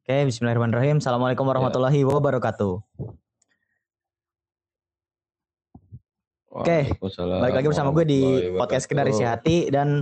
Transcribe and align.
Oke, 0.00 0.16
bismillahirrahmanirrahim. 0.32 0.96
Assalamualaikum 0.96 1.44
warahmatullahi 1.44 2.00
wabarakatuh. 2.08 2.72
Oke, 6.56 6.96
balik 6.96 7.54
lagi 7.60 7.68
bersama 7.68 7.92
gue 7.92 8.08
di 8.08 8.20
podcast 8.56 8.88
Kendari 8.88 9.12
Isi 9.12 9.28
Hati 9.28 9.68
dan 9.68 10.00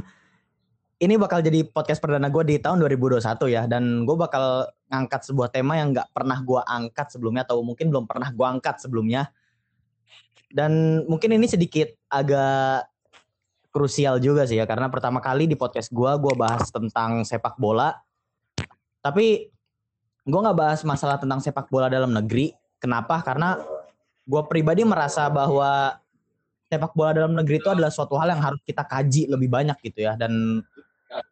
ini 1.02 1.18
bakal 1.18 1.42
jadi 1.42 1.66
podcast 1.66 1.98
perdana 1.98 2.30
gue 2.30 2.46
di 2.46 2.62
tahun 2.62 2.78
2021 2.78 3.18
ya 3.50 3.66
dan 3.66 4.06
gue 4.06 4.14
bakal 4.14 4.70
ngangkat 4.86 5.34
sebuah 5.34 5.50
tema 5.50 5.74
yang 5.74 5.90
nggak 5.90 6.14
pernah 6.14 6.46
gue 6.46 6.62
angkat 6.62 7.18
sebelumnya 7.18 7.42
atau 7.42 7.58
mungkin 7.66 7.90
belum 7.90 8.06
pernah 8.06 8.30
gue 8.30 8.46
angkat 8.46 8.78
sebelumnya 8.78 9.34
dan 10.54 11.02
mungkin 11.10 11.34
ini 11.34 11.50
sedikit 11.50 11.90
agak 12.06 12.86
krusial 13.74 14.22
juga 14.22 14.46
sih 14.46 14.62
ya 14.62 14.64
karena 14.64 14.86
pertama 14.94 15.18
kali 15.18 15.50
di 15.50 15.58
podcast 15.58 15.90
gue 15.90 16.10
gue 16.22 16.34
bahas 16.38 16.70
tentang 16.70 17.26
sepak 17.26 17.58
bola 17.58 17.98
tapi 19.02 19.57
gue 20.28 20.40
nggak 20.44 20.58
bahas 20.58 20.80
masalah 20.84 21.16
tentang 21.16 21.40
sepak 21.40 21.72
bola 21.72 21.88
dalam 21.88 22.12
negeri. 22.12 22.52
Kenapa? 22.76 23.24
Karena 23.24 23.56
gue 24.28 24.42
pribadi 24.44 24.84
merasa 24.84 25.26
bahwa 25.32 25.96
sepak 26.68 26.92
bola 26.92 27.16
dalam 27.16 27.32
negeri 27.32 27.58
itu 27.58 27.68
adalah 27.72 27.88
suatu 27.88 28.14
hal 28.20 28.36
yang 28.36 28.44
harus 28.44 28.60
kita 28.62 28.84
kaji 28.84 29.26
lebih 29.32 29.48
banyak 29.48 29.76
gitu 29.80 30.04
ya. 30.04 30.14
Dan 30.14 30.60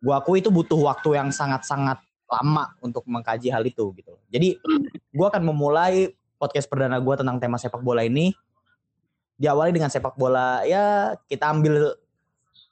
gua 0.00 0.24
aku 0.24 0.40
itu 0.40 0.48
butuh 0.48 0.80
waktu 0.80 1.20
yang 1.20 1.28
sangat-sangat 1.28 2.00
lama 2.26 2.72
untuk 2.82 3.04
mengkaji 3.06 3.52
hal 3.52 3.62
itu 3.62 3.92
gitu. 3.94 4.16
Jadi 4.32 4.56
gua 5.12 5.28
akan 5.28 5.44
memulai 5.44 6.10
podcast 6.40 6.66
perdana 6.66 6.96
gua 6.98 7.20
tentang 7.20 7.36
tema 7.36 7.60
sepak 7.60 7.84
bola 7.84 8.02
ini. 8.02 8.32
Diawali 9.36 9.76
dengan 9.76 9.92
sepak 9.92 10.16
bola 10.16 10.64
ya 10.64 11.12
kita 11.28 11.52
ambil 11.52 11.92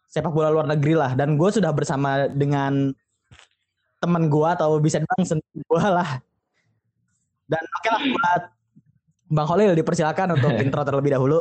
sepak 0.08 0.32
bola 0.32 0.48
luar 0.48 0.64
negeri 0.64 0.96
lah. 0.96 1.12
Dan 1.12 1.36
gue 1.36 1.50
sudah 1.52 1.68
bersama 1.76 2.24
dengan 2.32 2.96
teman 4.04 4.28
gue 4.28 4.48
atau 4.52 4.76
bisa 4.76 5.00
bilang 5.00 5.24
sendiri 5.24 5.64
gue 5.64 5.84
lah. 5.88 6.20
Dan 7.48 7.62
oke 7.64 7.80
okay 7.80 7.90
lah 7.90 8.02
buat 8.04 8.42
Bang 9.32 9.48
Holil 9.48 9.72
dipersilakan 9.72 10.36
untuk 10.36 10.52
intro 10.64 10.84
terlebih 10.84 11.16
dahulu. 11.16 11.40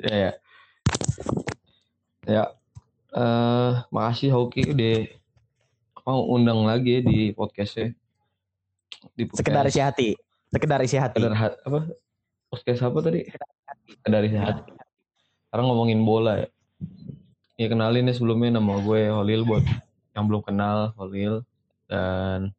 Ya 0.00 0.16
ya. 0.16 0.32
Ya 2.24 2.44
uh, 3.12 3.84
makasih 3.92 4.32
Hoki 4.32 4.72
udah 4.72 4.96
mau 6.08 6.24
undang 6.32 6.64
lagi 6.64 6.98
ya 6.98 7.00
di 7.04 7.36
podcastnya. 7.36 7.92
Di 9.12 9.28
podcast. 9.28 9.44
sekedar 9.44 9.64
isi 9.68 9.80
hati. 9.84 10.08
Sekedar 10.48 10.80
isi 10.80 10.96
hati. 10.96 11.20
Sekedar 11.20 11.36
ha 11.36 11.48
apa? 11.68 11.80
Podcast 12.48 12.80
apa 12.80 12.98
tadi? 13.04 13.20
Sekedar 14.00 14.24
isi 14.24 14.40
hati. 14.40 14.72
Sekarang 15.52 15.68
ngomongin 15.68 16.00
bola 16.00 16.40
ya 16.40 16.48
ya 17.60 17.66
kenalin 17.68 18.08
ya 18.08 18.14
sebelumnya 18.16 18.58
nama 18.60 18.80
gue 18.80 19.12
Holil 19.12 19.42
buat 19.44 19.64
yang 20.16 20.28
belum 20.28 20.42
kenal 20.44 20.92
Holil 20.96 21.44
dan 21.88 22.52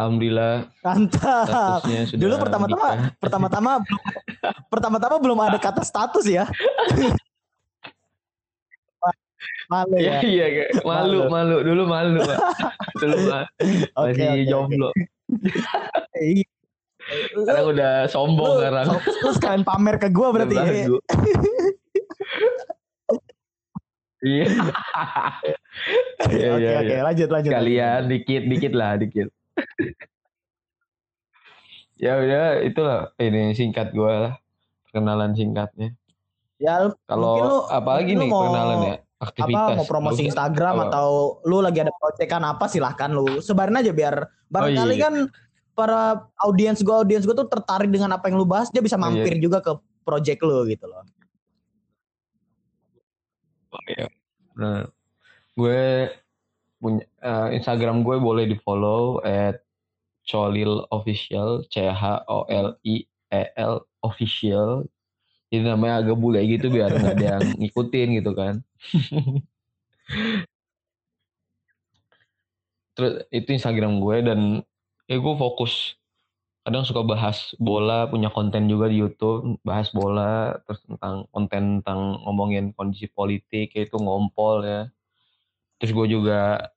Alhamdulillah. 0.00 0.70
Mantap. 0.80 1.84
Dulu 2.14 2.34
pertama-tama 2.40 2.88
pertama-tama 3.22 3.72
pertama-tama 4.72 5.16
belum 5.20 5.38
ada 5.42 5.58
kata 5.60 5.84
status 5.84 6.24
ya. 6.24 6.48
malu 9.70 9.96
ya. 10.02 10.18
Iya, 10.20 10.46
iya, 10.50 10.64
malu, 10.82 11.30
malu. 11.30 11.62
Dulu 11.62 11.82
malu, 11.86 12.18
Pak. 12.26 12.38
Dulu 12.98 13.16
Pak. 13.30 13.44
Masih 13.94 14.10
okay, 14.18 14.26
okay, 14.26 14.44
jomblo. 14.50 14.90
Okay. 16.10 16.42
sekarang 17.10 17.66
udah 17.74 18.06
sombong 18.06 18.50
lu, 18.50 18.58
sekarang. 18.60 18.86
Terus 19.02 19.38
kalian 19.42 19.62
pamer 19.66 19.96
ke 19.98 20.08
gue 20.10 20.28
berarti 20.30 20.54
ya. 20.54 20.86
Iya. 24.20 24.46
Iya, 26.28 26.48
iya, 26.60 26.70
oke, 26.84 26.96
lanjut, 27.08 27.28
lanjut. 27.32 27.50
Kalian 27.56 28.00
dikit, 28.12 28.42
dikit 28.44 28.72
lah, 28.76 29.00
dikit 29.00 29.32
ya 32.00 32.16
udah 32.16 32.44
itulah 32.64 33.00
ini 33.20 33.52
singkat 33.52 33.92
gue 33.92 34.08
lah 34.08 34.34
perkenalan 34.88 35.36
singkatnya 35.36 35.92
ya 36.56 36.88
kalau 37.04 37.68
apalagi 37.68 38.16
nih 38.16 38.28
mau, 38.28 38.48
perkenalan 38.48 38.78
ya 38.80 38.96
aktivitas 39.20 39.68
apa 39.68 39.76
mau 39.76 39.84
promosi 39.84 40.22
Instagram 40.32 40.74
apa? 40.80 40.84
atau 40.88 41.08
lu 41.44 41.60
lagi 41.60 41.84
ada 41.84 41.92
proyekan 41.92 42.42
apa 42.48 42.64
silahkan 42.72 43.12
lu 43.12 43.44
sebarin 43.44 43.76
aja 43.76 43.92
biar 43.92 44.24
barangkali 44.48 44.96
oh, 44.96 44.98
iya. 44.98 45.04
kan 45.04 45.14
para 45.76 46.24
audiens 46.40 46.80
gue 46.80 46.92
audiens 46.92 47.24
gue 47.28 47.36
tuh 47.36 47.48
tertarik 47.48 47.92
dengan 47.92 48.16
apa 48.16 48.32
yang 48.32 48.40
lu 48.40 48.48
bahas 48.48 48.72
dia 48.72 48.80
bisa 48.80 48.96
mampir 48.96 49.36
oh, 49.36 49.36
iya. 49.36 49.44
juga 49.44 49.58
ke 49.60 49.72
project 50.08 50.40
lu 50.40 50.64
gitu 50.72 50.88
loh 50.88 51.04
oh, 53.72 53.82
iya. 53.88 54.06
nah 54.58 54.86
gue 55.58 56.10
punya 56.80 57.04
uh, 57.20 57.52
Instagram 57.52 58.00
gue 58.00 58.16
boleh 58.16 58.48
di 58.48 58.56
follow 58.64 59.20
at 59.20 59.60
Cholil 60.24 60.86
official 60.94 61.66
C 61.68 61.84
H 61.90 62.24
O 62.30 62.46
L 62.48 62.78
I 62.86 63.04
E 63.30 63.42
L 63.56 63.84
official. 64.00 64.88
Jadi 65.50 65.66
namanya 65.66 66.06
agak 66.06 66.16
bule 66.16 66.38
gitu 66.46 66.70
biar 66.70 66.94
nggak 66.94 67.14
ada 67.18 67.26
yang 67.36 67.58
ngikutin 67.58 68.08
gitu 68.22 68.30
kan. 68.38 68.62
Terus 72.94 73.26
itu 73.34 73.48
Instagram 73.58 73.98
gue 73.98 74.16
dan 74.22 74.62
ya 75.10 75.18
gue 75.18 75.34
fokus 75.34 75.99
kadang 76.70 76.86
suka 76.86 77.02
bahas 77.02 77.50
bola 77.58 78.06
punya 78.06 78.30
konten 78.30 78.70
juga 78.70 78.86
di 78.86 79.02
YouTube 79.02 79.58
bahas 79.66 79.90
bola 79.90 80.54
terus 80.62 80.78
tentang 80.86 81.26
konten 81.34 81.82
tentang 81.82 82.22
ngomongin 82.22 82.70
kondisi 82.78 83.10
politik 83.10 83.74
itu 83.74 83.98
ngompol 83.98 84.62
ya 84.62 84.86
terus 85.82 85.90
gue 85.90 86.06
juga 86.06 86.70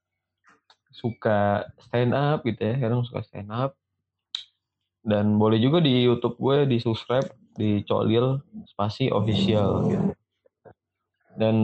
suka 0.90 1.70
stand 1.78 2.10
up 2.18 2.42
gitu 2.42 2.58
ya 2.58 2.82
kadang 2.82 3.06
suka 3.06 3.22
stand 3.22 3.54
up 3.54 3.78
dan 5.06 5.38
boleh 5.38 5.62
juga 5.62 5.78
di 5.78 6.10
YouTube 6.10 6.42
gue 6.42 6.66
di 6.66 6.82
subscribe 6.82 7.30
di 7.54 7.86
Colil 7.86 8.42
spasi 8.74 9.14
official 9.14 9.94
gitu. 9.94 10.10
dan 11.38 11.56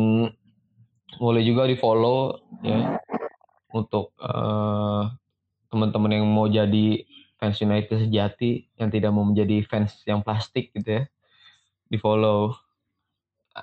boleh 1.17 1.41
juga 1.41 1.65
di 1.65 1.73
follow 1.81 2.37
ya 2.61 2.93
untuk 3.73 4.13
uh, 4.21 5.09
teman-teman 5.73 6.21
yang 6.21 6.29
mau 6.29 6.45
jadi 6.45 7.09
fans 7.39 7.57
United 7.63 7.95
sejati 8.07 8.67
yang 8.75 8.91
tidak 8.91 9.15
mau 9.15 9.23
menjadi 9.23 9.63
fans 9.65 10.03
yang 10.03 10.19
plastik 10.19 10.75
gitu 10.75 11.01
ya 11.01 11.03
di 11.89 11.97
follow 11.97 12.53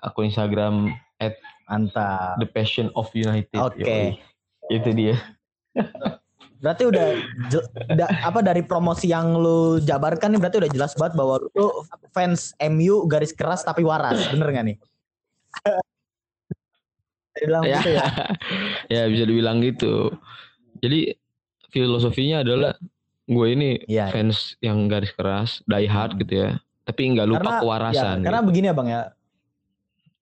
akun 0.02 0.28
Instagram 0.28 0.90
at 1.22 1.38
Mantap. 1.66 2.38
The 2.38 2.46
Passion 2.46 2.94
of 2.94 3.10
United. 3.10 3.58
Oke. 3.58 3.82
Okay. 3.82 4.04
Itu 4.70 4.90
dia. 4.94 5.18
Berarti 6.62 6.88
udah 6.88 7.06
da, 7.92 8.08
apa 8.24 8.40
dari 8.40 8.64
promosi 8.64 9.12
yang 9.12 9.36
lu 9.36 9.76
jabarkan 9.84 10.32
nih 10.32 10.40
berarti 10.40 10.56
udah 10.64 10.72
jelas 10.72 10.96
banget 10.96 11.12
bahwa 11.12 11.36
lu 11.52 11.68
fans 12.16 12.56
MU 12.72 13.04
garis 13.04 13.36
keras 13.36 13.60
tapi 13.60 13.84
waras, 13.84 14.16
bener 14.32 14.48
gak 14.56 14.64
nih? 14.64 14.76
ya. 17.44 17.60
Gitu 17.60 17.90
ya. 17.92 18.06
ya 18.96 19.02
bisa 19.04 19.24
dibilang 19.28 19.60
gitu. 19.60 20.16
Jadi 20.80 21.12
filosofinya 21.68 22.40
adalah 22.40 22.72
gue 23.26 23.46
ini 23.50 23.82
ya, 23.90 24.10
fans 24.14 24.54
ya. 24.62 24.70
yang 24.70 24.86
garis 24.86 25.12
keras, 25.14 25.62
die 25.66 25.90
hard 25.90 26.18
gitu 26.22 26.46
ya. 26.46 26.50
Tapi 26.86 27.00
nggak 27.18 27.26
lupa 27.26 27.42
karena, 27.42 27.62
kewarasan. 27.62 28.16
Ya, 28.22 28.24
karena 28.30 28.40
gitu. 28.42 28.48
begini 28.48 28.66
ya 28.70 28.74
bang 28.74 28.88
ya, 28.88 29.02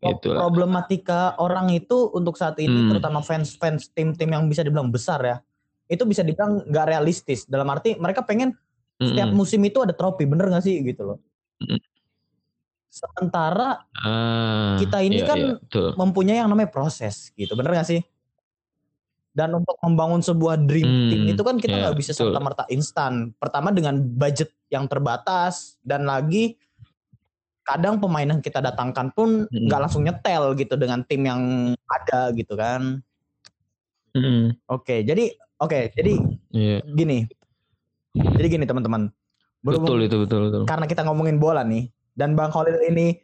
Itulah. 0.04 0.41
problematika 0.44 1.32
orang 1.41 1.72
itu 1.72 2.12
untuk 2.12 2.37
saat 2.37 2.60
ini 2.60 2.76
hmm. 2.76 2.88
terutama 2.93 3.25
fans-fans 3.25 3.88
tim-tim 3.97 4.28
yang 4.28 4.44
bisa 4.53 4.60
dibilang 4.60 4.93
besar 4.93 5.20
ya 5.25 5.37
itu 5.88 6.04
bisa 6.04 6.20
dibilang 6.20 6.60
nggak 6.69 6.87
realistis 6.93 7.48
dalam 7.48 7.69
arti 7.72 7.97
mereka 7.97 8.20
pengen 8.20 8.53
hmm. 9.00 9.09
setiap 9.09 9.31
musim 9.32 9.64
itu 9.64 9.81
ada 9.81 9.97
trofi 9.97 10.28
bener 10.28 10.53
gak 10.53 10.64
sih 10.64 10.81
gitu 10.84 11.09
loh 11.09 11.19
hmm. 11.64 11.81
sementara 12.93 13.81
ah, 14.04 14.76
kita 14.76 15.00
ini 15.00 15.25
iya, 15.25 15.26
kan 15.28 15.38
iya, 15.56 15.93
mempunyai 15.97 16.38
yang 16.41 16.53
namanya 16.53 16.69
proses 16.69 17.32
gitu 17.32 17.56
bener 17.56 17.72
gak 17.72 17.88
sih 17.88 18.00
dan 19.34 19.50
untuk 19.50 19.75
membangun 19.82 20.22
sebuah 20.22 20.62
dream 20.62 20.86
hmm, 20.86 21.08
team 21.10 21.22
itu 21.34 21.42
kan 21.42 21.58
kita 21.58 21.75
iya, 21.75 21.81
nggak 21.84 21.94
yeah, 21.98 22.02
bisa 22.06 22.12
serta 22.14 22.38
merta 22.38 22.64
instan 22.70 23.34
pertama 23.36 23.75
dengan 23.75 23.98
budget 23.98 24.54
yang 24.70 24.86
terbatas 24.86 25.76
dan 25.82 26.06
lagi 26.06 26.54
kadang 27.66 27.98
pemain 27.98 28.28
yang 28.28 28.38
kita 28.38 28.62
datangkan 28.62 29.10
pun 29.10 29.50
nggak 29.50 29.78
hmm. 29.78 29.84
langsung 29.84 30.06
nyetel 30.06 30.54
gitu 30.54 30.78
dengan 30.78 31.02
tim 31.02 31.26
yang 31.26 31.42
ada 31.90 32.31
gitu 32.36 32.54
kan. 32.54 33.02
Hmm. 34.14 34.54
Oke, 34.70 34.86
okay, 34.86 34.98
jadi 35.02 35.34
oke, 35.58 35.72
okay, 35.72 35.82
jadi 35.98 36.12
yeah. 36.54 36.80
gini. 36.94 37.26
Jadi 38.14 38.46
gini 38.46 38.64
teman-teman. 38.69 39.10
Betul 39.66 40.06
itu 40.06 40.22
betul 40.22 40.40
betul. 40.46 40.62
Karena 40.70 40.87
kita 40.87 41.02
ngomongin 41.02 41.42
bola 41.42 41.66
nih 41.66 41.90
dan 42.14 42.38
Bang 42.38 42.54
Khalil 42.54 42.78
ini 42.87 43.19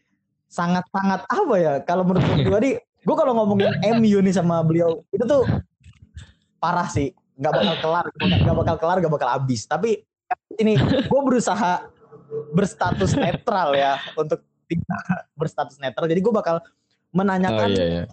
sangat-sangat 0.50 1.30
apa 1.30 1.54
ya 1.62 1.74
kalau 1.86 2.02
menurut 2.02 2.26
gue 2.42 2.58
nih 2.58 2.74
gue 2.80 3.16
kalau 3.16 3.32
ngomongin 3.38 3.70
MU 4.02 4.18
nih 4.18 4.34
sama 4.34 4.66
beliau 4.66 5.06
itu 5.14 5.22
tuh 5.22 5.46
parah 6.60 6.86
sih 6.86 7.10
nggak 7.40 7.52
bakal 7.56 7.76
kelar 7.82 8.06
nggak 8.20 8.56
bakal 8.56 8.76
kelar 8.76 8.96
nggak 9.00 9.14
bakal 9.16 9.28
habis 9.32 9.64
tapi 9.64 10.04
ini 10.60 10.76
gue 10.78 11.20
berusaha 11.24 11.88
berstatus 12.54 13.16
netral 13.18 13.74
ya 13.74 13.98
untuk 14.14 14.44
berstatus 15.34 15.76
netral. 15.82 16.06
Jadi 16.06 16.20
gue 16.22 16.34
bakal 16.34 16.62
menanyakan 17.10 17.70
oh, 17.74 17.74
iya, 17.74 17.86
iya. 17.90 18.04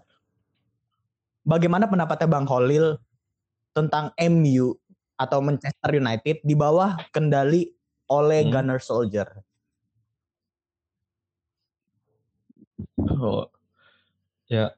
bagaimana 1.45 1.85
pendapatnya 1.85 2.25
Bang 2.25 2.49
Holil 2.49 2.97
tentang 3.77 4.09
MU 4.17 4.73
atau 5.17 5.37
Manchester 5.41 6.01
United 6.01 6.41
di 6.41 6.55
bawah 6.57 6.97
kendali 7.13 7.69
oleh 8.09 8.41
hmm. 8.41 8.49
Gunner 8.49 8.81
Soldier? 8.81 9.29
Oh, 12.97 13.49
ya 14.49 14.73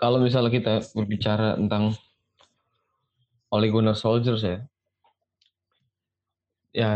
kalau 0.00 0.20
misalnya 0.24 0.52
kita 0.52 0.74
berbicara 0.96 1.60
tentang 1.60 1.92
Ole 3.48 3.72
Gunnar 3.72 3.96
Soldier 3.96 4.36
ya, 4.36 4.58
ya 6.76 6.90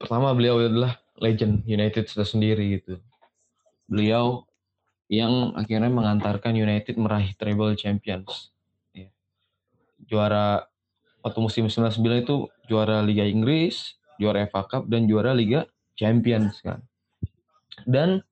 pertama 0.00 0.32
beliau 0.32 0.56
adalah 0.56 0.96
legend 1.20 1.68
United 1.68 2.08
sudah 2.08 2.24
sendiri 2.24 2.80
gitu. 2.80 2.96
Beliau 3.84 4.48
yang 5.12 5.52
akhirnya 5.58 5.92
mengantarkan 5.92 6.56
United 6.56 6.96
meraih 6.96 7.36
treble 7.36 7.76
champions. 7.76 8.54
Ya. 8.96 9.12
Juara 10.08 10.64
waktu 11.20 11.38
musim 11.44 11.68
99 11.68 12.24
itu 12.24 12.36
juara 12.70 13.04
Liga 13.04 13.28
Inggris, 13.28 14.00
juara 14.16 14.48
FA 14.48 14.64
Cup 14.64 14.88
dan 14.88 15.04
juara 15.04 15.36
Liga 15.36 15.68
Champions 16.00 16.64
kan. 16.64 16.80
Dan 17.84 18.24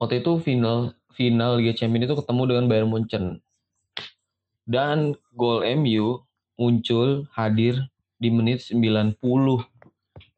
waktu 0.00 0.24
itu 0.24 0.40
final 0.40 0.96
final 1.12 1.60
Liga 1.60 1.76
Champions 1.76 2.08
itu 2.08 2.16
ketemu 2.16 2.42
dengan 2.48 2.64
Bayern 2.64 2.88
Munchen. 2.88 3.44
Dan 4.64 5.18
gol 5.36 5.66
MU 5.76 6.22
muncul 6.60 7.24
hadir 7.32 7.88
di 8.20 8.28
menit 8.28 8.60
90 8.68 9.16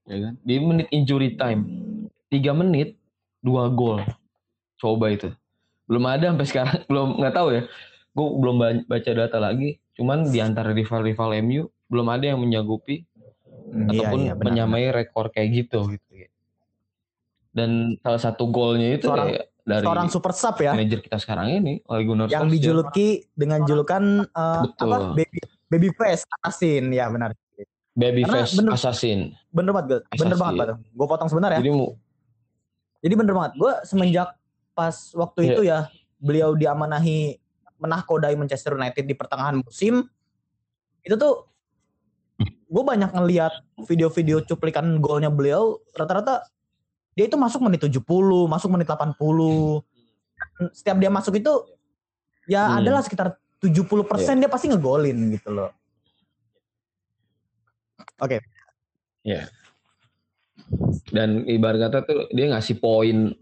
ya 0.07 0.19
kan? 0.23 0.35
Di 0.47 0.55
menit 0.63 0.87
injury 0.95 1.35
time. 1.35 1.67
Tiga 2.31 2.55
menit 2.55 2.95
dua 3.43 3.67
gol. 3.67 4.07
Coba 4.79 5.11
itu. 5.11 5.35
Belum 5.91 6.07
ada 6.07 6.31
sampai 6.31 6.47
sekarang. 6.47 6.79
Belum 6.91 7.19
nggak 7.19 7.35
tahu 7.35 7.49
ya. 7.59 7.63
Gue 8.13 8.29
belum 8.39 8.57
baca 8.85 9.11
data 9.17 9.39
lagi. 9.41 9.81
Cuman 9.97 10.29
di 10.29 10.37
antara 10.37 10.77
rival-rival 10.77 11.33
MU 11.41 11.65
belum 11.89 12.09
ada 12.13 12.25
yang 12.29 12.41
menyanggupi 12.41 13.09
hmm, 13.73 13.89
ataupun 13.93 14.19
iya, 14.25 14.33
iya, 14.33 14.41
menyamai 14.41 14.89
rekor 14.93 15.29
kayak 15.29 15.49
gitu 15.65 15.93
gitu 15.93 16.13
dan 17.53 18.01
salah 18.01 18.21
satu 18.21 18.49
golnya 18.49 18.97
itu 18.97 19.07
seorang, 19.13 19.29
ya 19.29 19.43
dari 19.63 19.85
seorang 19.85 20.09
super 20.09 20.33
sub 20.33 20.57
ya. 20.59 20.73
manajer 20.73 21.05
kita 21.05 21.21
sekarang 21.21 21.53
ini 21.63 21.85
Ole 21.87 22.03
Gunnar 22.09 22.27
yang 22.33 22.49
dijuluki 22.49 23.29
dengan 23.37 23.63
julukan 23.69 24.27
uh, 24.33 24.65
apa? 24.67 25.13
Baby 25.15 25.39
baby 25.73 25.89
face 25.97 26.29
assassin 26.45 26.93
ya 26.93 27.09
benar 27.09 27.33
Babyface 27.93 28.57
bener, 28.57 28.73
Assassin. 28.73 29.37
Bener 29.53 29.73
banget, 29.77 30.01
gue. 30.01 30.01
bener 30.17 30.37
banget, 30.41 30.55
Pak. 30.65 30.69
Gue 30.97 31.07
potong 31.07 31.29
sebentar 31.29 31.53
ya. 31.53 31.61
Jadi, 31.61 31.71
Jadi 33.05 33.15
bener 33.21 33.35
banget. 33.37 33.53
Gue 33.61 33.73
semenjak 33.85 34.33
pas 34.73 34.97
waktu 35.13 35.41
yeah. 35.45 35.53
itu 35.53 35.63
ya, 35.69 35.79
beliau 36.17 36.57
diamanahi 36.57 37.37
menahkodai 37.77 38.33
Manchester 38.39 38.81
United 38.81 39.05
di 39.05 39.13
pertengahan 39.13 39.61
musim, 39.61 40.09
itu 41.05 41.15
tuh 41.19 41.51
gue 42.47 42.83
banyak 42.83 43.13
ngeliat 43.13 43.53
video-video 43.85 44.41
cuplikan 44.49 45.03
golnya 45.03 45.29
beliau, 45.29 45.77
rata-rata 45.93 46.49
dia 47.13 47.29
itu 47.29 47.37
masuk 47.37 47.61
menit 47.61 47.85
70, 47.85 48.01
masuk 48.49 48.73
menit 48.73 48.89
80. 48.89 49.13
Setiap 50.73 50.97
dia 50.97 51.13
masuk 51.13 51.37
itu, 51.37 51.53
ya 52.49 52.73
hmm. 52.73 52.79
adalah 52.81 53.05
sekitar 53.05 53.37
70% 53.63 53.79
yeah. 54.19 54.35
dia 54.43 54.51
pasti 54.51 54.67
ngegolin 54.69 55.39
gitu 55.39 55.55
loh. 55.55 55.71
Oke. 58.19 58.39
Okay. 58.39 58.41
Ya. 59.23 59.47
Dan 61.15 61.47
ibarat 61.47 61.91
kata 61.91 61.99
tuh 62.03 62.21
dia 62.35 62.51
ngasih 62.51 62.83
poin 62.83 63.39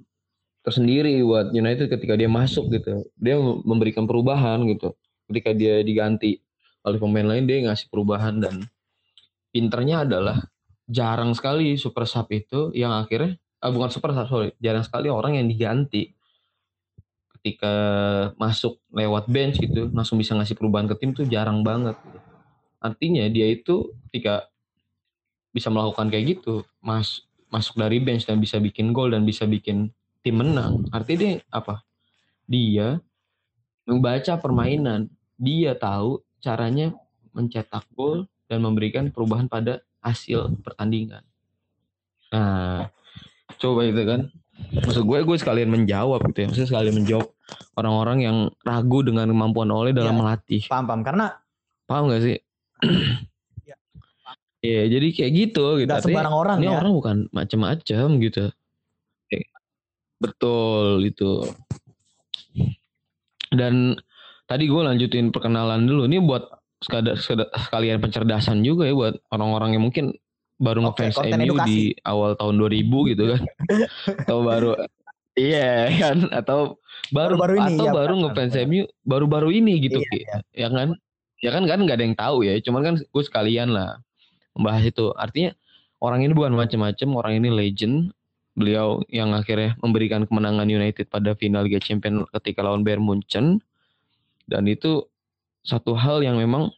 tersendiri 0.61 1.25
buat 1.25 1.57
United 1.57 1.89
ketika 1.89 2.21
dia 2.21 2.29
masuk 2.29 2.69
gitu. 2.69 3.09
Dia 3.17 3.41
memberikan 3.41 4.05
perubahan 4.05 4.61
gitu. 4.69 4.93
Ketika 5.33 5.57
dia 5.57 5.81
diganti 5.81 6.37
oleh 6.85 6.99
pemain 7.01 7.29
lain 7.29 7.45
dia 7.45 7.65
ngasih 7.69 7.89
perubahan 7.93 8.41
dan 8.41 8.65
pinternya 9.53 10.09
adalah 10.09 10.41
jarang 10.89 11.37
sekali 11.37 11.77
super 11.77 12.09
sub 12.09 12.27
itu 12.33 12.73
yang 12.73 12.91
akhirnya 12.97 13.37
ah 13.61 13.71
bukan 13.71 13.93
super 13.93 14.17
sub 14.17 14.27
sorry 14.27 14.51
jarang 14.59 14.83
sekali 14.83 15.13
orang 15.13 15.39
yang 15.39 15.47
diganti 15.47 16.11
ketika 17.41 17.73
masuk 18.37 18.77
lewat 18.93 19.25
bench 19.27 19.59
gitu 19.59 19.89
langsung 19.97 20.21
bisa 20.21 20.37
ngasih 20.37 20.55
perubahan 20.55 20.87
ke 20.87 20.95
tim 21.01 21.17
tuh 21.17 21.25
jarang 21.25 21.65
banget 21.65 21.97
artinya 22.81 23.25
dia 23.33 23.49
itu 23.49 23.91
ketika 24.09 24.47
bisa 25.51 25.73
melakukan 25.73 26.13
kayak 26.13 26.39
gitu 26.39 26.63
mas 26.85 27.25
masuk 27.51 27.81
dari 27.81 27.99
bench 27.99 28.29
dan 28.29 28.39
bisa 28.39 28.63
bikin 28.63 28.95
gol 28.95 29.11
dan 29.11 29.27
bisa 29.27 29.49
bikin 29.49 29.91
tim 30.21 30.37
menang 30.37 30.85
artinya 30.93 31.19
dia 31.19 31.33
apa? 31.51 31.83
Dia 32.51 32.99
membaca 33.89 34.35
permainan. 34.39 35.11
Dia 35.41 35.75
tahu 35.75 36.21
caranya 36.39 36.93
mencetak 37.33 37.87
gol 37.97 38.29
dan 38.47 38.63
memberikan 38.63 39.09
perubahan 39.09 39.47
pada 39.47 39.81
hasil 40.03 40.61
pertandingan. 40.61 41.25
Nah 42.31 42.91
coba 43.59 43.87
itu 43.87 44.03
kan 44.07 44.31
maksud 44.71 45.03
gue 45.03 45.19
gue 45.27 45.37
sekalian 45.37 45.71
menjawab 45.71 46.23
gitu 46.31 46.39
ya 46.43 46.47
maksudnya 46.51 46.69
sekalian 46.71 46.95
menjawab 47.03 47.29
orang-orang 47.75 48.19
yang 48.23 48.37
ragu 48.63 49.03
dengan 49.03 49.27
kemampuan 49.27 49.71
oleh 49.75 49.91
dalam 49.91 50.15
ya, 50.15 50.19
melatih 50.19 50.63
paham 50.71 50.85
paham 50.87 51.03
karena 51.03 51.27
paham 51.87 52.11
gak 52.11 52.23
sih 52.23 52.39
Iya, 54.61 54.93
jadi 54.93 55.09
kayak 55.17 55.33
gitu 55.33 55.81
gitu. 55.81 55.89
Gak 55.89 56.05
sembarang 56.05 56.37
orang 56.37 56.57
ini 56.61 56.69
ya. 56.69 56.85
orang 56.85 56.93
bukan 56.93 57.17
macam-macam 57.33 58.07
gitu. 58.21 58.45
Betul 60.21 61.09
itu. 61.09 61.49
Dan 63.49 63.97
tadi 64.45 64.69
gue 64.69 64.83
lanjutin 64.85 65.33
perkenalan 65.33 65.89
dulu. 65.89 66.05
Ini 66.05 66.21
buat 66.21 66.45
sekadar, 66.77 67.17
sekadar 67.17 67.49
sekalian 67.57 68.05
pencerdasan 68.05 68.61
juga 68.61 68.85
ya 68.85 68.93
buat 68.93 69.17
orang-orang 69.33 69.81
yang 69.81 69.89
mungkin 69.89 70.13
baru 70.61 70.85
ngefans 70.85 71.17
MU 71.41 71.57
di 71.65 71.97
awal 72.05 72.37
tahun 72.37 72.61
2000 72.61 73.11
gitu 73.17 73.25
kan. 73.33 73.43
atau 74.29 74.39
baru 74.45 74.71
iya 75.35 75.89
kan 75.97 76.29
atau 76.31 76.77
baru 77.11 77.35
baru, 77.41 77.55
ini, 77.65 77.81
atau 77.81 77.87
ya, 77.89 77.93
baru 77.97 78.15
ngefans 78.21 78.55
MU 78.69 78.85
baru-baru 79.09 79.49
ini 79.57 79.89
gitu 79.89 79.99
iya, 80.13 80.13
iya. 80.21 80.37
ya 80.53 80.69
kan 80.69 80.89
ya 81.41 81.51
kan 81.51 81.65
kan 81.65 81.81
nggak 81.81 81.97
ada 81.97 82.05
yang 82.05 82.19
tahu 82.19 82.45
ya 82.45 82.61
cuman 82.61 82.81
kan 82.85 82.95
gue 83.01 83.25
sekalian 83.25 83.73
lah 83.73 83.97
membahas 84.55 84.83
itu. 84.91 85.15
Artinya 85.15 85.57
orang 86.03 86.27
ini 86.27 86.33
bukan 86.35 86.55
macam-macam, 86.57 87.09
orang 87.17 87.33
ini 87.43 87.49
legend. 87.49 88.13
Beliau 88.59 89.01
yang 89.09 89.33
akhirnya 89.33 89.79
memberikan 89.81 90.27
kemenangan 90.27 90.67
United 90.67 91.07
pada 91.09 91.39
final 91.39 91.65
Liga 91.65 91.79
Champions 91.79 92.27
ketika 92.35 92.67
lawan 92.67 92.83
Bayern 92.83 93.01
Munchen. 93.01 93.63
Dan 94.45 94.67
itu 94.67 95.07
satu 95.63 95.95
hal 95.95 96.21
yang 96.27 96.37
memang 96.37 96.69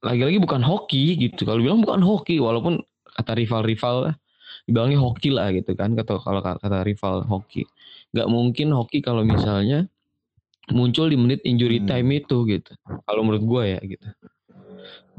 lagi-lagi 0.00 0.38
bukan 0.38 0.62
hoki 0.62 1.18
gitu. 1.18 1.44
Kalau 1.44 1.60
bilang 1.60 1.82
bukan 1.82 2.00
hoki 2.00 2.38
walaupun 2.38 2.80
kata 3.14 3.32
rival-rival 3.38 4.14
dibilangnya 4.64 4.98
hoki 5.02 5.30
lah 5.34 5.50
gitu 5.50 5.74
kan 5.74 5.94
kata 5.94 6.20
kalau 6.22 6.40
kata 6.42 6.82
rival 6.86 7.24
hoki. 7.26 7.66
Gak 8.14 8.30
mungkin 8.30 8.70
hoki 8.74 9.02
kalau 9.02 9.26
misalnya 9.26 9.90
muncul 10.70 11.10
di 11.10 11.18
menit 11.18 11.42
injury 11.42 11.82
hmm. 11.82 11.88
time 11.90 12.08
itu 12.18 12.36
gitu. 12.46 12.72
Kalau 13.06 13.20
menurut 13.26 13.44
gue 13.44 13.62
ya 13.76 13.80
gitu 13.82 14.06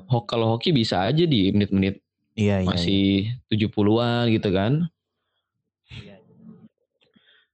ho 0.09 0.17
kalau 0.25 0.57
hoki 0.57 0.69
bisa 0.75 1.05
aja 1.05 1.25
di 1.25 1.49
menit-menit 1.49 2.01
iya, 2.37 2.61
iya, 2.61 2.67
masih 2.67 3.05
iya. 3.49 3.67
70-an 3.69 4.23
gitu 4.33 4.49
kan. 4.53 4.73
Iya. 5.89 6.15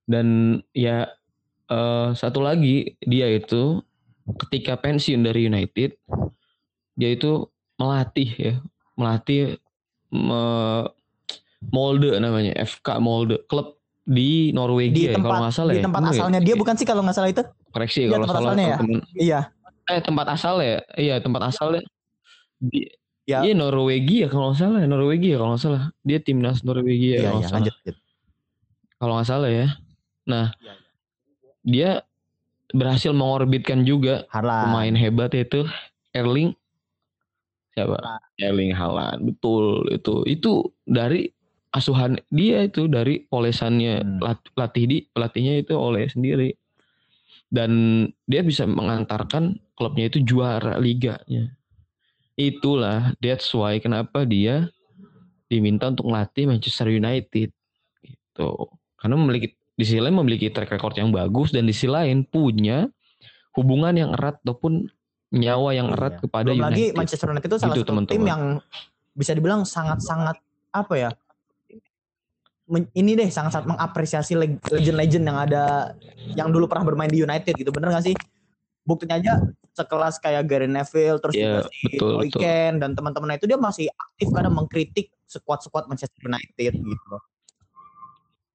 Dan 0.07 0.27
ya 0.75 1.07
uh, 1.71 2.11
satu 2.11 2.43
lagi 2.43 2.99
dia 2.99 3.31
itu 3.31 3.79
ketika 4.47 4.75
pensiun 4.79 5.23
dari 5.23 5.47
United 5.47 5.95
dia 6.99 7.09
itu 7.15 7.47
melatih 7.79 8.29
ya, 8.35 8.55
melatih 8.99 9.57
me, 10.11 10.43
Molde 11.71 12.17
namanya, 12.17 12.57
FK 12.57 12.97
Molde, 12.99 13.45
klub 13.45 13.81
di 14.01 14.49
Norwegia 14.51 14.91
di 14.91 15.05
tempat, 15.13 15.21
ya, 15.21 15.23
kalau 15.23 15.41
nggak 15.45 15.55
salah 15.55 15.71
di 15.71 15.79
ya. 15.79 15.85
tempat 15.85 16.01
asalnya 16.09 16.39
ya? 16.41 16.45
dia 16.49 16.55
bukan 16.57 16.75
sih 16.75 16.87
kalau 16.89 17.01
nggak 17.05 17.15
salah 17.15 17.29
itu? 17.29 17.43
Koreksi 17.69 17.99
ya, 18.05 18.09
kalau 18.17 18.27
salah. 18.27 18.53
Ya? 18.57 18.77
Iya. 19.13 19.39
Eh 19.87 20.01
tempat 20.01 20.25
asal 20.33 20.55
ya? 20.59 20.77
Iya 20.97 21.15
tempat 21.21 21.41
asalnya 21.53 21.81
di, 22.57 22.89
ya. 23.29 23.45
Iya 23.45 23.53
Norwegia 23.53 24.25
kalau 24.27 24.51
nggak 24.51 24.59
salah, 24.59 24.79
Norwegia 24.89 25.35
kalau 25.37 25.53
nggak 25.53 25.63
salah. 25.63 25.83
Dia 26.01 26.19
timnas 26.19 26.65
Norwegia 26.65 27.15
ya, 27.21 27.29
kalau 27.29 27.39
nggak 27.39 27.45
ya, 27.45 27.51
salah. 27.53 27.95
Kalau 28.97 29.13
nggak 29.17 29.29
salah 29.29 29.49
ya. 29.49 29.67
Nah, 30.25 30.45
ya, 30.57 30.73
ya. 30.73 30.73
dia 31.61 31.91
berhasil 32.71 33.11
mengorbitkan 33.11 33.83
juga 33.83 34.25
Haaland. 34.31 34.71
pemain 34.71 34.95
hebat 34.95 35.31
itu 35.35 35.67
Erling 36.15 36.55
siapa? 37.73 37.97
Erling 38.39 38.75
Haaland. 38.75 39.27
Betul 39.27 39.87
itu. 39.91 40.23
Itu 40.27 40.71
dari 40.83 41.27
asuhan 41.71 42.19
dia 42.27 42.67
itu 42.67 42.91
dari 42.91 43.23
olesannya 43.31 44.03
hmm. 44.03 44.55
latih 44.59 44.85
di 44.87 44.97
pelatihnya 45.07 45.63
itu 45.63 45.71
oleh 45.71 46.03
sendiri 46.11 46.51
dan 47.47 47.71
dia 48.27 48.43
bisa 48.43 48.67
mengantarkan 48.67 49.55
klubnya 49.79 50.11
itu 50.11 50.19
juara 50.19 50.75
liganya 50.83 51.55
Itulah 52.39 53.13
that's 53.19 53.51
why 53.51 53.77
kenapa 53.77 54.23
dia 54.23 54.71
diminta 55.51 55.91
untuk 55.91 56.07
melatih 56.07 56.47
Manchester 56.47 56.87
United 56.87 57.51
gitu. 58.01 58.51
Karena 58.95 59.15
memiliki 59.19 59.53
di 59.75 59.83
sisi 59.83 59.99
lain 59.99 60.15
memiliki 60.15 60.47
track 60.47 60.71
record 60.71 60.95
yang 60.95 61.11
bagus 61.11 61.51
dan 61.51 61.67
di 61.67 61.73
sisi 61.75 61.91
lain 61.91 62.23
punya 62.23 62.87
hubungan 63.53 63.93
yang 63.93 64.11
erat 64.15 64.39
ataupun 64.41 64.87
nyawa 65.31 65.69
yang 65.71 65.87
erat 65.95 66.19
iya. 66.19 66.21
kepada 66.27 66.49
Belum 66.51 66.59
United. 66.59 66.71
lagi 66.75 66.85
Manchester 66.91 67.27
United 67.31 67.47
itu 67.47 67.57
salah 67.57 67.75
gitu, 67.75 67.83
satu 67.83 67.89
teman 67.89 68.03
-teman. 68.03 68.13
tim 68.19 68.23
yang 68.27 68.43
bisa 69.15 69.31
dibilang 69.31 69.63
sangat-sangat 69.63 70.37
apa 70.71 70.95
ya 70.95 71.09
ini 72.71 73.11
deh 73.19 73.27
sangat-sangat 73.27 73.67
mengapresiasi 73.67 74.33
legend-legend 74.39 75.23
yang 75.27 75.39
ada 75.39 75.91
yang 76.39 76.47
dulu 76.55 76.71
pernah 76.71 76.87
bermain 76.87 77.11
di 77.11 77.19
United 77.19 77.51
gitu 77.55 77.71
bener 77.71 77.91
gak 77.91 78.07
sih 78.07 78.15
buktinya 78.87 79.19
aja 79.19 79.43
sekelas 79.75 80.19
kayak 80.23 80.47
Gary 80.47 80.67
Neville 80.67 81.19
terus 81.19 81.35
yeah, 81.35 81.59
juga 81.59 81.61
si 81.67 81.79
betul, 81.95 82.15
Weekend 82.23 82.75
dan 82.83 82.91
teman-teman 82.95 83.35
itu 83.35 83.47
dia 83.47 83.59
masih 83.59 83.87
aktif 83.91 84.31
karena 84.31 84.51
mengkritik 84.51 85.11
sekuat-sekuat 85.27 85.87
Manchester 85.87 86.21
United 86.23 86.73
gitu 86.79 87.15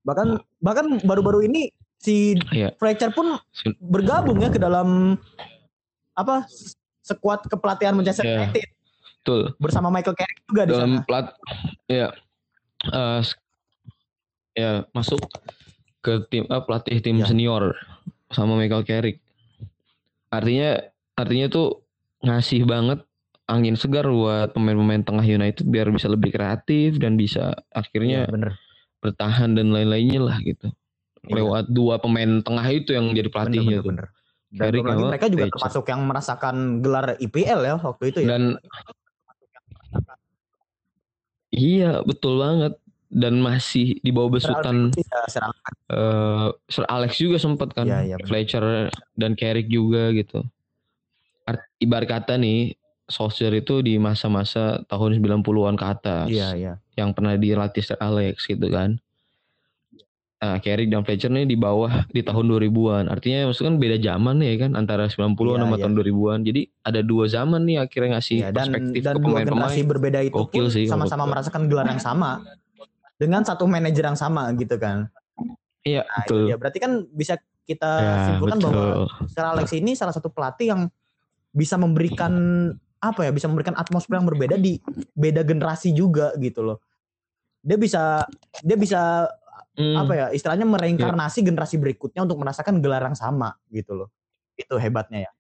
bahkan 0.04 0.40
bahkan 0.60 0.86
baru-baru 1.04 1.48
ini 1.48 1.72
si 2.00 2.36
yeah. 2.52 2.72
Fletcher 2.76 3.12
pun 3.12 3.40
bergabung 3.80 4.40
ya 4.40 4.52
ke 4.52 4.60
dalam 4.60 5.18
apa 6.16 6.48
sekuat 7.04 7.46
kepelatihan 7.46 7.94
Manchester 7.94 8.26
yeah. 8.26 8.48
United 8.48 8.66
betul 9.22 9.40
bersama 9.62 9.92
Michael 9.92 10.16
Carrick 10.16 10.40
juga 10.48 10.62
dalam 10.66 10.90
di 10.90 10.98
sana. 10.98 11.06
plat 11.06 11.26
ya 11.86 12.08
uh, 12.90 13.20
ya 14.56 14.70
masuk 14.90 15.20
ke 16.00 16.24
tim 16.32 16.48
uh, 16.48 16.62
pelatih 16.64 16.98
tim 16.98 17.20
yeah. 17.20 17.28
senior 17.28 17.76
sama 18.32 18.58
Michael 18.58 18.86
Carrick 18.88 19.20
artinya 20.32 20.82
artinya 21.14 21.46
tuh 21.46 21.86
ngasih 22.24 22.66
banget 22.66 23.06
angin 23.46 23.78
segar 23.78 24.06
buat 24.06 24.50
pemain-pemain 24.52 25.06
tengah 25.06 25.22
United 25.22 25.66
biar 25.70 25.86
bisa 25.94 26.10
lebih 26.10 26.34
kreatif 26.34 26.98
dan 26.98 27.14
bisa 27.14 27.54
akhirnya 27.70 28.26
ya, 28.26 28.30
bener. 28.30 28.52
bertahan 28.98 29.54
dan 29.54 29.70
lain-lainnya 29.70 30.20
lah 30.20 30.38
gitu. 30.42 30.74
Ya. 31.26 31.42
Lewat 31.42 31.70
dua 31.70 32.02
pemain 32.02 32.42
tengah 32.42 32.66
itu 32.70 32.94
yang 32.94 33.14
jadi 33.14 33.30
pelatihnya 33.30 33.82
bener, 33.82 33.86
bener, 33.86 34.06
bener. 34.10 34.15
Dan 34.52 34.72
lagi 34.78 35.04
mereka 35.04 35.26
juga 35.26 35.46
termasuk 35.50 35.84
yang 35.90 36.00
merasakan 36.06 36.56
gelar 36.80 37.18
IPL 37.18 37.60
ya 37.66 37.74
waktu 37.78 38.04
itu 38.14 38.18
ya. 38.24 38.28
Dan 38.36 38.42
Iya, 41.56 42.04
betul 42.04 42.42
banget 42.42 42.74
dan 43.06 43.38
masih 43.38 43.96
di 44.02 44.10
bawah 44.10 44.34
besutan 44.34 44.90
uh, 45.88 46.50
Sir 46.66 46.84
Alex 46.90 47.16
juga 47.16 47.38
sempat 47.38 47.70
kan, 47.72 47.86
ya, 47.86 48.02
ya, 48.02 48.18
Fletcher 48.26 48.90
dan 49.14 49.38
Carrick 49.38 49.70
juga 49.70 50.10
gitu 50.10 50.42
ibarat 51.80 52.08
kata 52.08 52.34
nih 52.40 52.74
Solskjaer 53.06 53.62
itu 53.62 53.86
di 53.86 54.02
masa-masa 54.02 54.82
tahun 54.90 55.22
90-an 55.22 55.78
ke 55.78 55.86
atas. 55.86 56.26
Iya, 56.26 56.48
iya. 56.58 56.74
Yang 56.98 57.10
pernah 57.14 57.38
dilatih 57.38 57.82
Sir 57.86 57.98
Alex 58.02 58.50
gitu 58.50 58.66
kan. 58.66 58.98
Nah, 60.36 60.60
Carrick 60.60 60.92
dan 60.92 61.00
Fletcher 61.00 61.32
nih 61.32 61.48
di 61.48 61.56
bawah 61.56 62.04
di 62.12 62.20
tahun 62.20 62.44
2000-an. 62.52 63.08
Artinya 63.08 63.48
maksudnya 63.48 63.72
kan 63.72 63.78
beda 63.80 63.96
zaman 64.04 64.36
ya 64.44 64.54
kan 64.60 64.70
antara 64.76 65.08
90-an 65.08 65.32
iya, 65.32 65.64
sama 65.64 65.74
iya. 65.76 65.82
tahun 65.82 65.94
2000-an. 65.96 66.38
Jadi 66.44 66.62
ada 66.84 67.00
dua 67.00 67.24
zaman 67.24 67.60
nih 67.64 67.76
akhirnya 67.80 68.10
ngasih 68.20 68.36
iya, 68.44 68.48
dan, 68.52 68.68
perspektif 68.68 69.00
dan 69.00 69.14
ke 69.16 69.20
pemain-pemain. 69.24 69.86
berbeda 69.88 70.18
itu 70.20 70.36
Gokil 70.36 70.68
pun 70.68 70.88
sama-sama 70.92 71.24
merasakan 71.24 71.62
gelar 71.72 71.88
yang 71.88 72.02
sama 72.04 72.44
dengan 73.16 73.40
satu 73.48 73.64
manajer 73.64 74.04
yang 74.12 74.18
sama 74.20 74.52
gitu 74.60 74.76
kan. 74.76 75.08
Iya, 75.88 76.04
nah, 76.04 76.20
betul. 76.20 76.42
Ya 76.52 76.56
berarti 76.60 76.78
kan 76.84 76.92
bisa 77.16 77.40
kita 77.64 77.90
ya, 77.96 78.14
simpulkan 78.28 78.58
betul. 78.60 78.68
bahwa 78.70 78.88
Sir 79.32 79.44
Alex 79.48 79.68
ini 79.72 79.96
salah 79.96 80.12
satu 80.12 80.28
pelatih 80.28 80.68
yang 80.68 80.82
bisa 81.56 81.80
memberikan 81.80 82.32
apa 83.00 83.24
ya 83.24 83.32
bisa 83.32 83.48
memberikan 83.48 83.72
atmosfer 83.72 84.20
yang 84.20 84.28
berbeda 84.28 84.60
di 84.60 84.76
beda 85.16 85.40
generasi 85.44 85.92
juga 85.92 86.32
gitu 86.40 86.64
loh 86.64 86.80
dia 87.60 87.76
bisa 87.76 88.24
dia 88.62 88.76
bisa 88.78 89.30
hmm. 89.76 89.96
apa 89.96 90.12
ya 90.16 90.26
istilahnya 90.32 90.66
mereinkarnasi 90.66 91.40
yeah. 91.40 91.46
generasi 91.52 91.76
berikutnya 91.78 92.24
untuk 92.24 92.40
merasakan 92.40 92.80
gelar 92.82 93.04
yang 93.04 93.16
sama 93.16 93.54
gitu 93.70 93.94
loh 93.94 94.08
itu 94.56 94.74
hebatnya 94.80 95.28
ya 95.28 95.32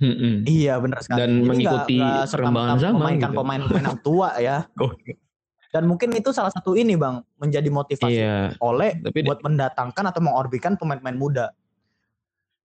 Hmm, 0.00 0.48
iya 0.48 0.80
benar 0.80 1.04
sekali. 1.04 1.20
Dan 1.20 1.30
Jadi 1.30 1.44
mengikuti 1.44 1.96
gak, 2.00 2.32
perkembangan 2.32 2.76
zaman. 2.80 2.96
Memainkan 2.96 3.30
gitu. 3.30 3.38
pemain-pemain 3.44 3.84
yang 3.84 4.00
tua 4.00 4.28
ya. 4.40 4.64
Dan 5.76 5.86
mungkin 5.86 6.10
itu 6.16 6.32
salah 6.34 6.50
satu 6.50 6.74
ini 6.74 6.98
bang 6.98 7.22
menjadi 7.38 7.68
motivasi 7.70 8.10
iya, 8.10 8.50
oleh 8.58 8.98
tapi 8.98 9.22
buat 9.22 9.38
mendatangkan 9.38 10.02
atau 10.10 10.18
mengorbikan 10.18 10.74
pemain-pemain 10.74 11.14
muda. 11.14 11.46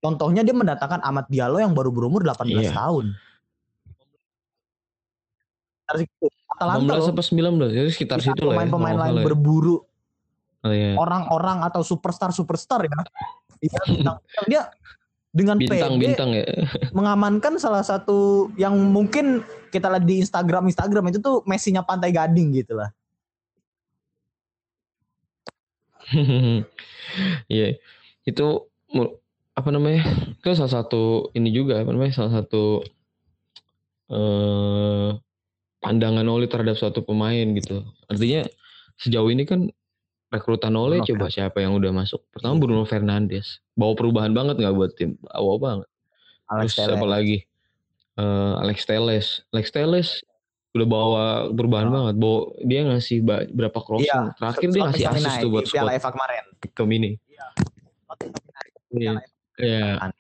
Contohnya 0.01 0.41
dia 0.41 0.57
mendatangkan 0.57 1.05
Ahmad 1.05 1.29
Diallo 1.29 1.62
yang 1.62 1.77
baru 1.77 1.93
berumur 1.93 2.25
18 2.25 2.50
iya. 2.50 2.74
tahun. 2.74 3.13
Atalanta 6.55 6.98
16 6.98 7.13
atau 7.13 7.24
19 7.36 7.77
ya 7.77 7.84
sekitar 7.93 8.17
situ 8.25 8.41
lah 8.41 8.57
ya. 8.57 8.65
Pemain-pemain 8.65 8.98
lain 8.98 9.15
ya. 9.22 9.25
Berburu 10.65 10.74
oh, 10.74 10.74
iya. 10.74 10.98
orang-orang 10.98 11.62
atau 11.62 11.86
superstar-superstar 11.86 12.89
ya. 12.89 12.98
Bintang, 13.86 14.17
dia 14.50 14.62
dengan 15.36 15.57
bintang, 15.60 16.00
PD 16.00 16.01
bintang 16.01 16.31
ya. 16.31 16.45
mengamankan 16.95 17.60
salah 17.60 17.84
satu 17.84 18.50
yang 18.55 18.74
mungkin 18.91 19.43
kita 19.69 19.91
lihat 19.91 20.05
di 20.07 20.24
Instagram 20.24 20.72
Instagram 20.72 21.12
itu 21.12 21.19
tuh 21.22 21.43
Messi-nya 21.45 21.84
Pantai 21.84 22.12
Gading 22.15 22.50
gitu 22.55 22.74
lah. 22.77 22.89
Iya. 27.48 27.77
itu 28.25 28.45
apa 29.53 29.69
namanya 29.69 30.01
itu 30.36 30.57
salah 30.57 30.81
satu 30.81 31.29
ini 31.38 31.53
juga 31.53 31.79
apa 31.79 31.93
namanya 31.93 32.17
salah 32.17 32.41
satu 32.41 32.81
eh, 34.10 35.10
pandangan 35.79 36.25
Oli 36.25 36.50
terhadap 36.50 36.75
suatu 36.75 37.05
pemain 37.05 37.45
gitu 37.53 37.86
artinya 38.10 38.50
sejauh 38.98 39.29
ini 39.29 39.45
kan 39.45 39.69
rekrutan 40.34 40.74
Oli 40.75 41.01
coba 41.05 41.29
siapa 41.29 41.62
yang 41.62 41.77
udah 41.77 41.91
masuk 41.94 42.22
pertama 42.34 42.58
Bruno 42.58 42.84
Fernandes 42.84 43.62
bawa 43.77 43.94
perubahan 43.94 44.32
banget 44.34 44.62
nggak 44.62 44.75
buat 44.75 44.91
tim 44.98 45.17
bawa 45.22 45.55
banget 45.58 45.89
Alex 46.50 46.77
terus 46.77 46.88
siapa 46.89 47.05
lagi 47.05 47.38
uh, 48.17 48.62
Alex 48.62 48.77
Teles 48.86 49.27
Alex 49.53 49.65
Teles 49.70 50.10
udah 50.75 50.88
bawa 50.88 51.24
perubahan 51.55 51.88
oh. 51.88 51.94
banget 51.94 52.15
bawa 52.20 52.39
dia 52.67 52.82
ngasih 52.84 53.17
berapa 53.53 53.79
crossing 53.79 54.12
iya, 54.12 54.36
terakhir 54.36 54.67
dia 54.75 54.82
ngasih 54.84 55.05
assist 55.08 55.38
tuh 55.39 55.50
buat 55.53 55.65
squad 55.70 55.94
kemarin 56.03 56.44
ke 56.60 56.84
mini 56.84 57.12
iya. 57.32 57.48
iya. 58.91 59.13
Iya. 59.60 60.12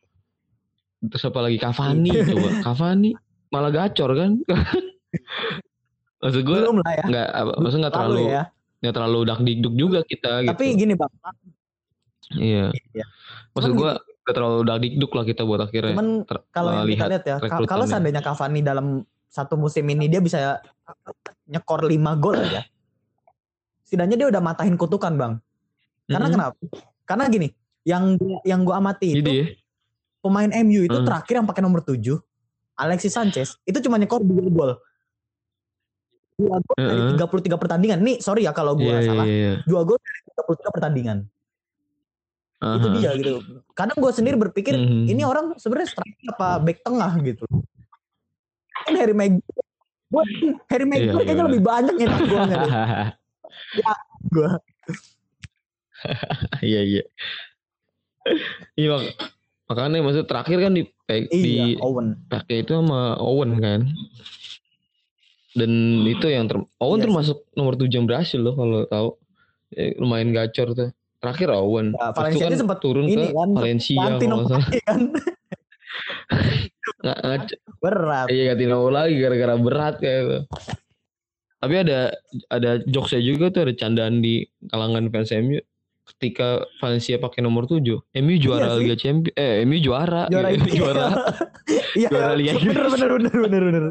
Terus 1.05 1.23
apa 1.27 1.39
lagi 1.43 1.57
Cavani 1.59 2.09
iya. 2.11 2.23
coba. 2.23 2.49
Cavani 2.65 3.11
malah 3.51 3.71
gacor 3.71 4.11
kan. 4.15 4.31
maksud 6.23 6.41
gue 6.41 6.57
Belum 6.57 6.81
lah 6.81 6.93
ya. 6.97 7.05
Maksud 7.59 7.77
enggak 7.83 7.93
terlalu 7.93 8.21
ya. 8.31 8.43
Enggak 8.81 8.93
terlalu 9.01 9.19
dak 9.25 9.39
dikduk 9.41 9.73
juga 9.73 9.99
kita 10.03 10.45
Tapi 10.45 10.65
gitu. 10.73 10.79
gini, 10.85 10.93
Bang. 10.93 11.11
Iya. 12.35 12.73
iya. 12.93 13.05
Maksud 13.53 13.71
gue 13.77 13.91
enggak 13.97 14.35
terlalu 14.35 14.59
dak 14.65 14.79
dikduk 14.81 15.11
lah 15.13 15.25
kita 15.25 15.41
buat 15.45 15.61
akhirnya. 15.63 15.93
Cuman 15.95 16.09
kalau 16.51 16.71
yang 16.71 16.87
kita 16.89 17.05
lihat 17.11 17.23
ya, 17.25 17.35
kalau 17.65 17.85
seandainya 17.85 18.21
Cavani 18.21 18.61
dalam 18.61 19.05
satu 19.29 19.59
musim 19.59 19.83
ini 19.91 20.07
dia 20.07 20.23
bisa 20.23 20.63
nyekor 21.49 21.85
5 21.85 22.23
gol 22.23 22.39
aja. 22.39 22.63
Setidaknya 23.85 24.15
dia 24.17 24.27
udah 24.33 24.41
matahin 24.41 24.75
kutukan, 24.79 25.13
Bang. 25.13 25.33
Karena 26.05 26.17
mm 26.17 26.23
-hmm. 26.25 26.33
kenapa? 26.33 26.55
Karena 27.05 27.25
gini, 27.29 27.47
yang 27.85 28.17
yang 28.41 28.65
gue 28.65 28.75
amati 28.75 29.07
itu 29.13 29.29
ya? 29.29 29.45
pemain 30.25 30.49
MU 30.65 30.81
itu 30.89 30.97
hmm. 30.97 31.05
terakhir 31.05 31.33
yang 31.37 31.47
pakai 31.47 31.61
nomor 31.61 31.85
7 31.85 32.01
Alexis 32.75 33.13
Sanchez 33.13 33.47
itu 33.63 33.77
cuma 33.85 34.01
nyekor 34.01 34.25
dua 34.25 34.49
gol 34.49 34.71
dua 36.35 36.55
gol 36.59 36.75
uh 36.75 36.83
-uh. 36.83 37.15
dari 37.15 37.47
33 37.47 37.61
pertandingan. 37.61 37.99
Nih 38.03 38.17
sorry 38.19 38.43
ya 38.43 38.51
kalau 38.51 38.75
gue 38.75 38.87
yeah, 38.87 39.03
salah. 39.03 39.25
yeah, 39.25 39.39
yeah. 39.39 39.55
dua 39.63 39.81
gol 39.87 39.99
dari 39.99 40.19
33 40.35 40.75
pertandingan. 40.75 41.17
Uh 42.59 42.65
-huh. 42.65 42.75
itu 42.79 42.87
dia 42.99 43.09
gitu. 43.19 43.33
Kadang 43.75 43.97
gue 43.99 44.11
sendiri 44.11 44.35
berpikir 44.39 44.73
uh 44.75 44.83
-huh. 44.83 45.11
ini 45.11 45.21
orang 45.23 45.55
sebenarnya 45.55 45.89
striker 45.91 46.27
apa 46.35 46.49
back 46.63 46.79
tengah 46.83 47.11
gitu. 47.23 47.45
Kan 48.85 48.93
Harry 48.99 49.15
Maguire 49.15 49.65
gue 50.15 50.23
Harry 50.69 50.85
Maguire 50.85 51.09
yeah, 51.09 51.15
kayaknya 51.17 51.35
yeah. 51.35 51.49
lebih 51.49 51.63
banyak 51.63 51.95
ya 52.03 52.07
gue 52.13 52.41
ya 53.75 53.93
gue 54.29 54.49
iya 56.69 56.81
iya. 56.85 57.03
Iya 58.77 58.87
mak 58.93 59.03
makanya 59.65 60.01
maksud 60.05 60.25
terakhir 60.29 60.61
kan 60.61 60.77
di 60.77 60.83
iya, 61.09 61.25
di 61.29 61.55
Owen. 61.81 62.21
pakai 62.29 62.61
itu 62.61 62.77
sama 62.77 63.17
Owen 63.17 63.57
kan 63.57 63.89
dan 65.55 65.71
itu 66.03 66.27
yang 66.27 66.51
ter 66.51 66.59
Owen 66.83 66.99
yes. 66.99 66.99
Iya 66.99 67.05
termasuk 67.07 67.37
nomor 67.55 67.73
tujuh 67.79 67.95
yang 67.95 68.07
berhasil 68.07 68.39
loh 68.39 68.53
kalau 68.59 68.83
tahu. 68.85 69.09
Eh, 69.75 69.95
lumayan 69.97 70.35
gacor 70.35 70.75
tuh. 70.75 70.91
Terakhir 71.23 71.49
Owen. 71.55 71.95
Ya, 71.95 72.11
Valencia 72.11 72.45
kan 72.51 72.59
sempat 72.59 72.79
turun 72.83 73.07
ini, 73.07 73.31
ke 73.31 73.33
kan, 73.33 73.49
Valencia 73.55 73.97
kalau 73.97 74.19
nggak 74.19 74.51
salah. 74.51 74.69
kan. 74.83 75.01
nggak 77.01 77.17
berat. 77.79 78.27
Iya 78.29 78.43
ganti 78.51 78.65
nomor 78.67 78.91
lagi 78.91 79.15
gara-gara 79.17 79.55
berat 79.55 79.95
kayak 80.03 80.19
itu. 80.21 80.39
Tapi 81.55 81.75
ada 81.81 81.99
ada 82.51 82.71
jokesnya 82.85 83.23
juga 83.25 83.49
tuh 83.49 83.61
ada 83.65 83.73
candaan 83.73 84.21
di 84.21 84.45
kalangan 84.69 85.09
fans 85.09 85.31
MU 85.39 85.57
ketika 86.05 86.61
Valencia 86.77 87.17
pakai 87.17 87.41
nomor 87.41 87.65
7 87.65 87.81
MU 88.21 88.35
juara 88.37 88.77
iya 88.77 88.77
Liga 88.77 88.95
Champions 89.01 89.33
eh 89.33 89.65
MU 89.65 89.81
juara 89.81 90.29
juara 90.29 90.53
gitu. 90.53 90.83
juara. 90.83 91.07
Iya, 91.95 92.09
juara 92.11 92.33
Liga 92.37 92.53
bener 92.59 92.85
bener 92.91 93.09
bener 93.17 93.39
bener 93.41 93.61
bener. 93.65 93.83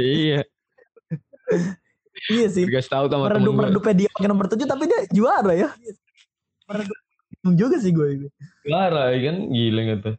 Iya 0.00 0.40
iya 2.32 2.46
sih. 2.50 2.64
Gak 2.66 2.88
tahu 2.90 3.06
sama 3.10 3.30
meredup 3.30 3.54
meredupnya 3.54 3.94
dia 4.04 4.08
pakai 4.10 4.28
nomor 4.30 4.46
7 4.46 4.60
tapi 4.66 4.84
dia 4.86 5.00
juara 5.10 5.52
ya. 5.54 5.68
Bingung 7.40 7.56
juga 7.56 7.76
sih 7.80 7.90
gue 7.90 8.30
Parah 8.66 9.10
kan? 9.14 9.36
Gila 9.50 9.82
gitu. 9.96 10.10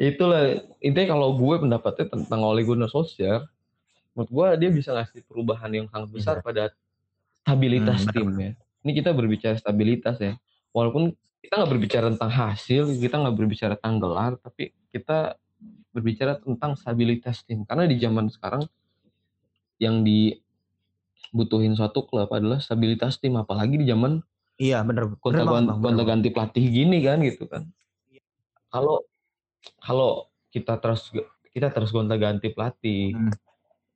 Itulah 0.00 0.64
intinya 0.80 1.12
kalau 1.12 1.36
gue 1.36 1.56
pendapatnya 1.60 2.06
tentang 2.08 2.40
Ole 2.40 2.64
Gunnar 2.64 2.88
Solskjaer 2.88 3.44
menurut 4.16 4.30
gue 4.32 4.46
dia 4.66 4.70
bisa 4.74 4.90
ngasih 4.90 5.22
perubahan 5.28 5.70
yang 5.70 5.86
sangat 5.86 6.08
besar 6.10 6.34
bisa. 6.40 6.46
pada 6.46 6.64
stabilitas 7.46 8.02
hmm, 8.02 8.10
tim 8.10 8.28
ya 8.34 8.52
ini 8.84 8.90
kita 8.96 9.12
berbicara 9.12 9.56
stabilitas 9.56 10.16
ya. 10.20 10.34
Walaupun 10.72 11.12
kita 11.40 11.52
nggak 11.56 11.72
berbicara 11.72 12.06
tentang 12.12 12.32
hasil 12.32 12.82
kita 13.00 13.16
nggak 13.16 13.36
berbicara 13.36 13.74
tentang 13.80 13.96
gelar 13.96 14.32
tapi 14.40 14.76
kita 14.92 15.36
berbicara 15.90 16.40
tentang 16.40 16.76
stabilitas 16.76 17.44
tim. 17.44 17.64
Karena 17.68 17.84
di 17.84 17.96
zaman 18.00 18.32
sekarang 18.32 18.64
yang 19.80 20.04
dibutuhin 20.04 21.72
suatu 21.72 22.04
klub 22.04 22.28
adalah 22.30 22.60
stabilitas 22.60 23.16
tim 23.16 23.34
apalagi 23.40 23.80
di 23.80 23.88
zaman 23.88 24.20
iya 24.60 24.84
bener 24.84 25.16
kontak 25.18 26.04
ganti 26.04 26.28
pelatih 26.28 26.64
gini 26.68 27.00
kan 27.00 27.18
gitu 27.24 27.48
kan. 27.48 27.64
Kalau 28.68 29.02
kalau 29.80 30.28
kita 30.52 30.76
terus 30.78 31.08
kita 31.50 31.72
terus 31.72 31.90
gonta-ganti 31.90 32.52
pelatih 32.52 33.16
hmm. 33.16 33.34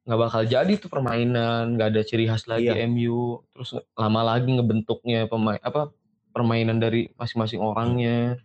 nggak 0.04 0.20
bakal 0.20 0.42
jadi 0.44 0.72
tuh 0.76 0.90
permainan 0.90 1.78
nggak 1.78 1.88
ada 1.94 2.02
ciri 2.04 2.28
khas 2.28 2.44
lagi 2.44 2.68
iya. 2.68 2.84
MU 2.84 3.40
terus 3.54 3.76
lama 3.96 4.20
lagi 4.20 4.52
ngebentuknya 4.52 5.28
pemain 5.30 5.60
apa 5.62 5.92
permainan 6.34 6.80
dari 6.80 7.12
masing-masing 7.14 7.60
orangnya. 7.62 8.40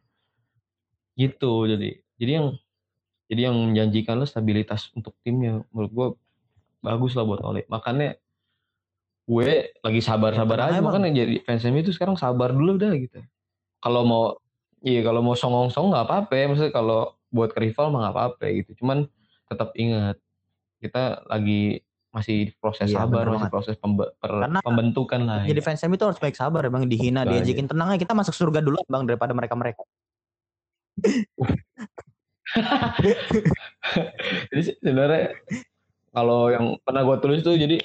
Gitu 1.15 1.67
jadi 1.67 1.89
jadi 2.19 2.31
yang 2.43 2.47
jadi 3.29 3.41
yang 3.51 3.55
menjanjikan 3.57 4.19
lo 4.19 4.25
stabilitas 4.27 4.91
untuk 4.93 5.15
timnya. 5.23 5.63
Menurut 5.71 5.91
gue 5.91 6.07
bagus 6.79 7.11
lah 7.15 7.27
buat 7.27 7.43
Oleh 7.43 7.67
makanya 7.67 8.15
gue 9.29 9.69
lagi 9.85 10.01
sabar-sabar 10.01 10.57
ya, 10.57 10.65
aja. 10.73 10.81
makanya 10.81 11.21
jadi 11.21 11.37
fans 11.45 11.61
MU 11.69 11.85
itu 11.85 11.93
sekarang 11.93 12.17
sabar 12.17 12.49
dulu 12.49 12.81
dah 12.81 12.89
gitu. 12.97 13.21
Kalau 13.77 14.01
mau 14.01 14.23
iya 14.81 15.05
kalau 15.05 15.21
mau 15.21 15.37
songong-song 15.37 15.93
nggak 15.93 16.05
apa-apa 16.09 16.33
ya. 16.33 16.49
maksudnya 16.49 16.73
kalau 16.73 17.13
buat 17.29 17.53
ke 17.53 17.61
rival 17.61 17.93
mah 17.93 18.09
nggak 18.09 18.15
apa-apa 18.17 18.43
gitu. 18.57 18.81
Cuman 18.81 19.05
tetap 19.45 19.69
ingat 19.77 20.17
kita 20.81 21.21
lagi 21.29 21.85
masih 22.09 22.57
proses 22.57 22.89
iya, 22.89 23.05
sabar 23.05 23.29
masih 23.29 23.53
proses 23.53 23.77
pembe 23.77 24.09
per 24.17 24.33
Karena 24.33 24.65
pembentukan 24.65 25.21
lah 25.29 25.45
jadi 25.45 25.61
ya. 25.61 25.65
fans 25.69 25.85
itu 25.85 26.05
harus 26.09 26.17
baik 26.17 26.33
sabar 26.33 26.65
ya 26.65 26.73
bang. 26.73 26.89
Dihina 26.89 27.21
Banyak. 27.21 27.45
diajakin 27.45 27.69
tenang 27.69 27.93
aja. 27.93 28.01
Kita 28.01 28.17
masuk 28.17 28.33
surga 28.33 28.65
dulu 28.65 28.81
bang 28.89 29.05
daripada 29.05 29.37
mereka 29.37 29.53
mereka 29.53 29.85
jadi 34.51 34.61
sebenarnya 34.81 35.37
kalau 36.09 36.49
yang 36.49 36.65
pernah 36.81 37.01
gue 37.05 37.17
tulis 37.21 37.41
tuh 37.45 37.55
jadi 37.55 37.77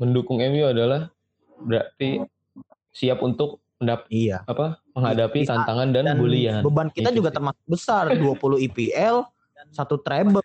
mendukung 0.00 0.40
MU 0.40 0.64
adalah 0.68 1.08
berarti 1.60 2.20
siap 2.92 3.20
untuk 3.20 3.60
mendap 3.76 4.08
iya. 4.08 4.40
apa 4.48 4.80
menghadapi 4.96 5.44
Bisa, 5.44 5.52
tantangan 5.52 5.92
dan, 5.92 6.04
dan 6.08 6.16
bulian. 6.16 6.60
Beban 6.64 6.88
kita 6.88 7.12
juga 7.12 7.28
termasuk 7.28 7.64
besar, 7.68 8.08
20 8.16 8.64
IPL, 8.72 9.28
satu 9.72 10.00
treble 10.00 10.40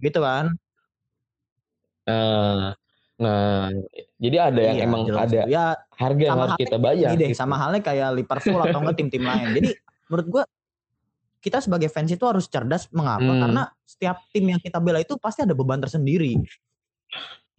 gitu 0.00 0.20
kan. 0.24 0.56
Nah, 2.08 2.72
nah 3.20 3.68
jadi 4.16 4.36
ada 4.48 4.60
yang 4.72 4.76
iya, 4.80 4.88
emang 4.88 5.02
jelas. 5.04 5.28
ada 5.28 5.40
ya, 5.44 5.76
harga 6.00 6.24
yang 6.24 6.40
harus 6.40 6.56
kita 6.56 6.76
bayar. 6.80 7.08
Deh, 7.12 7.28
gitu. 7.28 7.36
Sama 7.36 7.60
halnya 7.60 7.84
kayak 7.84 8.08
Liverpool 8.16 8.60
atau 8.64 8.78
enggak 8.80 8.96
tim-tim 8.96 9.22
lain. 9.22 9.48
Jadi 9.60 9.68
menurut 10.08 10.26
gua 10.32 10.44
kita 11.42 11.58
sebagai 11.58 11.90
fans 11.90 12.14
itu 12.14 12.22
harus 12.22 12.46
cerdas 12.46 12.86
mengapa? 12.94 13.26
Hmm. 13.26 13.40
Karena 13.42 13.62
setiap 13.82 14.22
tim 14.30 14.46
yang 14.46 14.62
kita 14.62 14.78
bela 14.78 15.02
itu 15.02 15.18
pasti 15.18 15.42
ada 15.42 15.58
beban 15.58 15.82
tersendiri. 15.82 16.38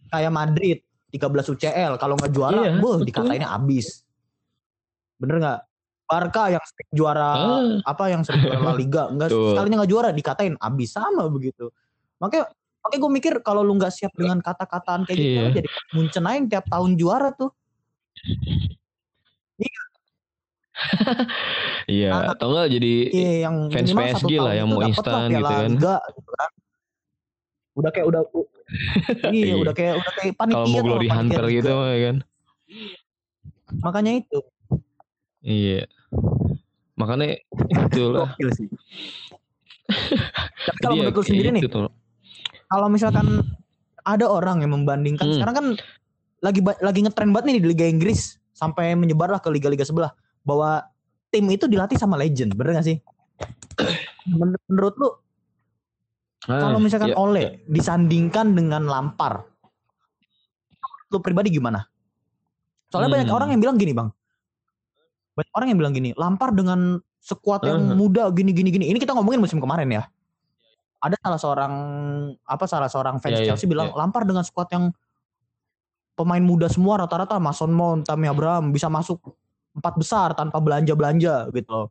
Kayak 0.08 0.32
Madrid 0.32 0.78
13 1.12 1.52
UCL 1.52 1.92
kalau 2.00 2.16
nggak 2.16 2.32
juara, 2.32 2.60
iya, 2.64 2.80
boh 2.80 2.98
dikatainnya 3.04 3.46
abis 3.54 4.02
Bener 5.20 5.36
nggak? 5.38 5.60
Barca 6.04 6.52
yang 6.52 6.64
sering 6.68 6.90
juara 6.92 7.30
ah. 7.32 7.80
apa 7.80 8.04
yang 8.12 8.20
sering 8.20 8.44
juara 8.44 8.60
La 8.60 8.76
Liga 8.76 9.08
enggak 9.08 9.32
sekalinya 9.32 9.76
nggak 9.82 9.92
juara 9.92 10.08
dikatain 10.12 10.54
abis 10.60 10.90
sama 10.92 11.24
begitu. 11.32 11.72
Makanya 12.20 12.52
makanya 12.84 13.00
gue 13.00 13.12
mikir 13.16 13.34
kalau 13.40 13.64
lu 13.64 13.72
nggak 13.80 13.88
siap 13.88 14.12
dengan 14.12 14.36
kata-kataan 14.44 15.08
kayak 15.08 15.16
gitu 15.16 15.40
iya. 15.40 15.56
jadi 15.56 15.68
Munchen 15.96 16.28
aja 16.28 16.40
tiap 16.44 16.66
tahun 16.68 17.00
juara 17.00 17.32
tuh. 17.32 17.48
Iya. 19.56 19.82
iya, 21.98 22.10
nah, 22.10 22.22
atau 22.36 22.46
enggak 22.54 22.68
jadi 22.76 22.94
iya, 23.10 23.32
yang 23.48 23.56
fans 23.70 23.90
PSG 23.92 24.32
lah 24.40 24.52
yang 24.56 24.68
mau 24.70 24.80
instan 24.84 25.28
gitu 25.32 25.44
kan. 25.44 25.70
Gitu 25.72 25.86
kan. 25.86 26.50
Udah 27.74 27.90
kayak 27.90 28.06
udah 28.06 28.20
iya, 29.34 29.44
iya, 29.52 29.54
udah 29.60 29.74
kayak 29.76 29.94
udah 30.00 30.12
kayak 30.16 30.34
panitia 30.40 30.56
Kalau 30.56 30.68
mau 30.72 30.80
glory 30.82 31.08
hunter 31.10 31.44
gitu 31.52 31.70
ya 31.70 31.98
kan. 32.10 32.16
Makanya 33.82 34.12
itu 34.22 34.38
Iya. 35.44 35.84
Makanya 36.96 37.36
itu 37.60 38.02
lah. 38.08 38.32
Tapi 40.64 40.78
kalau 40.80 40.96
menurut 40.96 41.20
lu 41.20 41.24
sendiri 41.28 41.52
nih, 41.52 41.68
kalau 42.72 42.88
misalkan 42.88 43.44
ada 44.08 44.24
orang 44.24 44.64
yang 44.64 44.72
membandingkan 44.72 45.28
hmm. 45.28 45.36
sekarang 45.36 45.54
kan 45.54 45.66
lagi 46.40 46.60
lagi 46.80 47.00
ngetren 47.04 47.36
banget 47.36 47.44
nih 47.52 47.56
di 47.60 47.68
Liga 47.68 47.84
Inggris 47.84 48.40
sampai 48.56 48.96
menyebarlah 48.96 49.44
ke 49.44 49.52
liga-liga 49.52 49.84
sebelah 49.84 50.16
bahwa 50.44 50.84
tim 51.32 51.48
itu 51.50 51.66
dilatih 51.66 51.98
sama 51.98 52.14
legend, 52.20 52.54
bener 52.54 52.78
gak 52.78 52.86
sih? 52.86 53.00
Menur 54.28 54.60
menurut 54.70 54.94
lu 55.00 55.08
ah, 56.46 56.60
kalau 56.70 56.78
misalkan 56.78 57.10
ya, 57.10 57.16
Ole 57.18 57.40
ya. 57.40 57.50
disandingkan 57.66 58.54
dengan 58.54 58.86
Lampar, 58.86 59.42
lu 61.10 61.18
pribadi 61.18 61.50
gimana? 61.50 61.88
Soalnya 62.92 63.10
hmm. 63.10 63.16
banyak 63.18 63.30
orang 63.34 63.48
yang 63.50 63.60
bilang 63.60 63.76
gini 63.80 63.92
bang, 63.96 64.08
banyak 65.34 65.52
orang 65.58 65.68
yang 65.72 65.78
bilang 65.82 65.94
gini, 65.96 66.10
Lampar 66.14 66.54
dengan 66.54 67.02
sekuat 67.24 67.64
yang 67.64 67.80
uh-huh. 67.80 67.96
muda 67.96 68.28
gini 68.30 68.52
gini 68.52 68.68
gini. 68.68 68.84
Ini 68.92 69.00
kita 69.00 69.16
ngomongin 69.16 69.40
musim 69.40 69.58
kemarin 69.58 69.88
ya. 69.88 70.04
Ada 71.00 71.16
salah 71.20 71.40
seorang 71.40 71.72
apa 72.44 72.64
salah 72.68 72.88
seorang 72.88 73.16
fans 73.20 73.40
yeah, 73.40 73.42
iya, 73.44 73.48
Chelsea 73.52 73.64
yeah, 73.64 73.72
bilang 73.72 73.88
yeah. 73.92 73.98
Lampar 73.98 74.28
dengan 74.28 74.44
sekuat 74.44 74.68
yang 74.72 74.92
pemain 76.14 76.40
muda 76.40 76.70
semua 76.70 77.00
rata-rata 77.02 77.36
Mason 77.42 77.72
Mount, 77.72 78.06
Tammy 78.06 78.30
Abraham 78.30 78.70
bisa 78.70 78.86
masuk 78.86 79.20
empat 79.74 79.94
besar 79.98 80.32
tanpa 80.38 80.62
belanja-belanja 80.62 81.50
gitu. 81.50 81.90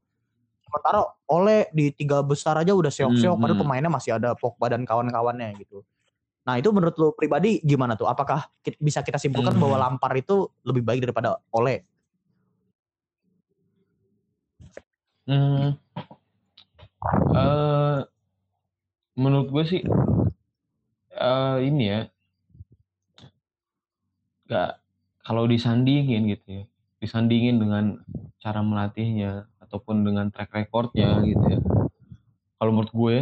Sementara 0.64 1.06
oleh 1.30 1.70
di 1.70 1.94
tiga 1.94 2.24
besar 2.26 2.58
aja 2.58 2.74
udah 2.74 2.90
seok-seok, 2.90 3.36
hmm, 3.36 3.42
padahal 3.44 3.58
hmm. 3.60 3.64
pemainnya 3.68 3.92
masih 3.92 4.12
ada 4.18 4.34
Pogba 4.34 4.74
dan 4.74 4.88
kawan-kawannya 4.88 5.54
gitu. 5.62 5.86
Nah 6.44 6.58
itu 6.60 6.74
menurut 6.74 6.96
lo 6.98 7.14
pribadi 7.14 7.62
gimana 7.62 7.94
tuh? 7.94 8.10
Apakah 8.10 8.50
bisa 8.82 9.06
kita 9.06 9.22
simpulkan 9.22 9.54
hmm. 9.54 9.62
bahwa 9.62 9.76
Lampar 9.78 10.12
itu 10.18 10.50
lebih 10.66 10.82
baik 10.82 11.06
daripada 11.06 11.38
Ole? 11.54 11.86
Hmm. 15.24 15.80
Uh, 17.32 18.04
menurut 19.16 19.48
gue 19.52 19.64
sih 19.68 19.82
uh, 21.20 21.58
ini 21.60 21.84
ya 21.92 22.02
nggak 24.48 24.72
kalau 25.24 25.44
disandingin 25.48 26.28
gitu 26.32 26.48
ya 26.48 26.64
disandingin 27.04 27.60
dengan 27.60 28.00
cara 28.40 28.64
melatihnya 28.64 29.52
ataupun 29.60 30.08
dengan 30.08 30.32
track 30.32 30.56
recordnya 30.56 31.20
gitu 31.28 31.44
ya 31.44 31.60
kalau 32.56 32.72
menurut 32.72 32.94
gue 32.96 33.16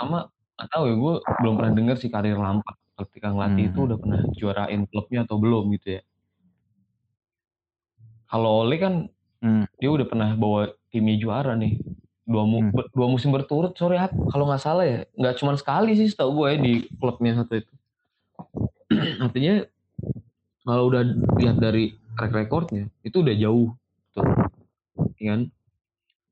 sama 0.00 0.32
nggak 0.56 0.68
tahu 0.72 0.84
ya 0.88 0.94
gue 0.96 1.14
belum 1.44 1.54
pernah 1.60 1.72
denger 1.76 1.96
sih 2.00 2.08
karir 2.08 2.40
Lampard 2.40 2.80
ketika 2.96 3.28
ngelatih 3.28 3.68
hmm. 3.68 3.72
itu 3.76 3.78
udah 3.84 3.98
pernah 4.00 4.20
juarain 4.32 4.82
klubnya 4.88 5.28
atau 5.28 5.36
belum 5.36 5.68
gitu 5.76 6.00
ya 6.00 6.02
kalau 8.32 8.64
Ole 8.64 8.80
kan 8.80 9.12
Hmm. 9.46 9.64
Dia 9.78 9.90
udah 9.92 10.06
pernah 10.08 10.30
bawa 10.34 10.72
timnya 10.90 11.16
juara 11.20 11.54
nih. 11.54 11.78
Dua, 12.26 12.42
mu 12.42 12.58
hmm. 12.58 12.90
dua 12.90 13.06
musim 13.06 13.30
berturut 13.30 13.78
sore 13.78 13.94
kalau 14.34 14.50
nggak 14.50 14.62
salah 14.62 14.82
ya. 14.82 15.00
Nggak 15.14 15.34
cuma 15.38 15.54
sekali 15.54 15.94
sih 15.94 16.10
setahu 16.10 16.42
gue 16.42 16.46
ya 16.50 16.58
di 16.58 16.74
klubnya 16.98 17.38
satu 17.38 17.62
itu. 17.62 17.74
Artinya 19.24 19.62
kalau 20.66 20.90
udah 20.90 21.02
lihat 21.38 21.62
dari 21.62 21.94
track 22.16 22.32
recordnya 22.32 22.88
itu 23.04 23.20
udah 23.20 23.36
jauh 23.36 23.70
tuh. 24.16 24.26
Ya 25.20 25.36
kan? 25.36 25.40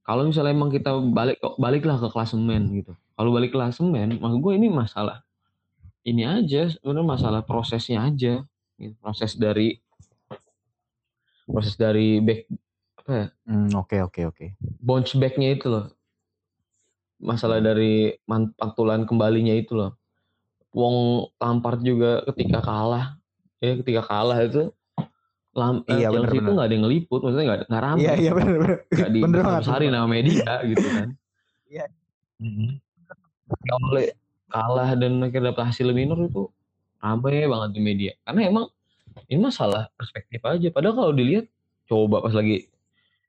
Kalau 0.05 0.29
misalnya 0.29 0.53
emang 0.53 0.73
kita 0.73 0.93
balik 1.01 1.41
baliklah 1.57 1.97
ke 1.97 2.09
klasemen 2.13 2.73
gitu. 2.77 2.93
Kalau 3.15 3.31
balik 3.31 3.53
ke 3.53 3.57
klasemen, 3.57 4.19
maksud 4.19 4.41
gue 4.41 4.53
ini 4.57 4.69
masalah 4.69 5.25
ini 6.05 6.29
aja 6.29 6.69
sebenarnya 6.69 7.07
masalah 7.09 7.41
prosesnya 7.41 8.05
aja. 8.05 8.45
Gitu. 8.77 8.95
Proses 9.01 9.33
dari 9.41 9.81
proses 11.49 11.75
dari 11.77 12.21
back 12.21 12.41
apa 13.05 13.13
ya? 13.13 13.27
Hmm, 13.49 13.69
oke 13.77 13.97
oke 14.05 14.21
oke. 14.29 14.47
Bounce 14.81 15.17
back-nya 15.17 15.57
itu 15.57 15.73
loh. 15.73 15.93
Masalah 17.21 17.65
dari 17.65 18.13
pantulan 18.61 19.09
kembalinya 19.09 19.57
itu 19.57 19.73
loh. 19.73 19.97
Wong 20.77 21.29
Lampard 21.41 21.81
juga 21.81 22.21
ketika 22.33 22.59
kalah, 22.61 23.17
ya 23.63 23.79
ketika 23.81 24.03
kalah 24.05 24.43
itu 24.43 24.75
Lam, 25.55 25.87
iya, 25.87 26.11
eh, 26.11 26.13
Chelsea 26.13 26.39
itu 26.43 26.51
nggak 26.51 26.67
ada 26.67 26.75
yang 26.75 26.85
ngeliput, 26.85 27.21
maksudnya 27.23 27.47
nggak 27.47 27.61
nggak 27.71 27.83
ramai. 27.87 28.03
Iya 28.03 28.13
iya 28.19 28.31
benar 28.35 28.55
benar. 28.59 28.79
Nggak 28.91 29.11
di 29.11 29.21
bener 29.23 29.43
hari 29.63 29.87
nama 29.87 30.07
media 30.11 30.53
gitu 30.67 30.87
kan. 30.91 31.09
Iya. 31.71 31.87
Mm-hmm. 32.43 32.71
Oleh 33.91 34.07
kalah 34.51 34.91
dan 34.99 35.13
akhirnya 35.23 35.55
dapat 35.55 35.65
hasil 35.71 35.87
minor 35.95 36.19
itu 36.27 36.51
ramai 36.99 37.47
banget 37.47 37.71
di 37.71 37.81
media. 37.81 38.13
Karena 38.27 38.41
emang 38.51 38.67
ini 39.31 39.39
masalah 39.39 39.91
perspektif 39.95 40.43
aja. 40.43 40.69
Padahal 40.75 40.95
kalau 40.99 41.13
dilihat 41.15 41.47
coba 41.87 42.25
pas 42.25 42.35
lagi 42.35 42.67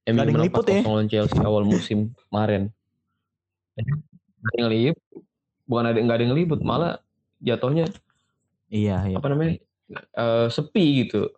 MU 0.05 0.21
menang 0.21 0.53
4 0.53 0.69
ya. 0.69 0.81
lawan 0.85 1.07
Chelsea 1.09 1.41
awal 1.41 1.65
musim 1.65 2.13
kemarin. 2.29 2.69
Ada 3.75 3.89
yang 4.55 4.65
ngelip, 4.69 4.95
bukan 5.65 5.85
ada 5.89 5.97
nggak 5.97 6.15
ada 6.15 6.23
yang 6.23 6.31
ngeliput, 6.37 6.59
malah 6.61 7.01
jatuhnya 7.41 7.89
iya, 8.69 9.01
iya. 9.09 9.17
apa 9.17 9.27
namanya 9.27 9.57
uh, 10.13 10.47
sepi 10.47 11.05
gitu, 11.05 11.33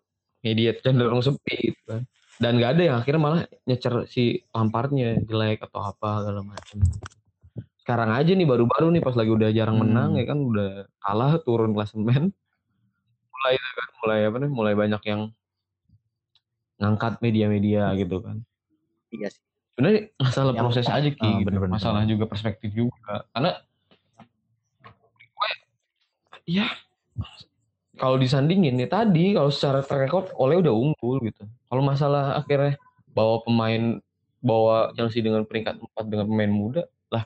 media 0.45 0.71
cenderung 0.82 1.21
sepi 1.23 1.73
gitu 1.73 1.82
kan. 1.88 2.02
Dan 2.38 2.62
nggak 2.62 2.71
ada 2.78 2.82
yang 2.86 2.95
akhirnya 3.02 3.21
malah 3.21 3.41
nyecer 3.65 4.06
si 4.06 4.45
Lampardnya 4.54 5.17
jelek 5.26 5.65
atau 5.65 5.82
apa 5.82 6.21
segala 6.21 6.41
macam. 6.45 6.78
Sekarang 7.82 8.10
aja 8.13 8.32
nih 8.36 8.45
baru-baru 8.45 8.93
nih 8.93 9.02
pas 9.02 9.17
lagi 9.17 9.32
udah 9.34 9.50
jarang 9.50 9.82
hmm. 9.82 9.84
menang 9.89 10.12
ya 10.21 10.26
kan 10.30 10.38
udah 10.38 10.69
kalah 11.02 11.41
turun 11.41 11.73
klasemen. 11.73 12.30
Mulai 13.34 13.54
kan 13.58 13.88
mulai 14.06 14.19
apa 14.30 14.38
nih 14.38 14.52
mulai 14.54 14.73
banyak 14.78 15.02
yang 15.10 15.21
ngangkat 16.78 17.17
media-media 17.26 17.89
gitu 17.97 18.21
kan. 18.21 18.45
Iya 19.10 19.34
sih. 19.34 19.41
Sebenarnya 19.73 20.02
masalah 20.17 20.54
yang, 20.58 20.63
proses 20.65 20.88
aja 20.89 21.10
Ki, 21.10 21.21
oh, 21.21 21.38
gitu. 21.38 21.45
bener 21.54 21.60
-bener. 21.62 21.73
masalah 21.78 22.02
juga 22.10 22.26
perspektif 22.26 22.73
juga. 22.73 23.30
Karena 23.34 23.62
gue 25.21 25.52
ya 26.50 26.65
kalau 27.98 28.18
disandingin 28.22 28.78
ya 28.78 28.88
tadi 28.88 29.34
kalau 29.34 29.50
secara 29.50 29.82
track 29.82 30.08
record 30.08 30.26
oleh 30.38 30.62
udah 30.62 30.74
unggul 30.74 31.18
gitu. 31.26 31.44
Kalau 31.68 31.84
masalah 31.84 32.38
akhirnya 32.38 32.78
bawa 33.12 33.42
pemain 33.44 34.00
bawa 34.40 34.94
Chelsea 34.94 35.26
dengan 35.26 35.44
peringkat 35.44 35.82
4 35.82 36.06
dengan 36.06 36.26
pemain 36.30 36.54
muda 36.54 36.84
lah 37.10 37.26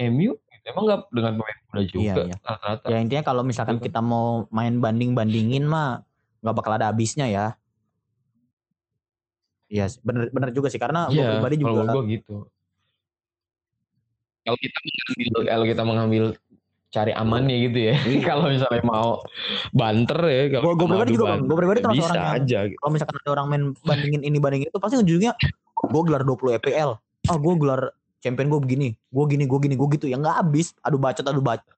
MU 0.00 0.34
emang 0.66 0.82
nggak 0.88 1.00
dengan 1.14 1.32
pemain 1.38 1.58
muda 1.70 1.80
iya, 1.80 1.90
juga 1.92 2.02
iya, 2.02 2.14
iya. 2.34 2.90
Ya 2.90 2.98
intinya 2.98 3.22
kalau 3.22 3.42
misalkan 3.46 3.78
gitu. 3.78 3.86
kita 3.92 4.00
mau 4.02 4.50
main 4.50 4.82
banding-bandingin 4.82 5.62
mah 5.62 6.02
nggak 6.42 6.54
bakal 6.56 6.72
ada 6.74 6.90
habisnya 6.90 7.30
ya. 7.30 7.54
Iya, 9.66 9.90
bener 10.02 10.30
bener 10.30 10.50
juga 10.54 10.70
sih 10.70 10.78
karena 10.78 11.10
gue 11.10 11.18
iya, 11.18 11.38
pribadi 11.38 11.56
juga. 11.58 11.82
Kalau 11.82 11.94
gue 12.02 12.04
gitu. 12.18 12.36
Kalau 14.46 14.58
kita 14.62 14.78
mengambil 14.78 15.42
kalau 15.50 15.66
kita 15.66 15.82
mengambil 15.82 16.24
cari 16.96 17.12
amannya 17.12 17.56
gitu 17.68 17.78
ya. 17.92 17.94
Iya. 18.08 18.20
kalau 18.24 18.48
misalnya 18.48 18.82
mau 18.88 19.08
banter 19.76 20.20
ya. 20.24 20.42
Gue 20.56 20.72
gue 20.72 20.86
pribadi 20.88 21.12
juga 21.12 21.36
bang. 21.36 21.40
Gue 21.44 21.56
pribadi 21.60 21.78
termasuk 21.84 22.04
orang 22.08 22.16
yang 22.16 22.36
aja. 22.40 22.58
Gitu. 22.72 22.78
Kalau 22.80 22.92
misalkan 22.96 23.16
ada 23.20 23.30
orang 23.36 23.46
main 23.52 23.62
bandingin 23.84 24.22
ini 24.24 24.38
bandingin 24.40 24.68
itu 24.72 24.80
pasti 24.80 24.96
ujungnya 24.96 25.36
gue 25.76 26.02
gelar 26.08 26.24
20 26.24 26.56
EPL. 26.56 26.90
Ah 26.96 27.30
oh, 27.36 27.38
gue 27.38 27.54
gelar 27.60 27.92
champion 28.24 28.48
gue 28.48 28.60
begini, 28.64 28.88
gue 28.96 29.24
gini, 29.28 29.44
gue 29.44 29.58
gini, 29.60 29.74
gue 29.76 29.88
gitu. 30.00 30.06
Ya 30.08 30.16
nggak 30.16 30.40
habis. 30.40 30.72
Aduh 30.80 30.96
bacot, 30.96 31.26
aduh 31.28 31.44
bacot. 31.44 31.68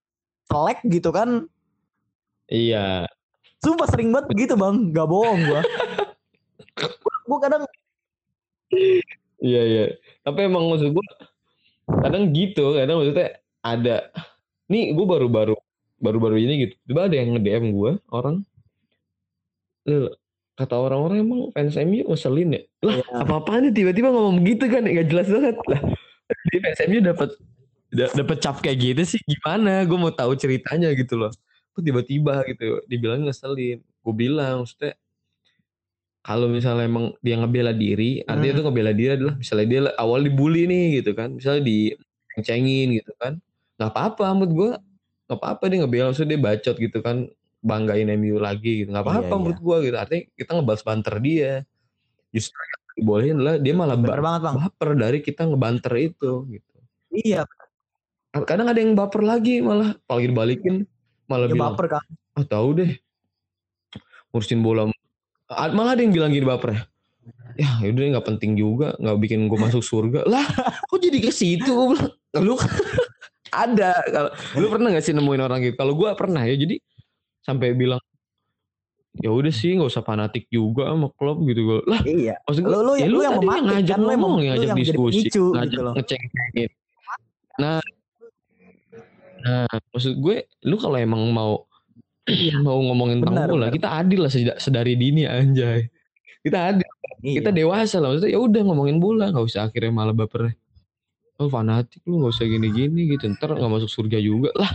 Selek 0.47 0.79
gitu 0.87 1.11
kan. 1.11 1.51
Iya. 2.47 3.11
Sumpah 3.59 3.91
sering 3.91 4.15
banget 4.15 4.31
begitu 4.31 4.55
bang, 4.55 4.95
gak 4.95 5.11
bohong 5.11 5.43
gue. 5.43 5.61
gue 7.29 7.39
kadang 7.45 7.63
iya 9.39 9.63
iya 9.65 9.85
tapi 10.25 10.49
emang 10.49 10.65
maksud 10.73 10.97
gue 10.97 11.07
kadang 12.01 12.33
gitu 12.33 12.77
kadang 12.77 13.01
maksudnya 13.01 13.29
ada 13.61 13.97
nih 14.69 14.93
gue 14.93 15.07
baru-baru 15.09 15.57
baru-baru 15.99 16.37
ini 16.39 16.55
gitu 16.69 16.75
tiba 16.87 17.11
ada 17.11 17.17
yang 17.19 17.35
nge-DM 17.35 17.65
gue 17.75 17.93
orang. 18.13 18.47
Kata 20.59 20.75
orang-orang 20.75 21.23
emang 21.23 21.41
fans 21.55 21.79
MU 21.79 22.03
ngeselin 22.13 22.51
ya? 22.55 22.63
Lah 22.83 22.97
ya. 22.99 23.05
apa-apaan 23.25 23.71
nih 23.71 23.75
tiba-tiba 23.75 24.11
ngomong 24.11 24.43
gitu 24.45 24.65
kan 24.69 24.85
gak 24.85 25.09
jelas 25.09 25.29
banget. 25.31 25.57
Lah 25.71 25.81
di 26.53 26.59
fans 26.61 26.81
MU 26.87 26.99
dapat 27.01 27.31
dapat 27.89 28.37
cap 28.39 28.57
kayak 28.61 28.79
gitu 28.79 29.03
sih 29.17 29.21
gimana? 29.25 29.83
Gue 29.89 29.99
mau 29.99 30.13
tahu 30.13 30.37
ceritanya 30.37 30.93
gitu 30.93 31.17
loh. 31.17 31.33
Kok 31.73 31.83
tiba-tiba 31.83 32.45
gitu 32.47 32.85
dibilang 32.91 33.25
ngeselin. 33.27 33.81
Gue 33.81 34.15
bilang 34.15 34.67
maksudnya 34.67 34.99
kalau 36.29 36.45
misalnya 36.45 36.85
emang 36.85 37.17
dia 37.25 37.41
ngebela 37.41 37.73
diri, 37.73 38.21
hmm. 38.21 38.29
artinya 38.29 38.53
itu 38.53 38.63
ngebela 38.69 38.93
diri 38.93 39.11
adalah 39.17 39.35
misalnya 39.41 39.67
dia 39.71 39.81
awal 39.97 40.21
dibully 40.21 40.69
nih 40.69 41.01
gitu 41.01 41.17
kan, 41.17 41.33
misalnya 41.33 41.65
dicengin 41.65 43.01
gitu 43.01 43.13
kan, 43.17 43.41
nggak 43.79 43.91
apa-apa 43.95 44.25
menurut 44.35 44.53
gue, 44.53 44.71
nggak 45.31 45.39
apa-apa 45.39 45.63
dia 45.71 45.79
ngebela, 45.81 46.05
maksudnya 46.11 46.31
dia 46.35 46.41
bacot 46.43 46.77
gitu 46.77 46.99
kan, 46.99 47.17
banggain 47.63 48.09
MU 48.19 48.37
lagi 48.43 48.85
gitu, 48.85 48.89
nggak 48.91 49.05
apa-apa 49.07 49.33
iya, 49.33 49.39
menurut 49.39 49.59
iya. 49.59 49.65
gue 49.65 49.77
gitu, 49.87 49.97
artinya 49.97 50.23
kita 50.35 50.51
ngebahas 50.59 50.83
banter 50.83 51.15
dia, 51.23 51.53
justru 52.35 52.59
yang 52.59 52.83
dibolehin 52.99 53.35
adalah 53.39 53.57
dia 53.63 53.75
malah 53.79 53.97
Bener 53.97 54.23
banget, 54.23 54.41
bang. 54.43 54.55
baper 54.59 54.91
dari 54.99 55.19
kita 55.23 55.43
ngebanter 55.47 55.93
itu 55.95 56.33
gitu. 56.51 56.77
Iya. 57.15 57.43
Kadang 58.35 58.69
ada 58.69 58.79
yang 58.83 58.93
baper 58.99 59.23
lagi 59.25 59.63
malah, 59.63 59.95
apalagi 60.05 60.27
dibalikin, 60.35 60.75
malah 61.31 61.47
ya, 61.47 61.55
bilang, 61.55 61.75
baper 61.79 61.87
kan. 61.97 62.05
Ah 62.35 62.45
tahu 62.47 62.69
deh, 62.83 62.91
ngurusin 64.33 64.61
bola 64.61 64.91
malah 65.49 65.97
ada 65.97 66.03
yang 66.05 66.13
bilang 66.13 66.31
gini 66.33 66.45
baper 66.45 66.77
ya 67.57 67.81
ya 67.83 67.91
udah 67.91 68.19
nggak 68.19 68.29
penting 68.29 68.55
juga 68.55 68.95
nggak 69.01 69.19
bikin 69.19 69.49
gue 69.49 69.59
masuk 69.59 69.83
surga 69.83 70.29
lah 70.29 70.45
kok 70.87 71.01
jadi 71.01 71.19
ke 71.19 71.33
situ 71.33 71.97
lu 72.39 72.55
ada 73.53 73.93
kalau 74.09 74.31
lu 74.59 74.67
pernah 74.69 74.89
gak 74.95 75.05
sih 75.05 75.15
nemuin 75.17 75.43
orang 75.43 75.59
gitu? 75.65 75.77
Kalau 75.77 75.95
gue 75.95 76.11
pernah 76.15 76.43
ya 76.45 76.55
jadi 76.55 76.77
sampai 77.43 77.73
bilang 77.73 78.03
ya 79.19 79.35
udah 79.35 79.51
sih 79.51 79.75
nggak 79.75 79.91
usah 79.91 80.05
fanatik 80.05 80.47
juga 80.47 80.95
sama 80.95 81.11
klub 81.17 81.43
gitu 81.49 81.61
gue 81.65 81.79
lah 81.91 82.01
iya. 82.07 82.39
maksud 82.47 82.63
gue 82.63 82.71
lu, 82.71 82.81
lu, 82.87 82.93
ya, 82.95 83.07
lu, 83.11 83.19
lu 83.19 83.21
yang 83.27 83.37
memakai 83.43 83.63
ngajak 83.67 83.99
kan? 83.99 84.07
Ngomong 84.15 84.35
yang 84.39 84.55
ngajak 84.55 84.77
diskusi 84.79 85.27
pemicu, 85.27 85.45
ngajak 85.59 85.75
gitu 85.75 85.91
ngecek 85.97 86.21
nah 87.59 87.81
nah 89.43 89.67
maksud 89.91 90.13
gue 90.23 90.37
lu 90.63 90.77
kalau 90.79 90.99
emang 91.01 91.23
mau 91.35 91.67
Iya. 92.29 92.61
mau 92.67 92.79
ngomongin 92.85 93.25
tentang 93.25 93.49
bola 93.57 93.73
kita 93.73 93.89
adil 93.89 94.29
lah 94.29 94.33
sedari 94.61 95.01
dini 95.01 95.25
anjay. 95.25 95.89
Kita 96.45 96.77
adil. 96.77 96.85
Iya. 97.19 97.43
kita 97.43 97.51
dewasa 97.51 97.99
lah 97.99 98.15
maksudnya 98.15 98.31
ya 98.31 98.39
udah 98.39 98.63
ngomongin 98.63 99.03
bola 99.03 99.35
nggak 99.35 99.43
usah 99.43 99.67
akhirnya 99.67 99.91
malah 99.91 100.15
baper 100.15 100.55
oh 101.39 101.49
fanatik 101.51 102.03
lu 102.05 102.23
nggak 102.23 102.35
usah 102.35 102.47
gini-gini 102.47 103.15
gitu 103.15 103.31
ntar 103.39 103.55
nggak 103.55 103.71
masuk 103.71 103.91
surga 103.91 104.19
juga 104.19 104.51
lah 104.59 104.71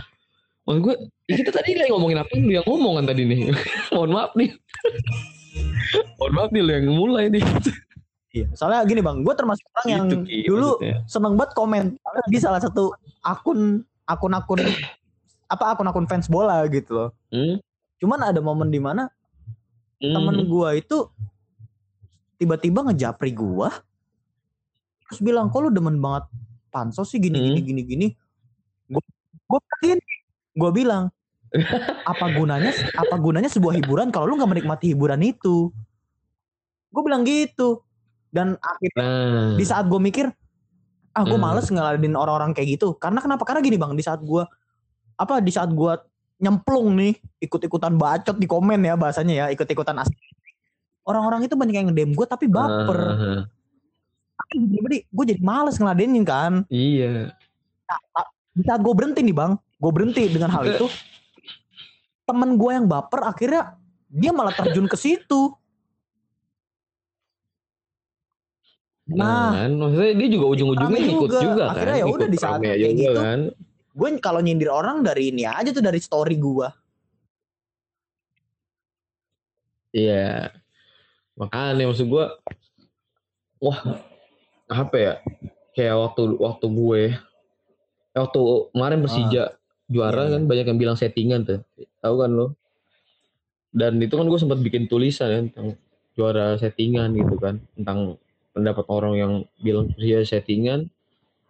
Maksud 0.64 0.80
gue, 0.80 0.94
ya 1.28 1.36
kita 1.44 1.52
tadi 1.52 1.76
lagi 1.76 1.92
ngomongin 1.92 2.24
apa 2.24 2.32
lu 2.40 2.48
yang 2.48 2.64
ngomong 2.64 2.96
kan 2.96 3.12
tadi 3.12 3.28
nih. 3.28 3.52
Mohon 3.92 4.10
maaf 4.16 4.32
nih. 4.32 4.48
Mohon 6.16 6.32
maaf 6.32 6.50
nih 6.56 6.62
lu 6.64 6.70
yang 6.72 6.86
mulai 6.88 7.24
nih. 7.28 7.44
Iya, 8.32 8.48
soalnya 8.56 8.80
gini 8.88 9.04
bang, 9.04 9.20
gue 9.20 9.34
termasuk 9.36 9.60
orang 9.76 9.88
yang 9.92 10.04
gitu, 10.08 10.56
dulu 10.56 10.80
maksudnya. 10.80 10.96
seneng 11.04 11.36
banget 11.36 11.52
komen 11.52 11.84
di 12.32 12.38
salah 12.40 12.64
satu 12.64 12.96
akun 13.20 13.84
akun-akun 14.08 14.64
apa 15.52 15.64
akun-akun 15.76 16.08
fans 16.08 16.32
bola 16.32 16.64
gitu 16.72 16.96
loh. 16.96 17.10
Hmm? 17.28 17.60
Cuman 18.00 18.24
ada 18.24 18.40
momen 18.40 18.72
di 18.72 18.80
mana 18.80 19.12
hmm. 20.00 20.12
temen 20.16 20.36
gua 20.48 20.74
itu 20.74 21.08
tiba-tiba 22.40 22.90
ngejapri 22.90 23.30
gua 23.32 23.70
terus 25.06 25.20
bilang 25.20 25.52
kok 25.52 25.60
lu 25.62 25.70
demen 25.70 26.00
banget 26.00 26.26
pansos 26.74 27.06
sih 27.14 27.22
gini 27.22 27.38
hmm. 27.38 27.46
gini 27.46 27.60
gini 27.62 27.82
gini. 27.86 28.06
Gua 29.46 29.60
gini, 29.78 30.02
gua 30.58 30.70
bilang 30.74 31.04
apa 32.10 32.26
gunanya 32.34 32.74
apa 32.98 33.14
gunanya 33.14 33.46
sebuah 33.46 33.78
hiburan 33.78 34.10
kalau 34.10 34.26
lu 34.26 34.34
nggak 34.34 34.50
menikmati 34.50 34.90
hiburan 34.90 35.22
itu? 35.22 35.70
Gue 36.90 37.02
bilang 37.06 37.22
gitu. 37.22 37.86
Dan 38.34 38.58
akhirnya 38.58 39.06
hmm. 39.06 39.54
di 39.54 39.64
saat 39.66 39.86
gue 39.86 40.00
mikir 40.02 40.26
ah 41.14 41.22
gue 41.22 41.38
hmm. 41.38 41.46
males 41.46 41.70
ngeladenin 41.70 42.18
orang-orang 42.18 42.50
kayak 42.50 42.74
gitu 42.74 42.98
karena 42.98 43.22
kenapa 43.22 43.46
karena 43.46 43.62
gini 43.62 43.78
bang 43.78 43.94
di 43.94 44.02
saat 44.02 44.18
gue 44.18 44.42
apa 45.14 45.38
di 45.38 45.54
saat 45.54 45.70
gua 45.70 45.94
nyemplung 46.42 46.98
nih 46.98 47.14
ikut-ikutan 47.38 47.94
bacot 47.94 48.34
di 48.34 48.50
komen 48.50 48.82
ya 48.82 48.98
bahasanya 48.98 49.34
ya 49.34 49.46
ikut-ikutan 49.54 49.94
asli 49.94 50.18
orang-orang 51.06 51.46
itu 51.46 51.54
banyak 51.54 51.74
yang 51.78 51.86
ngedem 51.94 52.10
gue 52.18 52.26
tapi 52.26 52.50
baper 52.50 52.98
uh, 52.98 53.40
jadi 54.54 54.98
gue 55.06 55.24
jadi 55.34 55.42
males 55.42 55.76
ngeladenin 55.78 56.24
kan. 56.26 56.62
Iya. 56.70 57.34
Nah, 57.86 58.26
di 58.54 58.62
saat 58.62 58.80
gue 58.82 58.94
berhenti 58.94 59.20
nih 59.22 59.34
bang. 59.34 59.52
Gue 59.78 59.90
berhenti 59.90 60.30
dengan 60.30 60.50
hal 60.54 60.64
itu. 60.66 60.86
Temen 62.24 62.56
gue 62.56 62.70
yang 62.72 62.86
baper 62.88 63.20
akhirnya 63.26 63.76
dia 64.08 64.30
malah 64.30 64.54
terjun 64.54 64.86
ke 64.86 64.96
situ. 64.96 65.52
Nah, 69.04 69.68
nah 69.68 69.68
maksudnya 69.68 70.16
dia 70.16 70.28
juga 70.32 70.46
ujung-ujungnya 70.56 71.00
ikut 71.12 71.28
juga, 71.28 71.40
juga 71.44 71.64
kan. 71.68 71.76
Akhirnya 71.76 71.96
ya 72.00 72.06
udah 72.08 72.28
di 72.30 72.38
saat 72.40 72.58
kayak 72.64 72.78
gitu 72.96 73.20
kan. 73.20 73.40
gue 73.94 74.08
kalau 74.18 74.40
nyindir 74.42 74.74
orang 74.74 75.06
dari 75.06 75.30
ini 75.30 75.46
aja 75.46 75.70
tuh 75.70 75.84
dari 75.84 76.02
story 76.02 76.34
gue 76.34 76.68
iya. 79.94 80.50
Makanya 81.38 81.86
maksud 81.86 82.10
gue 82.10 82.26
wah 83.62 83.80
apa 84.68 84.96
ya 84.96 85.14
kayak 85.76 85.96
waktu 85.98 86.22
waktu 86.40 86.66
gue 86.70 87.02
waktu 88.14 88.40
kemarin 88.72 89.00
Persija 89.04 89.42
ah, 89.42 89.48
juara 89.90 90.22
iya. 90.24 90.32
kan 90.38 90.42
iya. 90.46 90.48
banyak 90.48 90.66
yang 90.70 90.78
bilang 90.80 90.96
settingan 90.96 91.40
tuh 91.44 91.60
tahu 92.00 92.14
kan 92.24 92.30
lo 92.32 92.46
dan 93.74 93.98
itu 93.98 94.14
kan 94.14 94.26
gue 94.30 94.38
sempat 94.38 94.62
bikin 94.62 94.86
tulisan 94.86 95.28
ya 95.28 95.40
tentang 95.50 95.68
juara 96.14 96.54
settingan 96.56 97.10
gitu 97.18 97.36
kan 97.36 97.58
tentang 97.74 98.16
pendapat 98.54 98.86
orang 98.86 99.14
yang 99.18 99.32
bilang 99.58 99.90
Persija 99.92 100.22
settingan 100.24 100.88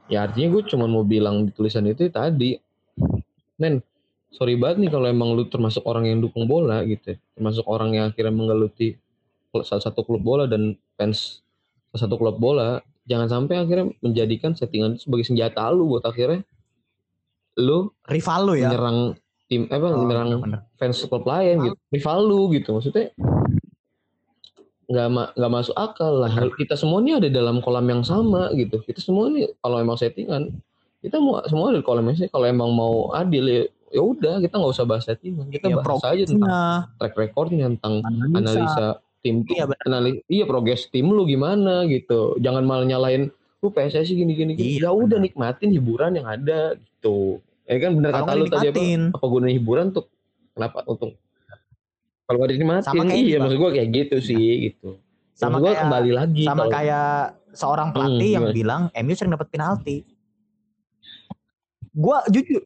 ya 0.08 0.24
artinya 0.24 0.56
gue 0.56 0.62
cuma 0.68 0.88
mau 0.88 1.04
bilang 1.04 1.44
di 1.48 1.52
tulisan 1.52 1.84
itu 1.84 2.08
tadi 2.08 2.56
men 3.60 3.84
sorry 4.34 4.58
banget 4.58 4.82
nih 4.82 4.90
kalau 4.90 5.06
emang 5.06 5.36
lu 5.36 5.46
termasuk 5.46 5.86
orang 5.86 6.10
yang 6.10 6.18
dukung 6.18 6.50
bola 6.50 6.82
gitu 6.82 7.14
ya. 7.14 7.16
termasuk 7.38 7.64
orang 7.70 7.94
yang 7.94 8.04
akhirnya 8.10 8.34
menggeluti 8.34 8.98
salah 9.62 9.84
satu 9.84 10.02
klub 10.02 10.24
bola 10.24 10.50
dan 10.50 10.74
fans 10.98 11.44
ke 11.94 11.96
satu 12.02 12.18
klub 12.18 12.34
bola 12.42 12.82
jangan 13.04 13.28
sampai 13.28 13.60
akhirnya 13.60 13.92
menjadikan 14.00 14.56
settingan 14.56 14.96
itu 14.96 15.08
sebagai 15.08 15.26
senjata 15.28 15.68
lu 15.72 15.88
buat 15.92 16.04
akhirnya 16.04 16.40
lu 17.60 17.92
rival 18.08 18.40
lu 18.50 18.54
ya? 18.58 18.72
menyerang 18.72 18.98
tim 19.46 19.68
apa 19.68 19.86
oh, 19.92 20.00
menyerang 20.02 20.28
bener. 20.40 20.60
fans 20.80 21.04
klub 21.04 21.24
lain 21.28 21.70
gitu. 21.70 21.76
Rival 21.92 22.18
lu 22.24 22.40
gitu 22.56 22.68
maksudnya 22.74 23.12
nggak 24.84 25.08
ma 25.08 25.22
nggak 25.32 25.52
masuk 25.52 25.76
akal 25.76 26.12
lah. 26.20 26.32
Kita 26.56 26.76
semua 26.76 27.00
ini 27.00 27.16
ada 27.16 27.28
dalam 27.32 27.60
kolam 27.64 27.88
yang 27.88 28.02
sama 28.04 28.52
gitu. 28.56 28.80
Kita 28.84 29.00
semua 29.00 29.32
ini 29.32 29.48
kalau 29.60 29.80
emang 29.80 29.96
settingan 29.96 30.52
kita 31.04 31.20
mau 31.20 31.40
semua 31.44 31.72
ada 31.72 31.80
di 31.80 31.86
kolam 31.86 32.08
yang 32.08 32.16
kalau 32.32 32.46
emang 32.48 32.70
mau 32.72 33.12
adil 33.12 33.44
ya 33.44 33.62
ya 33.94 34.02
udah 34.02 34.42
kita 34.42 34.58
nggak 34.58 34.72
usah 34.74 34.86
bahas 34.88 35.04
settingan. 35.04 35.46
Kita 35.52 35.70
ya, 35.70 35.76
bahas 35.78 36.02
aja 36.04 36.24
tentang 36.24 36.50
track 36.98 37.14
recordnya 37.14 37.68
tentang 37.70 38.00
analisa, 38.02 38.40
analisa 38.40 38.86
tim 39.24 39.40
iya, 39.48 39.64
analis 39.88 40.20
iya 40.28 40.44
progres 40.44 40.84
tim 40.92 41.08
lu 41.08 41.24
gimana 41.24 41.88
gitu. 41.88 42.36
Jangan 42.44 42.60
malah 42.68 42.84
nyalain 42.84 43.32
lu 43.64 43.68
PSSI 43.72 44.12
gini 44.12 44.36
gini, 44.36 44.52
gini. 44.52 44.76
Iya, 44.76 44.86
ya 44.86 44.90
udah 44.92 45.16
nikmatin 45.16 45.72
hiburan 45.72 46.20
yang 46.20 46.28
ada 46.28 46.76
gitu. 46.76 47.40
Ya 47.64 47.80
kan 47.80 47.96
bener 47.96 48.12
kata 48.12 48.32
lu 48.36 48.44
tadi 48.52 48.68
apa? 48.68 49.16
apa 49.16 49.24
gunanya 49.24 49.54
hiburan 49.56 49.86
tuh 49.96 50.04
kenapa? 50.52 50.84
Untuk 50.84 51.16
kalau 52.24 52.36
gak 52.40 52.50
dinikmatin 52.52 52.84
sama 52.84 53.02
kayak 53.08 53.20
iya 53.20 53.36
maksud 53.40 53.56
gua 53.56 53.70
kayak 53.72 53.88
gitu 53.96 54.16
sih 54.20 54.68
gitu. 54.68 55.00
Sama 55.32 55.56
kayak 55.64 55.88
kembali 55.88 56.12
lagi 56.12 56.44
sama 56.44 56.68
kalau... 56.68 56.72
kayak 56.76 57.10
seorang 57.56 57.88
hmm, 57.88 57.96
pelatih 57.96 58.28
hmm, 58.28 58.36
yang 58.36 58.44
gimana? 58.44 58.58
bilang 58.60 58.82
MU 58.92 59.12
sering 59.16 59.32
dapat 59.32 59.48
penalti. 59.48 59.96
Gua 61.96 62.20
jujur. 62.28 62.60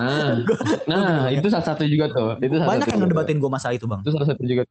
Nah, 0.00 0.40
nah 0.90 1.28
itu 1.28 1.46
salah 1.50 1.66
satu 1.66 1.82
juga 1.84 2.08
tuh. 2.10 2.38
Itu 2.40 2.56
salah 2.56 2.68
banyak 2.74 2.86
yang 2.88 3.00
ngedebatin 3.04 3.36
gue 3.36 3.50
masalah 3.50 3.74
itu 3.76 3.86
bang. 3.86 4.00
Itu 4.00 4.10
salah 4.16 4.28
satu 4.32 4.42
juga 4.42 4.64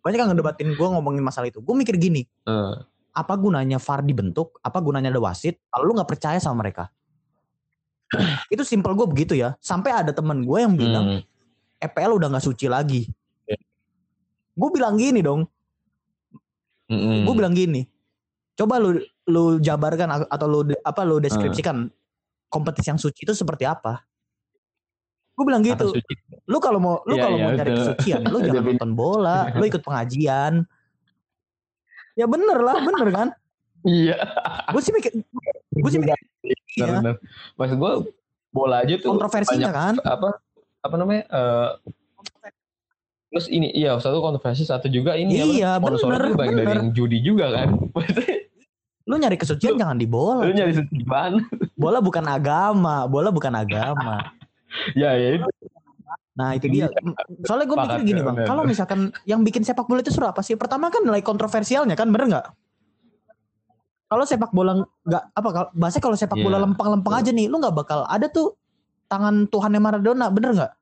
banyak 0.00 0.18
yang 0.18 0.30
ngedebatin 0.32 0.68
gue 0.72 0.88
ngomongin 0.96 1.20
masalah 1.20 1.48
itu 1.52 1.60
gue 1.60 1.74
mikir 1.76 2.00
gini 2.00 2.24
uh. 2.48 2.80
apa 3.12 3.34
gunanya 3.36 3.76
VAR 3.76 4.00
dibentuk 4.00 4.56
apa 4.64 4.78
gunanya 4.80 5.12
ada 5.12 5.20
wasit 5.20 5.60
kalau 5.68 5.84
lu 5.88 5.92
nggak 5.96 6.08
percaya 6.08 6.38
sama 6.40 6.64
mereka 6.64 6.88
itu 8.54 8.62
simpel 8.64 8.96
gue 8.96 9.06
begitu 9.06 9.36
ya 9.36 9.54
sampai 9.60 9.92
ada 9.92 10.10
temen 10.10 10.42
gue 10.42 10.58
yang 10.58 10.74
bilang 10.74 11.20
hmm. 11.20 11.22
EPL 11.80 12.16
udah 12.16 12.28
nggak 12.32 12.44
suci 12.44 12.66
lagi 12.66 13.06
yeah. 13.44 13.60
gue 14.56 14.68
bilang 14.72 14.96
gini 14.96 15.20
dong 15.20 15.44
hmm. 16.88 17.28
gue 17.28 17.34
bilang 17.36 17.52
gini 17.52 17.84
coba 18.56 18.80
lu 18.80 19.00
lu 19.28 19.60
jabarkan 19.60 20.26
atau 20.26 20.46
lu 20.48 20.60
apa 20.80 21.00
lu 21.04 21.20
deskripsikan 21.20 21.86
uh. 21.86 21.92
kompetisi 22.48 22.88
yang 22.88 23.00
suci 23.00 23.28
itu 23.28 23.36
seperti 23.36 23.68
apa 23.68 24.09
gue 25.40 25.46
bilang 25.48 25.64
gitu 25.64 25.96
lu 26.44 26.58
kalau 26.60 26.76
mau 26.76 27.00
lu 27.08 27.16
ya, 27.16 27.24
kalau 27.24 27.36
ya, 27.40 27.44
mau 27.48 27.52
cari 27.56 27.70
kesucian 27.72 28.20
lu 28.28 28.38
jangan 28.44 28.64
nonton 28.76 28.92
bola 28.92 29.48
lu 29.56 29.64
ikut 29.64 29.80
pengajian. 29.80 30.68
Ya 32.18 32.28
bener 32.28 32.58
lah 32.60 32.76
bener 32.84 33.08
kan? 33.08 33.28
Iya. 33.88 34.20
Gue 34.68 34.82
sih 34.84 34.92
mikir 34.92 35.16
gue 35.72 35.90
sih 35.90 35.96
mikir 35.96 36.12
iya. 36.76 37.00
bener, 37.00 37.14
maksud 37.56 37.76
gue 37.80 37.92
bola 38.52 38.84
aja 38.84 39.00
tuh 39.00 39.16
kontroversinya 39.16 39.70
kan? 39.72 39.94
apa 40.02 40.42
apa 40.82 40.94
namanya 40.98 41.22
uh, 41.30 41.70
terus 43.30 43.46
ini 43.46 43.70
iya 43.70 43.94
satu 43.96 44.18
kontroversi 44.18 44.66
satu 44.66 44.90
juga 44.90 45.14
ini 45.14 45.38
iya 45.38 45.78
apa, 45.78 45.94
bener, 45.94 46.34
banyak 46.34 46.54
dari 46.60 46.76
yang 46.76 46.90
judi 46.92 47.24
juga 47.24 47.48
kan? 47.54 47.78
Lu 49.08 49.18
nyari 49.18 49.34
kesucian 49.34 49.74
lu, 49.74 49.80
jangan 49.80 49.98
di 49.98 50.06
bola. 50.06 50.46
lu 50.46 50.54
nyari 50.54 50.70
kesucian 50.76 51.42
bola 51.74 51.98
bukan 51.98 52.22
agama 52.30 53.08
bola 53.08 53.32
bukan 53.32 53.50
agama 53.56 54.22
ya 54.94 55.14
ya 55.14 55.28
itu. 55.40 55.48
Nah 56.38 56.56
itu 56.56 56.66
dia. 56.72 56.88
Soalnya 57.44 57.66
gue 57.68 57.76
mikir 57.76 58.00
gini 58.06 58.20
bang, 58.24 58.36
kalau 58.48 58.62
misalkan 58.64 59.12
yang 59.28 59.44
bikin 59.44 59.60
sepak 59.66 59.84
bola 59.84 60.00
itu 60.00 60.14
seru 60.14 60.30
apa 60.30 60.40
sih? 60.40 60.56
Pertama 60.56 60.88
kan 60.88 61.04
nilai 61.04 61.20
kontroversialnya 61.20 61.98
kan, 61.98 62.08
bener 62.08 62.26
nggak? 62.32 62.46
Kalau 64.10 64.24
sepak 64.26 64.50
bola 64.50 64.82
nggak 65.06 65.24
apa? 65.36 65.70
Bahasa 65.76 66.02
kalau 66.02 66.16
sepak 66.18 66.34
yeah. 66.40 66.46
bola 66.48 66.58
lempeng-lempeng 66.64 67.14
aja 67.14 67.30
nih, 67.30 67.46
lu 67.46 67.60
nggak 67.60 67.76
bakal 67.76 68.02
ada 68.08 68.26
tuh 68.26 68.56
tangan 69.06 69.46
Tuhan 69.46 69.70
yang 69.74 69.84
Maradona, 69.84 70.26
bener 70.32 70.50
nggak? 70.56 70.72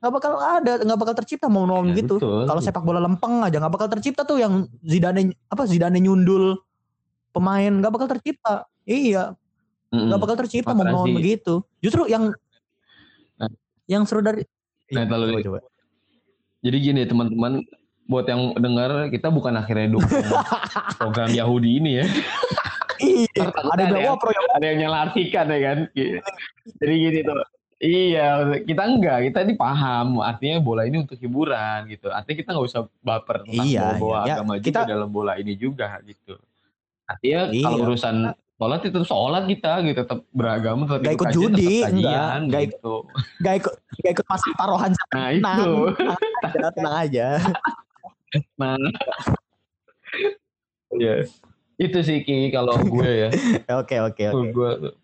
Nggak 0.00 0.12
bakal 0.20 0.32
ada, 0.36 0.72
nggak 0.84 0.98
bakal 1.00 1.14
tercipta 1.16 1.48
mau 1.48 1.64
ngomong 1.64 1.92
ya, 1.92 2.04
gitu. 2.04 2.20
Kalau 2.20 2.60
sepak 2.60 2.84
bola 2.84 3.00
lempeng 3.00 3.40
aja 3.44 3.56
nggak 3.56 3.72
bakal 3.72 3.88
tercipta 3.88 4.22
tuh 4.24 4.36
yang 4.40 4.68
Zidane 4.84 5.32
apa 5.48 5.64
Zidane 5.64 6.00
nyundul 6.00 6.60
pemain 7.32 7.72
nggak 7.72 7.92
bakal 7.92 8.08
tercipta. 8.08 8.68
Iya, 8.84 9.32
mm 9.94 10.10
Gak 10.10 10.20
bakal 10.20 10.36
tercipta 10.42 10.72
mau 10.74 10.82
ngomong 10.82 11.14
begitu. 11.14 11.62
Justru 11.78 12.10
yang 12.10 12.34
nah. 13.38 13.50
yang 13.86 14.02
seru 14.02 14.20
dari 14.20 14.42
nah, 14.90 15.06
coba, 15.06 15.38
coba. 15.38 15.60
Jadi 16.64 16.76
gini 16.80 17.02
teman-teman, 17.04 17.60
buat 18.08 18.26
yang 18.26 18.56
dengar 18.56 19.08
kita 19.12 19.28
bukan 19.30 19.54
akhirnya 19.60 19.94
dukung 19.94 20.24
program 21.00 21.30
Yahudi 21.30 21.70
ini 21.78 21.90
ya. 22.02 22.06
iya, 23.04 23.42
ada, 23.74 23.84
ada, 23.90 23.98
yang, 24.00 24.16
ada 24.56 24.64
yang 24.64 24.78
nyalartikan 24.88 25.46
ya 25.52 25.60
kan. 25.60 25.78
Jadi 26.80 26.94
gini 26.98 27.20
tuh. 27.22 27.44
Iya, 27.84 28.28
kita 28.64 28.82
enggak, 28.86 29.18
kita 29.28 29.38
ini 29.44 29.54
paham 29.60 30.24
artinya 30.24 30.56
bola 30.62 30.88
ini 30.88 31.04
untuk 31.04 31.20
hiburan 31.20 31.84
gitu. 31.92 32.08
Artinya 32.08 32.36
kita 32.40 32.48
nggak 32.56 32.66
usah 32.70 32.82
baper 33.04 33.44
tentang 33.44 33.66
iya, 33.68 34.00
bahwa 34.00 34.18
iya. 34.24 34.34
agama 34.40 34.54
kita, 34.56 34.88
juga 34.88 34.92
dalam 34.96 35.10
bola 35.12 35.32
ini 35.36 35.52
juga 35.52 36.00
gitu. 36.00 36.40
Artinya 37.04 37.52
iya. 37.52 37.60
kalau 37.60 37.78
urusan 37.84 38.16
sholat 38.54 38.80
itu 38.86 39.00
sholat 39.02 39.44
kita 39.50 39.72
gitu. 39.84 39.98
Tetap 40.06 40.20
beragama 40.30 40.86
tetap 40.86 41.02
gak 41.02 41.14
ikut 41.18 41.28
kajian, 41.30 41.42
judi 41.52 41.74
enggak 41.82 42.30
gak 42.50 42.62
gitu. 42.70 42.94
gak 43.42 43.54
ikut 43.60 43.74
gak 44.02 44.12
ikut 44.14 44.26
pas 44.26 44.42
taruhan 44.56 44.90
nah 45.14 45.28
itu. 45.30 45.72
tenang, 45.94 46.18
aja, 46.42 46.68
tenang 46.74 46.96
aja. 46.96 47.26
Nah. 48.58 48.76
Ya 50.94 51.14
itu 51.74 51.98
sih 52.06 52.22
Ki 52.22 52.54
kalau 52.54 52.78
gue 52.78 53.10
ya. 53.26 53.28
Oke 53.82 53.98
oke 53.98 54.24
oke. 54.30 54.50
Gue 54.54 54.70
tuh. 54.78 54.94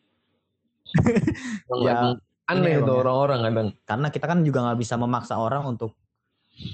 Ya, 1.87 2.19
aneh 2.51 2.83
itu 2.83 2.91
ya. 2.91 2.99
orang-orang 2.99 3.41
kadang. 3.47 3.69
Karena 3.87 4.07
kita 4.11 4.27
kan 4.27 4.43
juga 4.43 4.59
nggak 4.67 4.79
bisa 4.83 4.99
memaksa 4.99 5.39
orang 5.39 5.63
untuk 5.71 5.95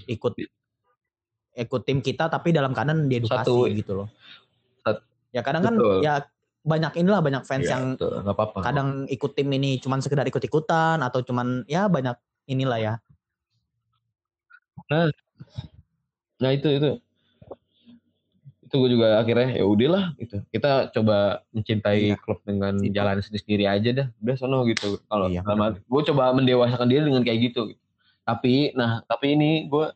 ikut 0.09 0.33
ikut 1.57 1.83
tim 1.85 2.01
kita 2.01 2.33
tapi 2.33 2.53
dalam 2.53 2.73
keadaan 2.73 3.09
diedukasi 3.09 3.45
Satu, 3.45 3.69
gitu 3.69 3.93
loh. 3.93 4.09
Ya 5.37 5.45
kadang 5.45 5.69
kan 5.69 5.75
Betul. 5.77 6.01
ya 6.01 6.25
banyak 6.67 6.99
inilah 6.99 7.23
banyak 7.23 7.43
fans 7.47 7.71
ya, 7.71 7.79
yang 7.79 7.95
betul, 7.95 8.27
apa 8.27 8.43
-apa. 8.51 8.59
kadang 8.67 8.89
ikut 9.07 9.33
tim 9.39 9.47
ini 9.55 9.79
cuman 9.79 10.03
sekedar 10.03 10.27
ikut-ikutan 10.27 10.99
atau 10.99 11.23
cuman 11.23 11.63
ya 11.71 11.87
banyak 11.87 12.19
inilah 12.51 12.79
ya. 12.83 12.95
Nah, 14.91 15.09
nah 16.43 16.51
itu 16.51 16.69
itu 16.75 16.91
itu 18.67 18.75
gue 18.83 18.91
juga 18.99 19.23
akhirnya 19.23 19.63
ya 19.63 19.65
udahlah 19.65 20.11
gitu 20.19 20.43
kita 20.51 20.91
coba 20.91 21.47
mencintai 21.55 22.13
iya. 22.13 22.19
klub 22.19 22.43
dengan 22.43 22.75
jalan 22.83 23.23
sendiri 23.23 23.43
sendiri 23.47 23.65
aja 23.71 23.91
dah 23.95 24.09
udah 24.19 24.35
sono 24.35 24.67
gitu 24.67 24.99
kalau 25.07 25.31
iya, 25.31 25.47
gue 25.87 26.03
coba 26.11 26.35
mendewasakan 26.35 26.91
dia 26.91 27.01
dengan 27.07 27.23
kayak 27.23 27.55
gitu, 27.55 27.71
gitu 27.71 27.81
tapi 28.27 28.75
nah 28.75 29.07
tapi 29.07 29.39
ini 29.39 29.71
gue 29.71 29.87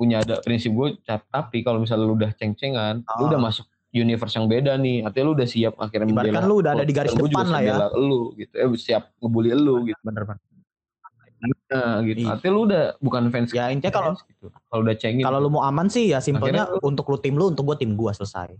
punya 0.00 0.24
ada 0.24 0.40
prinsip 0.40 0.72
gue 0.72 0.96
tapi 1.04 1.60
kalau 1.60 1.84
misalnya 1.84 2.08
lu 2.08 2.16
udah 2.16 2.32
ceng-cengan 2.32 3.04
oh. 3.04 3.16
lu 3.20 3.24
udah 3.28 3.40
masuk 3.44 3.68
universe 3.92 4.34
yang 4.36 4.46
beda 4.46 4.76
nih. 4.76 5.04
Artinya 5.04 5.24
lu 5.24 5.32
udah 5.38 5.48
siap 5.48 5.74
akhirnya 5.80 6.06
membela. 6.12 6.44
lu 6.44 6.56
udah 6.60 6.72
ada 6.76 6.84
di 6.84 6.94
garis 6.94 7.14
depan 7.16 7.46
lah 7.48 7.60
ya. 7.64 7.76
lu 7.96 8.36
gitu. 8.36 8.54
Eh 8.56 8.68
siap 8.76 9.12
ngebully 9.20 9.52
lu 9.56 9.88
gitu. 9.88 10.00
Bener 10.04 10.24
banget. 10.28 10.44
Nah, 11.38 12.02
gitu. 12.02 12.26
Iya. 12.26 12.34
Artinya 12.34 12.52
lu 12.52 12.60
udah 12.66 12.84
bukan 12.98 13.22
fans. 13.30 13.50
Ya 13.54 13.70
intinya 13.70 13.94
kalau 13.94 14.12
gitu. 14.18 14.50
Kalau 14.50 14.80
udah 14.82 14.96
cengin. 14.98 15.24
Kalau 15.24 15.38
lu 15.38 15.48
mau 15.54 15.62
aman 15.64 15.86
sih 15.86 16.10
ya 16.10 16.18
simpelnya 16.18 16.66
lu, 16.66 16.82
untuk 16.82 17.06
lu 17.06 17.18
tim 17.22 17.38
lu, 17.38 17.54
untuk 17.54 17.64
gua 17.64 17.76
tim 17.78 17.94
gua 17.94 18.10
selesai. 18.10 18.58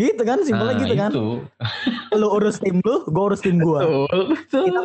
Gitu 0.00 0.22
kan, 0.24 0.40
simpelnya 0.48 0.74
nah, 0.76 0.80
gitu 0.80 0.94
kan. 0.96 1.10
lu 2.20 2.26
urus 2.28 2.56
tim 2.60 2.80
lu, 2.80 3.04
gua 3.08 3.22
urus 3.32 3.40
tim 3.40 3.56
gua. 3.60 3.84
Betul, 3.84 4.20
betul. 4.36 4.84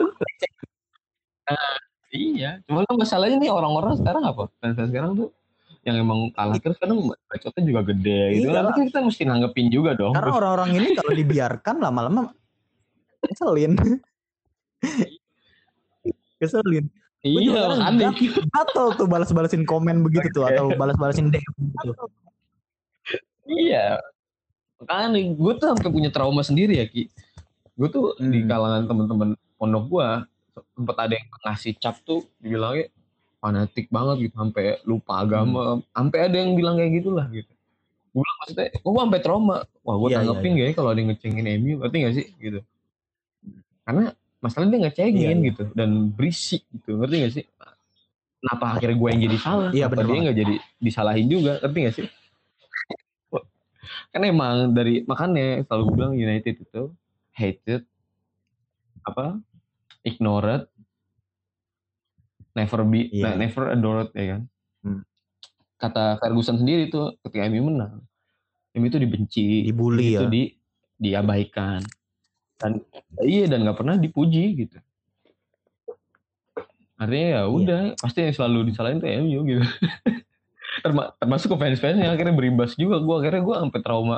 Nah, 1.45 1.75
iya. 2.15 2.51
Cuma 2.65 2.87
kan 2.87 2.95
masalahnya 2.95 3.37
nih 3.39 3.51
orang-orang 3.51 3.99
sekarang 3.99 4.23
apa? 4.23 4.47
Fans-fans 4.63 4.89
sekarang 4.91 5.11
tuh 5.19 5.29
yang 5.85 6.01
emang 6.01 6.33
kalah 6.33 6.57
terus 6.57 6.81
kadang 6.81 6.97
bacotnya 7.05 7.61
juga 7.61 7.81
gede 7.93 8.41
gitu. 8.41 8.49
Iya. 8.49 8.65
Nanti 8.65 8.79
kan 8.81 8.85
kita 8.89 8.99
mesti 9.05 9.23
nanggepin 9.29 9.67
juga 9.69 9.93
dong. 9.93 10.17
Karena 10.17 10.33
orang-orang 10.33 10.69
ini 10.81 10.87
kalau 10.97 11.13
dibiarkan 11.13 11.75
lama-lama 11.77 12.33
keselin. 13.21 13.77
keselin. 16.41 16.85
Iya, 17.25 17.61
aneh. 17.85 18.09
Atau 18.53 18.97
tuh 18.97 19.05
balas-balasin 19.05 19.65
komen 19.65 20.01
begitu 20.01 20.29
tuh 20.33 20.49
atau 20.49 20.73
balas-balasin 20.81 21.29
DM 21.29 21.53
gitu. 21.53 21.93
Iya. 23.45 24.01
Makanya 24.81 25.21
gue 25.37 25.53
tuh 25.61 25.67
sampai 25.69 25.89
punya 25.93 26.09
trauma 26.09 26.41
sendiri 26.41 26.81
ya 26.81 26.85
Ki. 26.89 27.13
Gue 27.77 27.93
tuh 27.93 28.17
hmm. 28.17 28.33
di 28.33 28.39
kalangan 28.49 28.89
teman-teman 28.89 29.29
pondok 29.61 29.85
gue 29.89 30.07
sempat 30.55 30.97
ada 30.97 31.13
yang 31.13 31.27
ngasih 31.45 31.73
cap 31.77 31.99
tuh 32.01 32.25
dibilangnya 32.39 32.89
fanatik 33.45 33.85
banget 33.93 34.25
gitu 34.25 34.35
sampai 34.41 34.81
lupa 34.89 35.21
agama 35.21 35.77
hmm. 35.77 35.93
sampai 35.93 36.19
ada 36.25 36.35
yang 36.41 36.57
bilang 36.57 36.81
kayak 36.81 36.97
gitulah 36.97 37.29
gitu. 37.29 37.53
Gue 38.09 38.21
bilang 38.25 38.37
maksudnya 38.41 38.67
gue 38.73 39.01
sampai 39.05 39.21
trauma. 39.21 39.57
Wah 39.85 39.95
gue 40.01 40.09
iya, 40.09 40.17
iya 40.17 40.17
tanggepin 40.25 40.49
iya. 40.49 40.57
gak 40.57 40.65
ya 40.65 40.73
kalau 40.73 40.89
ada 40.89 40.99
yang 40.99 41.09
ngecengin 41.13 41.45
MU 41.61 41.73
ngerti 41.85 41.97
gak 42.01 42.15
sih? 42.17 42.27
Gitu. 42.41 42.59
Karena 43.85 44.03
masalahnya 44.41 44.71
dia 44.73 44.81
ngecengin 44.89 45.13
iya, 45.21 45.29
iya. 45.37 45.47
gitu 45.53 45.63
dan 45.77 45.89
berisik 46.09 46.61
gitu 46.73 46.91
ngerti 46.97 47.15
gak 47.21 47.33
sih? 47.37 47.45
Kenapa 48.41 48.65
akhirnya 48.77 48.97
gue 48.97 49.09
yang 49.13 49.21
jadi 49.29 49.37
salah? 49.37 49.69
Iya, 49.69 49.85
kenapa 49.89 50.05
dia 50.09 50.21
nggak 50.21 50.37
jadi 50.41 50.55
disalahin 50.81 51.27
juga 51.29 51.53
ngerti 51.61 51.79
gak 51.85 51.95
sih? 52.01 52.05
Kan 54.13 54.21
emang 54.25 54.73
dari 54.73 55.05
makanya 55.05 55.61
selalu 55.69 55.81
gue 55.85 55.93
bilang 55.93 56.13
United 56.17 56.55
itu 56.65 56.83
hated 57.37 57.85
apa 59.05 59.37
ignored 60.01 60.65
never 62.55 62.81
be 62.87 63.11
yeah. 63.11 63.35
never 63.35 63.69
adored 63.69 64.09
ya 64.15 64.25
kan 64.35 64.41
hmm. 64.81 65.01
kata 65.77 66.17
Ferguson 66.23 66.57
sendiri 66.57 66.87
tuh 66.87 67.19
ketika 67.27 67.45
MU 67.51 67.69
menang 67.69 68.01
MU 68.75 68.87
itu 68.87 68.99
dibenci 68.99 69.67
dibully 69.67 70.15
itu 70.15 70.23
ya 70.23 70.31
di 70.31 70.43
diabaikan 70.95 71.83
dan 72.55 72.79
iya 73.21 73.51
dan 73.51 73.67
nggak 73.67 73.77
pernah 73.77 73.99
dipuji 73.99 74.55
gitu 74.65 74.79
artinya 76.95 77.27
ya 77.27 77.41
iya. 77.43 77.51
udah 77.51 77.81
iya. 77.91 77.97
pasti 77.99 78.19
yang 78.23 78.35
selalu 78.35 78.71
disalahin 78.71 79.03
tuh 79.03 79.11
MU 79.19 79.39
gitu 79.43 79.63
Terma 80.83 81.11
termasuk 81.19 81.55
ke 81.55 81.57
fans-fansnya 81.59 82.11
akhirnya 82.11 82.35
berimbas 82.35 82.75
juga 82.75 82.99
gue 82.99 83.15
akhirnya 83.19 83.43
gue 83.43 83.55
sampai 83.67 83.81
trauma 83.83 84.17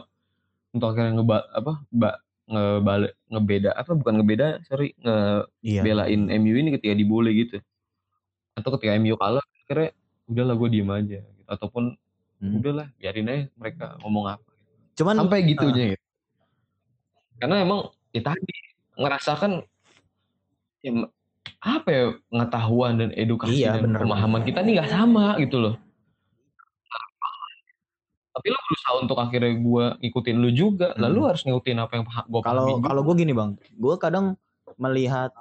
untuk 0.74 0.94
akhirnya 0.94 1.22
ngeba 1.22 1.38
apa 1.54 1.74
mbak 1.90 2.16
ngebalik 2.48 3.14
ngebeda 3.28 3.72
apa 3.76 3.92
bukan 3.94 4.14
ngebeda 4.22 4.48
sorry 4.66 4.94
ngebelain 5.02 6.22
iya. 6.30 6.38
MU 6.40 6.54
ini 6.58 6.70
ketika 6.78 6.94
dibully 6.98 7.46
gitu 7.46 7.58
atau 8.58 8.70
ketika 8.76 8.98
MU 8.98 9.14
kalah 9.14 9.46
akhirnya 9.64 9.94
udahlah 10.26 10.56
gue 10.58 10.70
diem 10.74 10.90
aja 10.90 11.20
gitu. 11.22 11.44
ataupun 11.46 11.94
hmm. 12.42 12.58
udahlah 12.58 12.88
biarin 12.98 13.30
aja 13.30 13.46
mereka 13.54 13.86
ngomong 14.02 14.26
apa. 14.34 14.50
Cuman 14.98 15.16
sampai 15.22 15.46
gitunya 15.46 15.84
uh, 15.86 15.90
gitu 15.94 16.08
karena 17.38 17.62
emang 17.62 17.94
ya 18.14 18.22
tadi 18.26 18.56
ngerasakan 18.98 19.62
ya, 20.82 20.92
apa 21.62 21.90
ya 21.90 22.04
pengetahuan 22.34 22.98
dan 22.98 23.10
edukasi 23.14 23.62
iya, 23.62 23.78
dan 23.78 23.94
bener, 23.94 24.02
pemahaman 24.02 24.42
kita 24.42 24.66
nih 24.66 24.82
nggak 24.82 24.92
sama 24.92 25.38
gitu 25.38 25.58
loh. 25.62 25.76
Tapi 28.38 28.54
lo 28.54 28.60
berusaha 28.70 28.94
untuk 29.02 29.18
akhirnya 29.18 29.54
gue 29.58 29.86
ngikutin 30.02 30.38
lu 30.38 30.50
juga 30.54 30.94
hmm. 30.94 31.02
lalu 31.02 31.20
harus 31.34 31.42
ngikutin 31.46 31.78
apa 31.82 31.94
yang 31.98 32.06
gue 32.06 32.42
kalau 32.46 32.66
kalau 32.82 33.02
gue 33.06 33.16
gini 33.18 33.34
bang. 33.34 33.58
Gue 33.74 33.96
kadang 33.98 34.38
melihat 34.78 35.34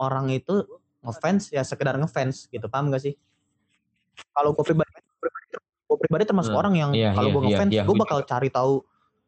orang 0.00 0.32
itu 0.32 0.64
ngefans 1.02 1.50
ya 1.50 1.62
sekedar 1.66 1.98
ngefans 1.98 2.46
gitu 2.48 2.66
paham 2.70 2.90
gak 2.94 3.02
sih 3.02 3.14
kalau 4.32 4.54
gue 4.54 4.64
pribadi 4.64 4.90
gue 5.92 5.98
pribadi 5.98 6.24
termasuk 6.24 6.54
hmm. 6.54 6.62
orang 6.62 6.74
yang 6.78 6.90
yeah, 6.96 7.12
kalau 7.12 7.28
yeah, 7.28 7.34
gue 7.34 7.42
ngefans 7.44 7.70
yeah, 7.70 7.78
yeah, 7.82 7.86
gue 7.86 7.96
bakal 7.98 8.18
cari 8.24 8.48
tahu 8.48 8.80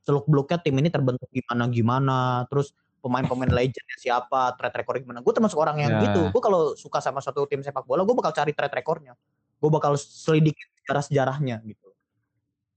seluk 0.05 0.25
beluknya 0.29 0.59
tim 0.61 0.77
ini 0.77 0.89
terbentuk 0.93 1.29
gimana 1.33 1.65
gimana 1.69 2.19
terus 2.49 2.73
pemain-pemain 3.05 3.53
legendnya 3.61 3.99
siapa, 4.01 4.57
track 4.57 4.81
record 4.81 5.05
gimana. 5.05 5.21
Gue 5.21 5.37
termasuk 5.37 5.61
orang 5.61 5.77
yang 5.77 5.93
yeah. 6.01 6.05
gitu. 6.09 6.33
Gue 6.33 6.41
kalau 6.41 6.73
suka 6.73 7.05
sama 7.05 7.21
suatu 7.21 7.45
tim 7.45 7.61
sepak 7.61 7.85
bola, 7.85 8.01
gue 8.09 8.17
bakal 8.17 8.33
cari 8.33 8.57
track 8.57 8.73
recordnya. 8.73 9.13
Gue 9.61 9.69
bakal 9.69 10.01
selidiki 10.01 10.65
sejarah-sejarahnya 10.81 11.61
gitu. 11.69 11.89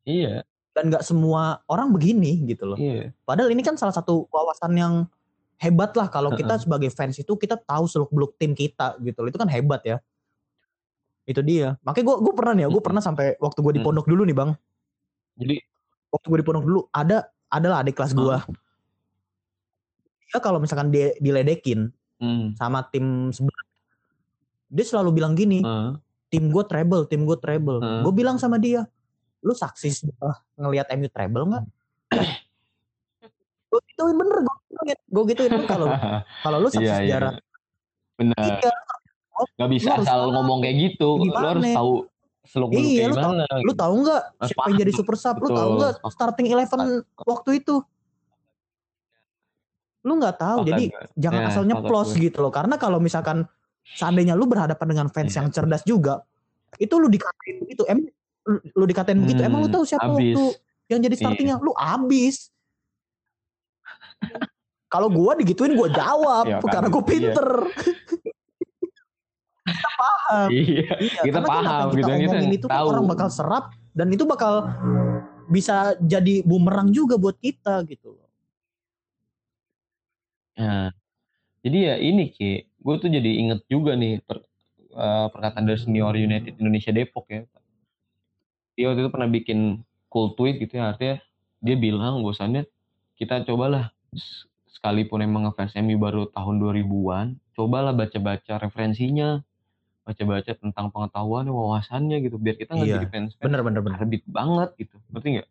Iya. 0.04 0.44
Dan 0.76 0.92
nggak 0.92 1.08
semua 1.08 1.64
orang 1.72 1.96
begini 1.96 2.44
gitu 2.44 2.76
loh. 2.76 2.78
Iya. 2.78 3.16
Padahal 3.24 3.56
ini 3.56 3.64
kan 3.64 3.80
salah 3.80 3.96
satu 3.96 4.28
wawasan 4.28 4.76
yang 4.76 4.94
hebat 5.58 5.92
lah 5.98 6.08
kalau 6.08 6.34
kita 6.38 6.62
sebagai 6.62 6.94
fans 6.94 7.18
itu 7.18 7.34
kita 7.34 7.58
tahu 7.58 7.90
seluk 7.90 8.14
beluk 8.14 8.32
tim 8.38 8.54
kita 8.54 8.98
gitu 9.02 9.26
loh. 9.26 9.30
Itu 9.30 9.40
kan 9.42 9.50
hebat 9.50 9.82
ya. 9.84 9.98
Itu 11.28 11.42
dia. 11.42 11.76
Makanya 11.84 12.06
gue 12.08 12.16
gue 12.24 12.34
pernah 12.38 12.54
nih 12.54 12.64
ya, 12.66 12.70
gue 12.72 12.84
pernah 12.84 13.02
sampai 13.02 13.36
waktu 13.42 13.60
gue 13.60 13.74
di 13.78 13.82
pondok 13.82 14.06
dulu 14.06 14.24
nih 14.24 14.38
bang. 14.38 14.52
Jadi 15.38 15.56
waktu 16.14 16.26
gue 16.30 16.40
di 16.40 16.46
pondok 16.46 16.64
dulu 16.66 16.82
ada 16.94 17.28
adalah 17.50 17.82
adik 17.82 17.98
kelas 17.98 18.14
gue. 18.14 18.38
Dia 20.28 20.40
kalau 20.44 20.62
misalkan 20.62 20.94
dia 20.94 21.16
diledekin 21.18 21.90
hmm. 22.22 22.60
sama 22.60 22.84
tim 22.92 23.32
sebelah, 23.32 23.64
dia 24.68 24.84
selalu 24.84 25.24
bilang 25.24 25.34
gini, 25.40 25.64
hmm. 25.64 25.96
tim 26.28 26.52
gue 26.52 26.64
treble, 26.68 27.08
tim 27.08 27.24
gue 27.24 27.38
treble. 27.40 27.80
Hmm. 27.80 28.04
Gue 28.04 28.12
bilang 28.12 28.36
sama 28.36 28.60
dia, 28.60 28.84
lu 29.40 29.56
saksi 29.56 30.12
uh, 30.20 30.38
ngelihat 30.60 30.92
MU 31.00 31.08
treble 31.08 31.48
nggak? 31.48 31.66
gue 33.68 33.80
gituin 33.94 34.16
bener 34.16 34.38
gue 34.44 34.58
gituin 34.78 35.00
gue 35.10 35.24
gituin 35.34 35.52
kalau 35.66 35.88
kalau 36.46 36.58
lu 36.62 36.68
saksi 36.70 36.86
yeah, 36.86 37.00
iya. 37.00 37.06
sejarah. 37.06 37.34
Yeah. 37.34 37.46
bener. 38.18 38.38
Iya, 38.42 38.74
nggak 39.62 39.70
bisa 39.70 39.90
asal 40.02 40.20
ngomong 40.34 40.60
kayak 40.66 40.76
gitu. 40.82 41.10
Gimana? 41.22 41.38
lu 41.38 41.48
harus 41.54 41.66
tahu 41.74 41.94
seluk 42.48 42.70
beluk 42.72 42.88
iya, 42.88 43.12
lu 43.12 43.16
gimana 43.20 43.44
tahu, 43.44 43.62
lu 43.68 43.74
tahu 43.76 43.94
nggak 44.08 44.24
siapa 44.48 44.68
yang 44.72 44.80
jadi 44.82 44.92
super 44.96 45.16
sub? 45.20 45.36
Lu 45.44 45.50
tahu 45.52 45.70
nggak 45.78 45.94
starting 46.10 46.48
eleven 46.50 46.80
waktu 47.28 47.50
itu? 47.62 47.76
Lu 50.08 50.14
nggak 50.18 50.36
tahu. 50.40 50.58
Jadi 50.66 50.84
jangan 51.20 51.42
ya, 51.44 51.48
asal 51.52 51.64
nyeplos 51.68 52.10
gitu 52.16 52.38
loh. 52.40 52.54
Karena 52.54 52.80
kalau 52.80 52.98
misalkan 52.98 53.46
seandainya 53.84 54.34
lu 54.34 54.50
berhadapan 54.50 54.88
dengan 54.90 55.08
fans 55.12 55.32
yeah. 55.32 55.44
yang 55.44 55.48
cerdas 55.54 55.84
juga 55.88 56.24
itu 56.76 56.92
lu 57.00 57.08
dikatain 57.08 57.64
itu 57.72 57.84
em 57.88 58.04
lu 58.76 58.86
dikatain 58.88 59.16
hmm, 59.20 59.24
begitu. 59.28 59.42
Emang 59.44 59.60
lu 59.64 59.70
tahu 59.72 59.84
siapa 59.84 60.08
abis. 60.08 60.36
waktu 60.36 60.44
yang 60.88 61.00
jadi 61.04 61.16
startingnya 61.20 61.58
iya. 61.60 61.66
lu 61.66 61.72
abis 61.76 62.52
kalau 64.88 65.08
gua 65.12 65.36
digituin 65.36 65.76
gua 65.76 65.92
jawab 66.00 66.46
ya, 66.48 66.58
karena 66.64 66.88
gua 66.88 67.04
iya. 67.04 67.10
pinter 67.12 67.50
iya. 67.68 67.76
kita 69.78 69.90
paham 70.00 70.48
iya, 70.52 70.94
iya 70.98 71.22
kita 71.24 71.40
paham 71.44 71.88
kita 71.92 72.12
gitu 72.16 72.34
kita 72.34 72.56
itu 72.56 72.68
tahu. 72.68 72.86
orang 72.88 73.06
bakal 73.08 73.28
serap 73.28 73.76
dan 73.92 74.08
itu 74.12 74.24
bakal 74.24 74.68
bisa 75.48 75.96
jadi 76.04 76.44
bumerang 76.44 76.92
juga 76.92 77.16
buat 77.16 77.36
kita 77.40 77.84
gitu 77.88 78.16
loh 78.16 78.30
nah 80.58 80.90
jadi 81.62 81.78
ya 81.94 81.96
ini 82.00 82.32
ki 82.32 82.52
gue 82.80 82.96
tuh 83.04 83.12
jadi 83.12 83.32
inget 83.44 83.60
juga 83.68 84.00
nih 84.00 84.24
per, 84.24 84.48
uh, 84.96 85.28
perkataan 85.28 85.68
dari 85.68 85.80
senior 85.84 86.16
United 86.16 86.56
Indonesia 86.56 86.96
Depok 86.96 87.28
ya 87.28 87.44
dia 88.78 88.86
waktu 88.88 89.04
itu 89.04 89.12
pernah 89.12 89.30
bikin 89.30 89.82
cool 90.08 90.38
tweet 90.38 90.62
gitu 90.62 90.80
ya 90.80 90.94
artinya 90.96 91.18
dia 91.60 91.76
bilang 91.76 92.22
bahwasannya 92.22 92.70
kita 93.18 93.44
cobalah 93.50 93.90
sekalipun 94.78 95.26
emang 95.26 95.50
ngefans 95.50 95.74
MU 95.82 95.98
baru 95.98 96.30
tahun 96.30 96.62
2000-an 96.62 97.28
cobalah 97.58 97.98
baca-baca 97.98 98.62
referensinya 98.62 99.42
baca-baca 100.06 100.54
tentang 100.54 100.94
pengetahuan 100.94 101.50
wawasannya 101.50 102.22
gitu 102.22 102.38
biar 102.38 102.56
kita 102.56 102.78
nggak 102.78 102.88
iya. 102.88 102.96
jadi 103.02 103.08
fans 103.10 103.34
bener 103.42 103.66
bener 103.66 103.82
bener 103.82 103.98
habit 103.98 104.24
banget 104.30 104.70
gitu 104.78 104.96
berarti 105.10 105.28
nggak 105.42 105.48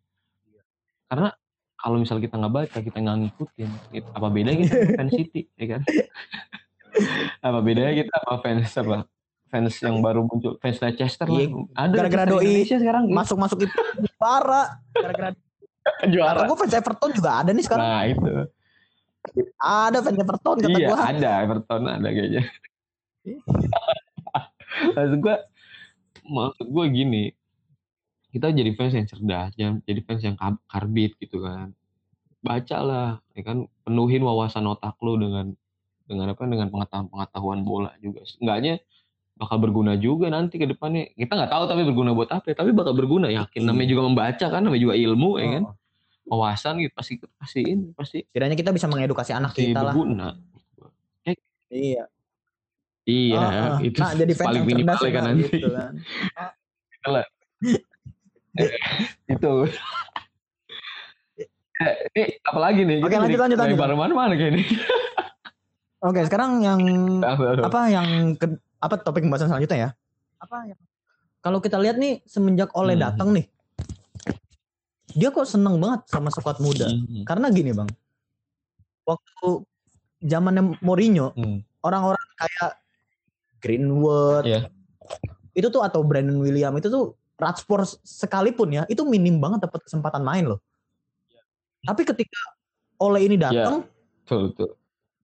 karena 1.11 1.29
kalau 1.77 1.97
misal 2.01 2.17
kita 2.17 2.35
nggak 2.39 2.53
baca 2.55 2.77
kita 2.81 2.97
nggak 2.97 3.17
ngikutin 3.21 3.69
gitu. 3.93 4.09
apa 4.15 4.27
bedanya 4.31 4.57
kita 4.65 4.75
fans 4.95 5.11
City 5.13 5.41
ya 5.59 5.65
kan 5.77 5.81
apa 7.51 7.59
bedanya 7.61 7.93
kita 7.99 8.15
sama 8.17 8.35
fans 8.41 8.71
apa 8.79 8.97
fans 9.51 9.75
yang 9.83 9.99
baru 9.99 10.23
muncul 10.23 10.55
fans 10.59 10.79
Leicester 10.83 11.27
iya, 11.31 11.47
lah. 11.47 11.87
Ada 11.87 11.93
gara-gara 11.95 12.23
doi 12.27 12.43
Indonesia 12.43 12.77
sekarang 12.79 13.03
masuk-masuk 13.11 13.57
itu 13.63 13.75
juara 14.17 14.63
gara-gara 14.91 15.29
juara. 16.13 16.39
Gue 16.43 16.57
fans 16.59 16.73
Everton 16.75 17.11
juga 17.15 17.31
ada 17.43 17.51
nih 17.55 17.63
sekarang. 17.63 17.87
Nah 17.87 18.03
itu. 18.11 18.31
Ada 19.61 19.99
fans 20.05 20.19
Everton 20.21 20.57
kata 20.61 20.77
iya, 20.77 20.87
gua. 20.87 20.97
ada 21.01 21.29
Everton 21.43 21.81
ada 21.87 22.09
kayaknya. 22.09 22.43
maksud 24.95 25.19
gue 25.19 25.35
maksud 26.27 26.67
gue 26.69 26.85
gini 26.93 27.23
kita 28.31 28.53
jadi 28.53 28.71
fans 28.77 28.93
yang 28.93 29.07
cerdas 29.09 29.51
jangan 29.57 29.81
jadi 29.83 30.01
fans 30.05 30.21
yang 30.23 30.37
karbit 30.69 31.17
gitu 31.17 31.41
kan 31.41 31.73
bacalah 32.45 33.19
ya 33.33 33.41
kan 33.41 33.65
penuhin 33.83 34.21
wawasan 34.21 34.69
otak 34.69 34.95
lu 35.01 35.17
dengan 35.17 35.51
dengan 36.07 36.31
apa 36.31 36.45
dengan 36.45 36.71
pengetahuan 36.71 37.09
pengetahuan 37.11 37.59
bola 37.65 37.91
juga 37.99 38.23
enggaknya 38.39 38.79
bakal 39.37 39.61
berguna 39.61 39.93
juga 39.95 40.33
nanti 40.33 40.57
ke 40.57 40.65
depannya. 40.65 41.13
Kita 41.13 41.37
nggak 41.37 41.51
tahu 41.53 41.63
tapi 41.69 41.81
berguna 41.85 42.11
buat 42.17 42.29
apa, 42.33 42.49
tapi 42.57 42.73
bakal 42.73 42.97
berguna. 42.97 43.29
Yakin 43.29 43.69
namanya 43.69 43.87
juga 43.93 44.01
membaca 44.09 44.45
kan, 44.49 44.61
namanya 44.65 44.81
juga 44.81 44.95
ilmu 44.97 45.29
oh. 45.29 45.37
ya 45.37 45.47
kan. 45.53 45.63
Wawasan 46.27 46.83
gitu 46.83 46.91
pasti 46.91 47.13
pasti 47.39 47.63
ini 47.63 47.95
pasti. 47.95 48.19
Kiranya 48.27 48.59
kita 48.59 48.75
bisa 48.75 48.91
mengedukasi 48.91 49.31
anak 49.31 49.55
kita 49.55 49.79
lah. 49.79 49.95
Berguna. 49.95 50.35
Eh. 51.23 51.39
Iya. 51.71 52.03
Iya, 53.07 53.39
oh, 53.39 53.79
itu 53.79 54.03
nah, 54.03 54.11
jadi 54.11 54.35
paling 54.35 54.67
minimal 54.67 54.99
kan 54.99 55.23
nanti. 55.31 55.47
Gitu 55.47 55.71
kan. 55.71 55.95
itu. 59.31 59.53
Eh, 61.77 61.93
eh, 62.17 62.27
apalagi 62.43 62.81
nih? 62.83 62.99
Oke, 62.99 63.15
lanjut 63.15 63.39
lanjut 63.39 63.59
lanjut. 63.63 63.77
Baru 63.79 63.95
mana-mana 63.95 64.35
kayak 64.35 64.59
ini. 64.59 64.63
Oke, 66.07 66.21
sekarang 66.27 66.61
yang 66.61 66.81
apa 67.63 67.89
yang 67.89 68.35
ke, 68.35 68.45
apa 68.83 68.95
topik 69.01 69.23
pembahasan 69.23 69.49
selanjutnya 69.49 69.77
ya? 69.77 69.89
Apa 70.43 70.67
ya? 70.67 70.75
Kalau 71.41 71.63
kita 71.63 71.79
lihat 71.79 71.95
nih 72.01 72.19
semenjak 72.27 72.73
Oleh 72.75 72.97
hmm. 72.97 73.03
datang 73.07 73.31
nih, 73.31 73.45
dia 75.15 75.31
kok 75.31 75.47
seneng 75.47 75.79
banget 75.79 76.07
sama 76.11 76.27
squad 76.33 76.59
muda. 76.59 76.87
Hmm. 76.87 77.23
Karena 77.23 77.47
gini 77.53 77.71
bang, 77.71 77.87
waktu 79.07 79.49
zamannya 80.23 80.79
Mourinho, 80.83 81.31
hmm. 81.35 81.63
orang-orang 81.85 82.27
kayak 82.35 82.71
Greenwood, 83.63 84.43
yeah. 84.43 84.67
itu 85.55 85.71
tuh 85.71 85.81
atau 85.85 86.03
Brandon 86.03 86.37
William 86.41 86.75
itu 86.75 86.91
tuh 86.91 87.15
Ratspor 87.37 87.85
sekalipun 88.01 88.81
ya, 88.81 88.83
itu 88.89 89.05
minim 89.05 89.37
banget 89.37 89.69
dapat 89.69 89.85
kesempatan 89.85 90.25
main 90.25 90.49
loh. 90.49 90.59
Yeah. 91.29 91.45
Tapi 91.93 92.03
ketika 92.03 92.41
Oleh 92.97 93.29
ini 93.29 93.37
datang, 93.37 93.85
yeah. 93.85 94.25
betul, 94.25 94.41
betul 94.49 94.69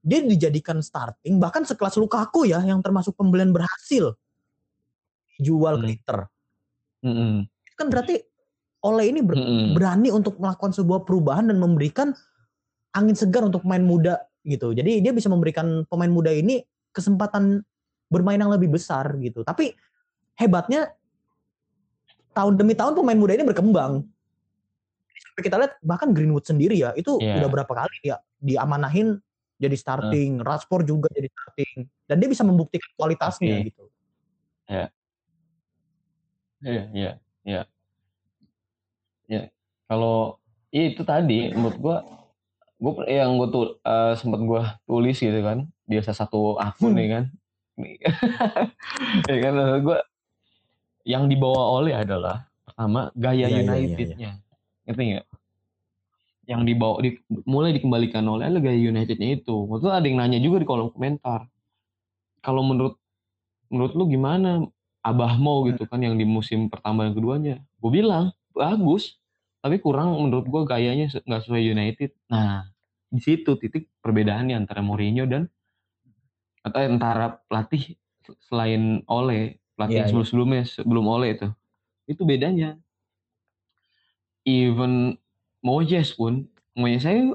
dia 0.04 0.20
dijadikan 0.20 0.84
starting 0.84 1.40
bahkan 1.40 1.64
sekelas 1.64 1.96
Lukaku 1.96 2.44
ya 2.44 2.60
yang 2.60 2.84
termasuk 2.84 3.16
pembelian 3.16 3.56
berhasil 3.56 4.20
jual 5.40 5.80
hmm. 5.80 5.82
ke 5.82 5.88
Inter. 5.96 6.20
Hmm. 7.00 7.48
Kan 7.80 7.88
berarti 7.88 8.20
Oleh 8.84 9.16
ini 9.16 9.24
ber, 9.24 9.40
hmm. 9.40 9.80
berani 9.80 10.12
untuk 10.12 10.36
melakukan 10.38 10.76
sebuah 10.76 11.08
perubahan 11.08 11.48
dan 11.48 11.58
memberikan 11.58 12.12
angin 12.94 13.16
segar 13.16 13.48
untuk 13.48 13.64
pemain 13.64 13.82
muda 13.82 14.20
gitu. 14.44 14.76
Jadi 14.76 15.00
dia 15.00 15.16
bisa 15.16 15.32
memberikan 15.32 15.88
pemain 15.88 16.12
muda 16.12 16.30
ini 16.30 16.62
kesempatan 16.92 17.64
bermain 18.12 18.38
yang 18.38 18.52
lebih 18.52 18.70
besar 18.70 19.16
gitu. 19.24 19.42
Tapi 19.42 19.74
hebatnya 20.38 20.94
tahun 22.36 22.60
demi 22.60 22.78
tahun 22.78 22.94
pemain 22.94 23.18
muda 23.18 23.34
ini 23.34 23.46
berkembang. 23.48 24.06
Sampai 25.14 25.42
kita 25.42 25.56
lihat 25.58 25.74
bahkan 25.82 26.14
Greenwood 26.14 26.46
sendiri 26.46 26.78
ya 26.78 26.94
itu 26.94 27.18
yeah. 27.18 27.42
udah 27.42 27.50
berapa 27.50 27.74
kali 27.74 28.14
ya 28.14 28.22
diamanahin 28.38 29.18
jadi 29.58 29.80
starting, 29.80 30.44
uh. 30.44 30.46
Rashford 30.46 30.86
juga 30.86 31.08
jadi 31.16 31.32
starting 31.32 31.88
dan 32.06 32.16
dia 32.20 32.30
bisa 32.30 32.44
membuktikan 32.44 32.90
kualitasnya 33.00 33.56
okay. 33.64 33.68
gitu. 33.72 33.84
Ya. 34.68 34.86
Iya, 36.64 36.72
iya, 36.72 36.84
iya. 36.94 37.12
Ya. 37.44 37.62
Kalau 39.88 40.40
ya 40.74 40.90
itu 40.90 41.02
tadi 41.06 41.54
menurut 41.54 41.78
gua 41.78 41.98
gue 42.84 42.94
yang 43.08 43.40
gue 43.40 43.48
tuh 43.48 43.66
uh, 43.88 44.12
sempat 44.20 44.44
gue 44.44 44.62
tulis 44.84 45.16
gitu 45.16 45.40
kan 45.40 45.72
biasa 45.88 46.12
satu 46.12 46.60
akun 46.60 46.92
hmm. 46.92 46.98
nih 47.00 47.08
kan. 47.08 47.24
Ya 49.30 49.38
kan 49.40 49.54
gue 49.82 49.98
yang 51.08 51.32
dibawa 51.32 51.80
oleh 51.80 51.96
adalah 51.96 52.48
pertama 52.68 53.12
gaya 53.16 53.48
ya, 53.48 53.64
Unitednya 53.64 54.16
ya, 54.20 54.32
ya. 54.32 54.34
ngerti 54.88 55.04
nggak? 55.16 55.28
Yang 56.44 56.62
dibawa 56.68 56.96
di, 57.00 57.10
mulai 57.48 57.72
dikembalikan 57.72 58.24
oleh 58.28 58.52
adalah 58.52 58.68
gaya 58.68 58.80
Unitednya 58.92 59.30
itu. 59.40 59.56
Waktu 59.68 59.88
ada 59.88 60.06
yang 60.06 60.20
nanya 60.20 60.40
juga 60.44 60.60
di 60.60 60.68
kolom 60.68 60.92
komentar. 60.92 61.48
Kalau 62.44 62.68
menurut 62.68 63.00
menurut 63.72 63.94
lu 63.96 64.06
gimana 64.12 64.68
abah 65.04 65.40
mau 65.40 65.64
gitu 65.72 65.88
kan 65.88 66.04
yang 66.04 66.20
di 66.20 66.28
musim 66.28 66.68
pertama 66.68 67.08
yang 67.08 67.16
keduanya? 67.16 67.56
Gue 67.80 68.04
bilang 68.04 68.36
bagus 68.52 69.23
tapi 69.64 69.80
kurang 69.80 70.20
menurut 70.20 70.44
gue 70.44 70.62
gayanya 70.68 71.08
nggak 71.08 71.42
sesuai 71.48 71.64
United. 71.64 72.12
Nah 72.28 72.68
di 73.08 73.22
situ 73.24 73.56
titik 73.56 73.88
perbedaannya 74.04 74.60
antara 74.60 74.84
Mourinho 74.84 75.24
dan 75.24 75.48
atau 76.68 76.84
antara 76.84 77.40
pelatih 77.48 77.96
selain 78.44 79.08
Ole 79.08 79.64
pelatih 79.80 80.04
yeah, 80.04 80.08
sebelum 80.12 80.28
sebelumnya 80.28 80.64
sebelum 80.68 81.06
Ole 81.08 81.40
itu. 81.40 81.48
Itu 82.12 82.28
bedanya. 82.28 82.76
Even 84.44 85.16
Moyes 85.64 86.12
pun 86.12 86.52
Moyes 86.76 87.08
saya 87.08 87.32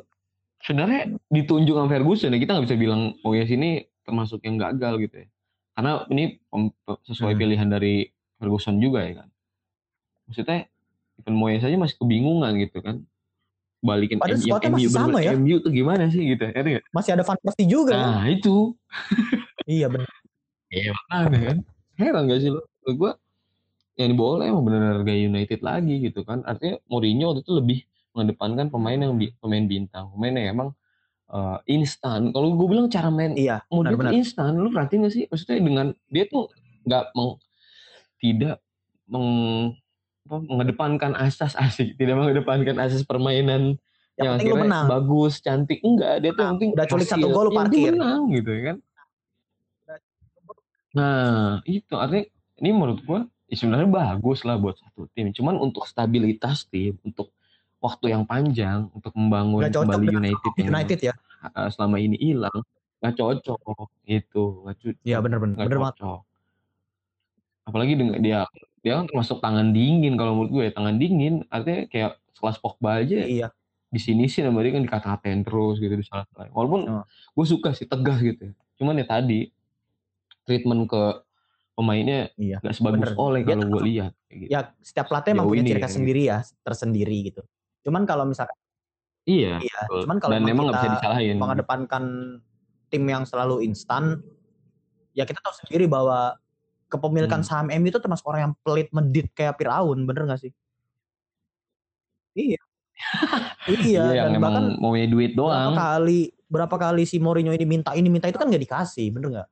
sebenarnya 0.61 1.17
ditunjuk 1.33 1.73
sama 1.73 1.89
Ferguson 1.89 2.37
ya. 2.37 2.39
Kita 2.43 2.53
nggak 2.53 2.67
bisa 2.69 2.77
bilang 2.77 3.17
Moyes 3.25 3.49
ini 3.49 3.89
termasuk 4.05 4.45
yang 4.45 4.61
gagal 4.61 5.01
gitu 5.01 5.25
ya. 5.25 5.29
Karena 5.73 6.05
ini 6.13 6.37
sesuai 7.09 7.33
hmm. 7.33 7.41
pilihan 7.41 7.69
dari 7.73 8.05
Ferguson 8.37 8.77
juga 8.77 9.09
ya 9.09 9.25
kan. 9.25 9.29
Maksudnya 10.29 10.69
even 11.19 11.35
Moyes 11.35 11.61
saja 11.61 11.75
masih 11.75 11.99
kebingungan 11.99 12.55
gitu 12.63 12.79
kan 12.81 13.03
balikin 13.79 14.19
Padahal 14.19 14.39
MU, 14.43 14.51
MU, 14.51 14.75
masih 14.75 14.91
sama 14.91 15.19
ya. 15.23 15.31
MU 15.39 15.57
tuh 15.63 15.71
gimana 15.71 16.11
sih 16.11 16.35
gitu 16.35 16.51
ya? 16.51 16.83
Masih 16.91 17.11
ada 17.15 17.23
Van 17.23 17.39
Persie 17.39 17.69
juga. 17.69 17.95
Nah, 17.95 18.27
kan? 18.27 18.35
itu. 18.35 18.75
iya 19.79 19.87
benar. 19.87 20.11
Iya 20.69 20.91
makanya 20.93 21.39
kan. 21.47 21.59
Heran 21.99 22.23
gak 22.31 22.41
sih 22.43 22.51
lo? 22.51 22.63
Gue 22.83 23.13
yang 23.99 24.15
boleh 24.15 24.51
emang 24.51 24.65
benar-benar 24.67 25.03
gaya 25.03 25.21
United 25.27 25.61
lagi 25.63 25.95
gitu 26.03 26.23
kan. 26.27 26.43
Artinya 26.47 26.79
Mourinho 26.91 27.35
waktu 27.35 27.43
itu 27.47 27.53
lebih 27.55 27.79
mengedepankan 28.15 28.67
pemain 28.71 28.99
yang 28.99 29.15
pemain 29.39 29.65
bintang, 29.67 30.11
pemain 30.15 30.35
yang 30.35 30.49
emang 30.55 30.69
uh, 31.31 31.59
instan. 31.71 32.35
Kalau 32.35 32.55
gue 32.55 32.67
bilang 32.67 32.87
cara 32.91 33.11
main 33.15 33.35
iya, 33.39 33.63
Mourinho 33.71 34.11
instan, 34.11 34.59
lu 34.59 34.75
perhatiin 34.75 35.07
gak 35.07 35.15
sih? 35.15 35.25
Maksudnya 35.31 35.59
dengan 35.63 35.87
dia 36.11 36.27
tuh 36.27 36.51
nggak 36.87 37.15
meng 37.15 37.37
tidak 38.19 38.59
meng 39.07 39.29
mengedepankan 40.29 41.17
asas 41.17 41.57
asik, 41.57 41.97
tidak 41.97 42.21
mengedepankan 42.21 42.77
asas 42.79 43.03
permainan 43.03 43.81
yang, 44.19 44.35
yang 44.35 44.35
akhirnya 44.37 44.65
menang. 44.67 44.87
bagus, 44.91 45.41
cantik. 45.41 45.79
Enggak, 45.81 46.21
dia 46.21 46.31
tuh 46.35 46.43
nah, 46.43 46.51
penting 46.55 46.71
udah 46.75 46.87
culik 46.91 47.09
satu 47.09 47.29
gol 47.31 47.49
parkir. 47.55 47.95
menang 47.95 48.23
gitu 48.35 48.51
ya 48.53 48.63
kan. 48.75 48.77
Nah, 50.89 51.63
itu 51.63 51.95
artinya 51.95 52.25
ini 52.59 52.71
menurut 52.75 53.01
gua 53.07 53.21
ya 53.47 53.55
sebenarnya 53.57 53.89
bagus 53.89 54.43
lah 54.43 54.59
buat 54.59 54.77
satu 54.77 55.07
tim. 55.15 55.31
Cuman 55.31 55.57
untuk 55.63 55.87
stabilitas 55.87 56.67
tim, 56.67 56.99
untuk 57.07 57.31
waktu 57.79 58.11
yang 58.11 58.27
panjang 58.27 58.91
untuk 58.91 59.15
membangun 59.15 59.63
kembali 59.71 60.07
United 60.11 60.53
yang 60.59 60.69
United 60.75 60.99
ya. 60.99 61.15
selama 61.71 62.03
ini 62.03 62.19
hilang, 62.19 62.59
nggak 62.99 63.15
cocok 63.15 63.87
itu, 64.11 64.45
nggak 64.67 64.77
cocok. 64.83 65.03
Iya 65.07 65.19
benar-benar, 65.23 65.65
benar 65.71 65.95
cocok. 65.95 66.21
Apalagi 67.71 67.95
dengan 67.95 68.19
dia 68.19 68.43
dia 68.89 68.97
kan 68.97 69.07
termasuk 69.07 69.45
tangan 69.45 69.77
dingin 69.77 70.17
kalau 70.17 70.33
menurut 70.33 70.51
gue 70.51 70.65
ya. 70.69 70.73
tangan 70.73 70.97
dingin 70.97 71.45
artinya 71.53 71.85
kayak 71.93 72.13
kelas 72.41 72.57
Pogba 72.57 73.05
aja 73.05 73.21
iya. 73.29 73.49
di 73.93 74.01
sini 74.01 74.25
sih 74.25 74.41
nama 74.41 74.65
dia 74.65 74.73
kan 74.73 74.83
dikata-katain 74.89 75.45
terus 75.45 75.77
gitu 75.77 75.93
di 75.93 76.05
salah 76.09 76.25
lain 76.41 76.53
walaupun 76.57 76.81
oh. 76.89 77.05
gue 77.07 77.47
suka 77.47 77.77
sih 77.77 77.85
tegas 77.85 78.19
gitu 78.25 78.49
ya. 78.49 78.55
cuman 78.81 78.97
ya 78.97 79.07
tadi 79.07 79.53
treatment 80.49 80.89
ke 80.89 81.03
pemainnya 81.77 82.33
iya. 82.41 82.57
gak 82.65 82.73
sebagus 82.75 83.13
Bener. 83.13 83.21
oleh 83.21 83.41
kalau 83.45 83.67
gue 83.69 83.83
lihat 83.93 84.13
gitu. 84.33 84.49
ya 84.49 84.73
setiap 84.81 85.13
pelatih 85.13 85.37
emang 85.37 85.47
punya 85.47 85.63
ciri 85.69 85.81
khas 85.85 85.95
sendiri 85.95 86.23
ya 86.25 86.39
tersendiri 86.65 87.17
gitu 87.29 87.43
cuman 87.85 88.03
kalau 88.09 88.25
misalkan 88.25 88.57
iya, 89.29 89.61
iya 89.61 89.81
cuman 89.87 90.17
kalau 90.17 90.33
dan 90.33 90.43
memang 90.43 90.73
nggak 90.73 90.81
bisa 90.81 90.91
disalahin 90.99 91.37
mengedepankan 91.37 92.05
tim 92.89 93.05
yang 93.05 93.29
selalu 93.29 93.63
instan 93.63 94.25
ya 95.13 95.29
kita 95.29 95.39
tahu 95.45 95.55
sendiri 95.63 95.87
bahwa 95.87 96.35
kepemilikan 96.89 97.45
hmm. 97.45 97.49
saham 97.49 97.67
MU 97.69 97.89
itu 97.93 98.01
termasuk 98.01 98.25
orang 98.29 98.51
yang 98.51 98.55
pelit 98.65 98.89
medit 98.91 99.29
kayak 99.37 99.61
Firaun, 99.61 100.09
bener 100.09 100.25
gak 100.25 100.41
sih? 100.43 100.53
Iya. 102.35 102.61
iya, 103.87 104.05
iya 104.11 104.23
dan 104.27 104.43
bahkan 104.43 104.75
mau 104.83 104.97
duit 104.97 105.39
doang. 105.39 105.73
Berapa 105.73 105.79
kali 105.79 106.21
berapa 106.49 106.77
kali 106.81 107.03
si 107.07 107.23
Mourinho 107.23 107.55
ini 107.55 107.63
minta 107.69 107.95
ini 107.95 108.09
minta 108.11 108.27
itu 108.27 108.41
kan 108.41 108.51
nggak 108.51 108.65
dikasih, 108.65 109.07
bener 109.15 109.29
nggak? 109.39 109.49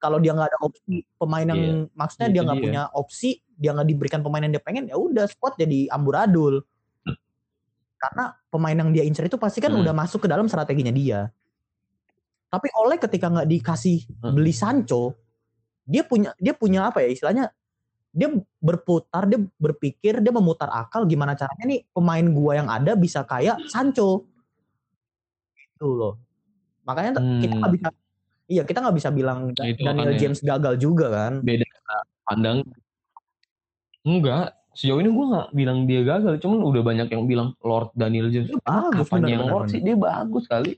Kalau 0.00 0.20
dia 0.20 0.36
nggak 0.36 0.48
ada 0.52 0.58
opsi 0.60 1.04
pemain 1.16 1.46
yang 1.46 1.60
yeah. 1.60 1.96
maksudnya 1.96 2.28
dia 2.28 2.42
nggak 2.44 2.60
punya 2.60 2.82
opsi, 2.92 3.40
dia 3.56 3.72
nggak 3.72 3.88
diberikan 3.88 4.20
pemain 4.20 4.44
yang 4.44 4.52
dia 4.52 4.64
pengen, 4.64 4.84
ya 4.92 4.96
udah 4.96 5.24
squad 5.28 5.56
jadi 5.56 5.88
amburadul. 5.88 6.64
Karena 8.00 8.32
pemain 8.48 8.76
yang 8.76 8.90
dia 8.96 9.04
incer 9.04 9.28
itu 9.28 9.36
pasti 9.36 9.60
kan 9.60 9.72
hmm. 9.72 9.84
udah 9.84 9.92
masuk 9.92 10.24
ke 10.24 10.28
dalam 10.28 10.48
strateginya 10.48 10.92
dia. 10.92 11.28
Tapi 12.50 12.68
oleh 12.80 12.96
ketika 12.96 13.28
nggak 13.28 13.48
dikasih 13.48 14.08
hmm. 14.20 14.32
beli 14.36 14.52
Sancho, 14.56 15.16
dia 15.90 16.06
punya 16.06 16.30
dia 16.38 16.54
punya 16.54 16.86
apa 16.86 17.02
ya 17.02 17.10
istilahnya? 17.10 17.50
Dia 18.14 18.30
berputar 18.62 19.26
dia 19.26 19.42
berpikir 19.58 20.22
dia 20.22 20.30
memutar 20.30 20.70
akal 20.70 21.02
gimana 21.06 21.34
caranya 21.34 21.66
nih 21.66 21.82
pemain 21.90 22.26
gua 22.30 22.52
yang 22.62 22.68
ada 22.70 22.94
bisa 22.94 23.26
kayak 23.26 23.58
Sancho. 23.66 24.30
Itu 25.58 25.90
loh. 25.98 26.14
Makanya 26.86 27.18
hmm. 27.18 27.42
kita 27.42 27.54
nggak 27.58 27.72
bisa 27.74 27.88
iya 28.50 28.62
kita 28.62 28.78
nggak 28.82 28.96
bisa 28.98 29.10
bilang 29.10 29.38
nah, 29.50 29.66
itu 29.66 29.82
Daniel 29.82 30.14
James 30.14 30.38
gagal 30.38 30.74
juga 30.78 31.06
kan. 31.10 31.32
Beda 31.42 31.66
pandang. 32.26 32.62
Enggak 34.06 34.60
sejauh 34.80 35.02
ini 35.02 35.10
gue 35.10 35.26
nggak 35.34 35.48
bilang 35.50 35.78
dia 35.84 36.00
gagal 36.06 36.38
cuman 36.38 36.62
udah 36.62 36.82
banyak 36.86 37.08
yang 37.10 37.26
bilang 37.26 37.48
Lord 37.60 37.90
Daniel 37.98 38.30
James 38.30 38.54
dia 38.54 38.62
bagus 38.62 39.08
bener, 39.10 39.28
yang 39.28 39.42
bener, 39.42 39.52
Lord 39.52 39.64
bener. 39.66 39.72
sih 39.74 39.80
dia 39.82 39.96
bagus 39.98 40.44
kali 40.46 40.72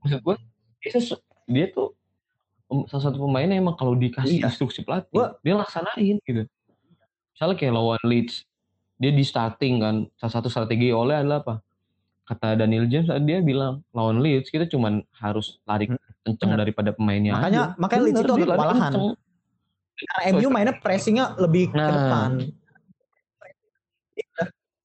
maksud 0.00 0.20
gue 0.22 0.36
dia 1.50 1.66
tuh 1.74 1.90
salah 2.88 3.04
satu 3.10 3.18
pemain 3.20 3.48
emang 3.48 3.76
kalau 3.76 3.94
dikasih 3.94 4.40
iya. 4.40 4.48
instruksi 4.48 4.82
pelatih 4.82 5.10
Gua, 5.12 5.36
dia 5.44 5.54
laksanain 5.54 6.16
gitu. 6.24 6.42
Misalnya 7.34 7.56
kayak 7.58 7.72
lawan 7.74 8.02
Leeds 8.06 8.46
dia 8.94 9.10
di 9.10 9.24
starting 9.26 9.74
kan 9.82 9.96
salah 10.16 10.32
satu 10.40 10.48
strategi 10.48 10.94
oleh 10.94 11.18
adalah 11.18 11.44
apa? 11.44 11.54
Kata 12.24 12.56
Daniel 12.56 12.88
James 12.88 13.10
dia 13.28 13.44
bilang 13.44 13.84
lawan 13.92 14.24
Leeds 14.24 14.48
kita 14.48 14.64
cuma 14.70 15.04
harus 15.20 15.60
lari 15.68 15.92
hmm, 15.92 16.00
kenceng 16.24 16.56
daripada 16.56 16.96
pemainnya 16.96 17.36
makanya 17.36 17.62
aja. 17.74 17.80
makanya 17.80 18.02
Leeds 18.08 18.20
itu 18.22 18.32
agak 18.32 18.48
kewalahan. 18.48 18.92
karena 19.94 20.22
MU 20.34 20.48
mainnya 20.50 20.74
pressingnya 20.74 21.24
lebih 21.38 21.70
nah, 21.70 21.86
ke 21.86 21.92
depan. 21.94 22.30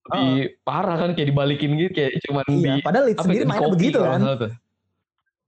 Lebih 0.09 0.38
oh. 0.38 0.45
parah 0.65 0.95
kan 1.01 1.09
kayak 1.17 1.27
dibalikin 1.34 1.69
gitu 1.80 1.91
kayak 1.95 2.11
cuma 2.25 2.41
iya, 2.49 2.77
di 2.77 2.82
padahal 2.84 3.05
Leeds 3.07 3.21
sendiri 3.23 3.45
mainnya 3.47 3.69
begitu 3.71 3.99
kan 4.03 4.21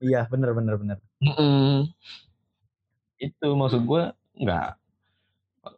iya 0.02 0.26
bener 0.26 0.50
bener 0.52 0.74
bener. 0.76 0.98
Mm 1.22 1.34
-mm 1.38 1.76
itu 3.22 3.48
maksud 3.54 3.86
gue 3.86 4.02
nggak 4.42 4.68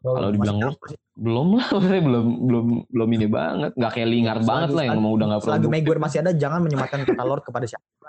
kalau 0.00 0.32
dibilang 0.32 0.58
Lord 0.64 0.80
belum 1.14 1.48
lah 1.60 1.66
maksudnya 1.76 2.02
belum 2.02 2.26
belum 2.48 2.66
belum 2.88 3.08
ini 3.20 3.26
banget. 3.28 3.72
Nggak 3.76 3.92
kayak 3.92 4.08
Lingard 4.08 4.42
banget 4.48 4.70
lah 4.72 4.82
yang 4.88 4.96
ngomong 4.98 5.12
udah 5.20 5.26
nggak 5.28 5.40
perlu. 5.44 5.54
Lagi 5.54 5.68
Maguire 5.68 6.00
masih 6.00 6.18
ada 6.24 6.32
jangan 6.32 6.60
menyematkan 6.64 7.00
kata 7.04 7.22
Lord 7.22 7.44
kepada 7.44 7.68
siapa. 7.68 8.08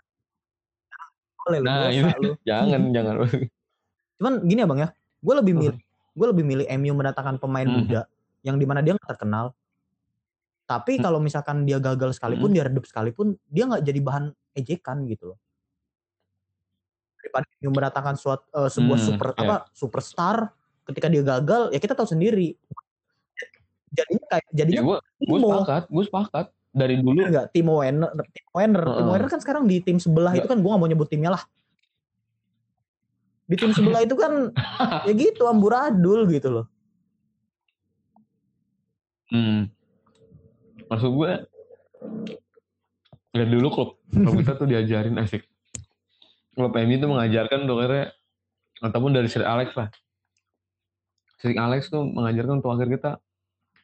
Boleh 1.46 1.60
nah, 1.62 1.92
ini, 1.92 2.10
lu. 2.24 2.34
jangan 2.50 2.82
jangan. 2.96 3.14
Cuman 4.18 4.34
gini 4.48 4.60
ya 4.64 4.68
bang 4.72 4.80
ya. 4.88 4.90
Gue 5.20 5.34
lebih 5.36 5.54
milih 5.54 5.78
gue 6.16 6.28
lebih 6.32 6.46
milih 6.48 6.66
MU 6.80 6.94
mendatangkan 6.96 7.36
pemain 7.44 7.68
hmm. 7.68 7.76
muda 7.76 8.02
yang 8.48 8.56
di 8.56 8.66
mana 8.66 8.80
dia 8.80 8.96
nggak 8.96 9.10
terkenal. 9.12 9.52
Tapi 10.66 10.98
hmm. 10.98 11.04
kalau 11.04 11.20
misalkan 11.20 11.68
dia 11.68 11.78
gagal 11.78 12.16
sekalipun 12.16 12.50
hmm. 12.50 12.56
dia 12.56 12.64
redup 12.72 12.88
sekalipun 12.88 13.36
dia 13.52 13.68
nggak 13.68 13.84
jadi 13.84 14.00
bahan 14.00 14.26
ejekan 14.56 15.04
gitu 15.12 15.36
loh 15.36 15.38
daripada 17.26 17.50
yang 17.58 17.74
mendatangkan 17.74 18.16
suat, 18.22 18.46
uh, 18.54 18.70
sebuah 18.70 19.02
hmm, 19.02 19.08
super 19.10 19.30
yeah. 19.34 19.42
apa 19.42 19.56
superstar 19.74 20.38
ketika 20.86 21.10
dia 21.10 21.26
gagal 21.26 21.74
ya 21.74 21.80
kita 21.82 21.98
tahu 21.98 22.06
sendiri. 22.06 22.54
Jadinya 23.90 24.24
kayak 24.30 24.46
jadinya 24.54 24.82
ya, 24.82 24.86
gue 24.86 24.98
gue 25.26 25.40
sepakat 25.42 25.84
gue 25.90 26.04
sepakat. 26.06 26.46
Dari 26.76 27.00
dulu 27.00 27.24
enggak 27.24 27.56
Timo 27.56 27.80
Werner 27.80 28.12
Timo 28.36 28.52
Werner 28.60 28.84
uh. 28.84 28.96
Timo 29.00 29.10
Werner 29.16 29.32
kan 29.32 29.42
sekarang 29.42 29.64
di 29.66 29.82
tim 29.82 29.98
sebelah 29.98 30.36
itu 30.38 30.46
kan 30.46 30.60
gue 30.62 30.70
gak 30.70 30.78
mau 30.78 30.86
nyebut 30.86 31.10
timnya 31.10 31.34
lah. 31.34 31.44
Di 33.50 33.56
tim 33.58 33.74
sebelah 33.74 34.06
itu 34.06 34.14
kan 34.14 34.54
ya 35.10 35.14
gitu 35.26 35.50
amburadul 35.50 36.30
gitu 36.30 36.52
loh. 36.54 36.66
Hmm. 39.26 39.74
maksud 40.86 41.18
gue 41.18 41.32
dari 43.34 43.50
dulu 43.50 43.68
klub 43.74 43.90
klub 44.14 44.34
kita 44.38 44.54
tuh 44.54 44.70
diajarin 44.70 45.18
asik 45.18 45.50
klub 46.56 46.72
MU 46.72 46.96
itu 46.96 47.08
mengajarkan 47.08 47.68
dokternya 47.68 48.16
ataupun 48.80 49.12
dari 49.12 49.28
Sir 49.28 49.44
Alex 49.44 49.76
lah 49.76 49.92
Sir 51.40 51.54
Alex 51.60 51.92
tuh 51.92 52.08
mengajarkan 52.08 52.64
untuk 52.64 52.72
agar 52.74 52.88
kita 52.88 53.12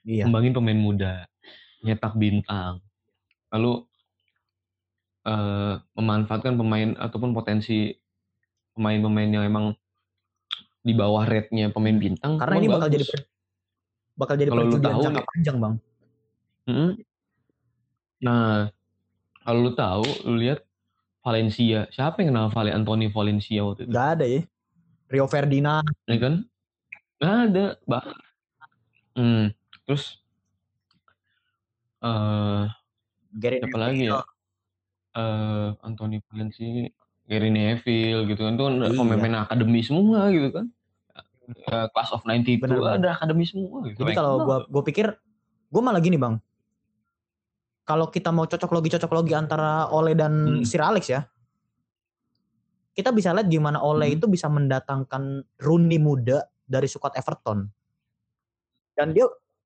iya. 0.07 0.25
kembangin 0.25 0.55
pemain 0.55 0.79
muda 0.79 1.29
nyetak 1.81 2.13
bintang, 2.13 2.79
lalu 3.49 3.83
uh, 5.25 5.81
memanfaatkan 5.97 6.55
pemain 6.55 6.93
ataupun 6.97 7.33
potensi 7.33 7.93
pemain-pemain 8.77 9.29
yang 9.29 9.43
emang 9.49 9.73
di 10.81 10.93
bawah 10.93 11.25
rate-nya 11.25 11.73
pemain 11.73 11.97
bintang. 11.97 12.37
Karena 12.37 12.55
ini 12.57 12.69
bakal 12.69 12.89
bagus. 12.89 12.95
jadi 12.97 13.05
bakal 14.17 14.35
jadi 14.37 14.49
kalau 14.53 14.63
perjudian 14.69 14.93
tahu, 14.93 15.01
jangka 15.01 15.23
panjang, 15.25 15.57
Bang. 15.57 15.73
Hmm, 16.61 16.91
nah, 18.21 18.69
kalau 19.41 19.59
lu 19.65 19.71
tahu, 19.73 20.05
lu 20.29 20.35
lihat 20.37 20.61
Valencia, 21.21 21.85
siapa 21.93 22.25
yang 22.25 22.33
kenal 22.33 22.49
Vale 22.49 22.73
Anthony 22.73 23.07
Valencia 23.13 23.61
waktu 23.61 23.85
itu? 23.85 23.93
Gak 23.93 24.07
ada 24.17 24.25
ya. 24.25 24.41
Rio 25.13 25.25
Ferdinand. 25.29 25.85
Ya 26.09 26.17
kan? 26.17 26.33
Gak 27.21 27.35
ada, 27.49 27.65
Bang. 27.85 28.07
Hmm, 29.13 29.45
terus 29.85 30.23
uh, 32.01 32.65
Gary 33.37 33.61
siapa 33.61 33.77
lagi 33.77 34.09
ya? 34.09 34.23
Uh, 35.11 35.75
Anthony 35.83 36.23
Valencia, 36.31 36.89
Gary 37.29 37.49
Neville 37.53 38.25
gitu 38.25 38.41
kan. 38.41 38.53
Itu 38.57 38.63
kan 38.65 38.73
iya. 38.81 38.97
pemain 38.97 39.35
akademi 39.45 39.81
semua 39.85 40.31
gitu 40.33 40.49
kan. 40.49 40.65
Uh, 41.67 41.85
class 41.91 42.09
of 42.15 42.23
90 42.23 42.47
itu 42.47 42.65
ada 42.87 43.13
akademi 43.13 43.43
semua 43.43 43.83
gitu. 43.91 44.01
Jadi 44.01 44.15
kalau 44.15 44.47
gua 44.47 44.57
gua 44.71 44.83
pikir 44.87 45.11
gua 45.69 45.81
malah 45.83 46.01
gini, 46.01 46.15
Bang. 46.15 46.39
Kalau 47.81 48.07
kita 48.13 48.29
mau 48.29 48.45
cocok 48.45 48.71
logi 48.71 48.89
cocok 48.93 49.11
logi 49.11 49.33
antara 49.33 49.89
Ole 49.89 50.13
dan 50.13 50.61
hmm. 50.61 50.63
Sir 50.63 50.81
Alex 50.81 51.09
ya. 51.09 51.21
Kita 52.91 53.09
bisa 53.15 53.31
lihat 53.31 53.47
gimana 53.47 53.81
Ole 53.81 54.11
hmm. 54.11 54.15
itu 54.19 54.25
bisa 54.29 54.51
mendatangkan 54.51 55.43
Rooney 55.59 55.97
muda 55.97 56.45
dari 56.67 56.87
squad 56.87 57.17
Everton. 57.17 57.65
Dan 58.93 59.15
dia 59.15 59.25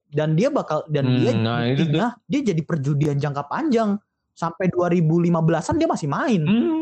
dan 0.09 0.38
dia 0.38 0.47
bakal 0.53 0.86
dan 0.88 1.05
hmm, 1.09 1.18
dia 1.18 1.32
nah, 1.34 1.66
itu 1.66 1.84
dia, 1.89 2.13
dia 2.30 2.41
jadi 2.53 2.61
perjudian 2.61 3.18
jangka 3.18 3.49
panjang 3.49 3.97
sampai 4.38 4.70
2015-an 4.72 5.76
dia 5.76 5.89
masih 5.89 6.07
main. 6.07 6.41
Hmm. 6.45 6.82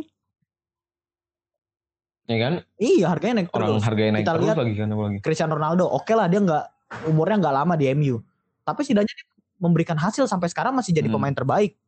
Ya 2.23 2.37
kan? 2.39 2.53
Iya, 2.79 3.05
harganya 3.11 3.43
naik 3.43 3.51
Orang 3.51 3.77
terus. 3.77 3.83
harganya 3.83 4.11
naik 4.15 4.23
Kita 4.23 4.33
terus 4.33 4.45
lihat 4.47 4.57
lagi 4.57 4.73
kan 4.79 4.89
lagi. 4.95 5.17
Cristiano 5.19 5.53
Ronaldo, 5.59 5.83
oke 5.91 6.07
okay 6.07 6.15
lah 6.15 6.27
dia 6.31 6.39
nggak 6.39 6.65
umurnya 7.11 7.35
nggak 7.43 7.55
lama 7.55 7.73
di 7.75 7.85
MU. 7.91 8.15
Tapi 8.63 8.79
setidaknya 8.79 9.11
dia 9.11 9.25
memberikan 9.63 9.95
hasil 9.95 10.27
sampai 10.27 10.51
sekarang 10.51 10.75
masih 10.75 10.91
jadi 10.91 11.07
hmm. 11.07 11.15
pemain 11.15 11.31
terbaik. 11.31 11.79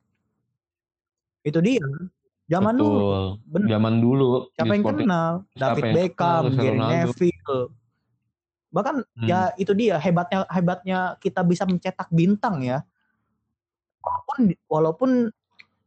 Itu 1.43 1.59
dia. 1.59 1.84
Zaman 2.47 2.80
Betul. 2.80 2.88
dulu. 2.88 3.05
Bener. 3.51 3.67
Zaman 3.76 3.93
dulu. 3.99 4.30
Siapa 4.55 4.71
yang 4.71 4.84
kenal? 4.88 5.32
David 5.59 5.84
Beckham, 5.91 6.43
Gary 6.55 6.80
Neville, 6.80 7.67
Bahkan 8.76 8.95
hmm. 9.07 9.28
ya 9.32 9.55
itu 9.55 9.71
dia 9.71 9.95
hebatnya 9.95 10.43
hebatnya 10.51 10.99
kita 11.23 11.47
bisa 11.47 11.63
mencetak 11.63 12.11
bintang 12.11 12.59
ya. 12.59 12.84
Walaupun 14.03 14.39
walaupun 14.67 15.11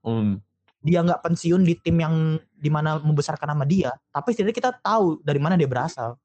hmm. 0.08 0.40
dia 0.80 1.04
nggak 1.04 1.20
pensiun 1.20 1.68
di 1.68 1.76
tim 1.76 2.00
yang 2.00 2.40
di 2.56 2.72
mana 2.72 2.96
membesarkan 2.96 3.52
nama 3.52 3.68
dia, 3.68 3.92
tapi 4.08 4.32
setidaknya 4.32 4.56
kita 4.56 4.70
tahu 4.80 5.20
dari 5.20 5.36
mana 5.36 5.60
dia 5.60 5.68
berasal. 5.68 6.16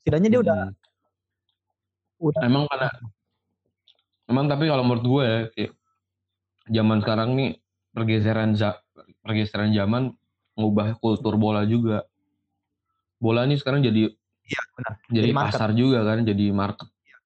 Setidaknya 0.00 0.32
dia 0.32 0.40
hmm. 0.40 0.46
udah 0.48 0.60
udah 2.22 2.42
emang 2.46 2.64
pada 2.72 2.88
emang 4.26 4.46
tapi 4.50 4.68
kalau 4.70 4.84
menurut 4.86 5.04
gue 5.06 5.26
ya, 5.56 5.70
zaman 6.70 7.02
sekarang 7.02 7.34
nih 7.34 7.50
pergeseran 7.92 8.54
pergeseran 9.22 9.70
zaman 9.74 10.14
ngubah 10.56 10.98
kultur 11.00 11.36
bola 11.40 11.64
juga. 11.64 12.06
Bola 13.22 13.46
ini 13.46 13.54
sekarang 13.56 13.82
jadi 13.82 14.10
Iya 14.42 14.62
benar. 14.74 14.94
Jadi, 15.06 15.16
jadi 15.16 15.30
pasar 15.32 15.70
juga 15.72 15.98
kan, 16.02 16.18
jadi 16.26 16.44
market. 16.50 16.88
Ya. 17.06 17.18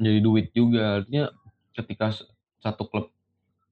Jadi 0.00 0.18
duit 0.22 0.46
juga. 0.54 1.02
Artinya 1.02 1.34
ketika 1.74 2.14
satu 2.62 2.88
klub 2.88 3.12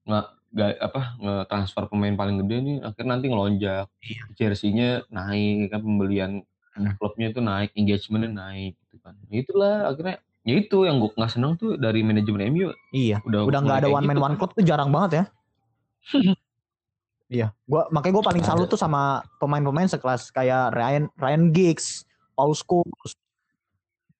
nggak 0.05 0.25
nggak 0.55 0.71
apa 0.79 1.01
nge 1.19 1.35
transfer 1.51 1.83
pemain 1.91 2.15
paling 2.15 2.39
gede 2.45 2.57
nih 2.63 2.77
akhirnya 2.79 3.11
nanti 3.17 3.25
ngelonjak 3.27 3.85
iya. 4.05 4.23
jersey-nya 4.39 5.03
naik 5.11 5.73
kan 5.73 5.81
pembelian 5.83 6.31
klubnya 6.95 7.33
itu 7.33 7.41
naik 7.43 7.75
engagementnya 7.75 8.31
naik 8.31 8.73
gitu 8.87 8.95
kan 9.03 9.19
itulah 9.33 9.91
akhirnya 9.91 10.23
ya 10.45 10.53
itu 10.61 10.77
yang 10.85 11.01
gue 11.01 11.09
nggak 11.17 11.31
seneng 11.33 11.57
tuh 11.57 11.75
dari 11.75 12.05
manajemen 12.05 12.53
MU 12.53 12.69
iya 12.93 13.19
udah 13.25 13.49
udah 13.49 13.59
nggak 13.65 13.77
ada 13.85 13.89
one 13.89 14.05
man 14.05 14.17
gitu. 14.17 14.25
one 14.25 14.35
club 14.37 14.51
tuh 14.53 14.63
jarang 14.63 14.89
banget 14.93 15.11
ya 15.11 15.23
iya 17.41 17.47
gua 17.65 17.89
makanya 17.89 18.21
gue 18.21 18.25
paling 18.29 18.43
salut 18.45 18.69
tuh 18.69 18.77
sama 18.77 19.25
pemain-pemain 19.41 19.89
sekelas 19.89 20.29
kayak 20.29 20.77
Ryan 20.77 21.09
Ryan 21.17 21.49
Giggs 21.49 22.05
Paul 22.35 22.51
Scholes. 22.53 23.15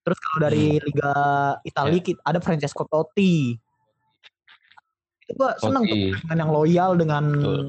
Terus 0.02 0.18
kalau 0.18 0.38
dari 0.48 0.80
hmm. 0.80 0.82
Liga 0.88 1.14
Italia 1.62 2.00
yeah. 2.00 2.18
ada 2.24 2.38
Francesco 2.40 2.88
Totti. 2.88 3.52
Itu 5.22 5.32
gue 5.36 5.50
seneng 5.60 5.84
tuh 5.84 6.16
dengan 6.24 6.36
yang 6.40 6.50
loyal 6.50 6.90
dengan 6.96 7.24
Betul. 7.36 7.62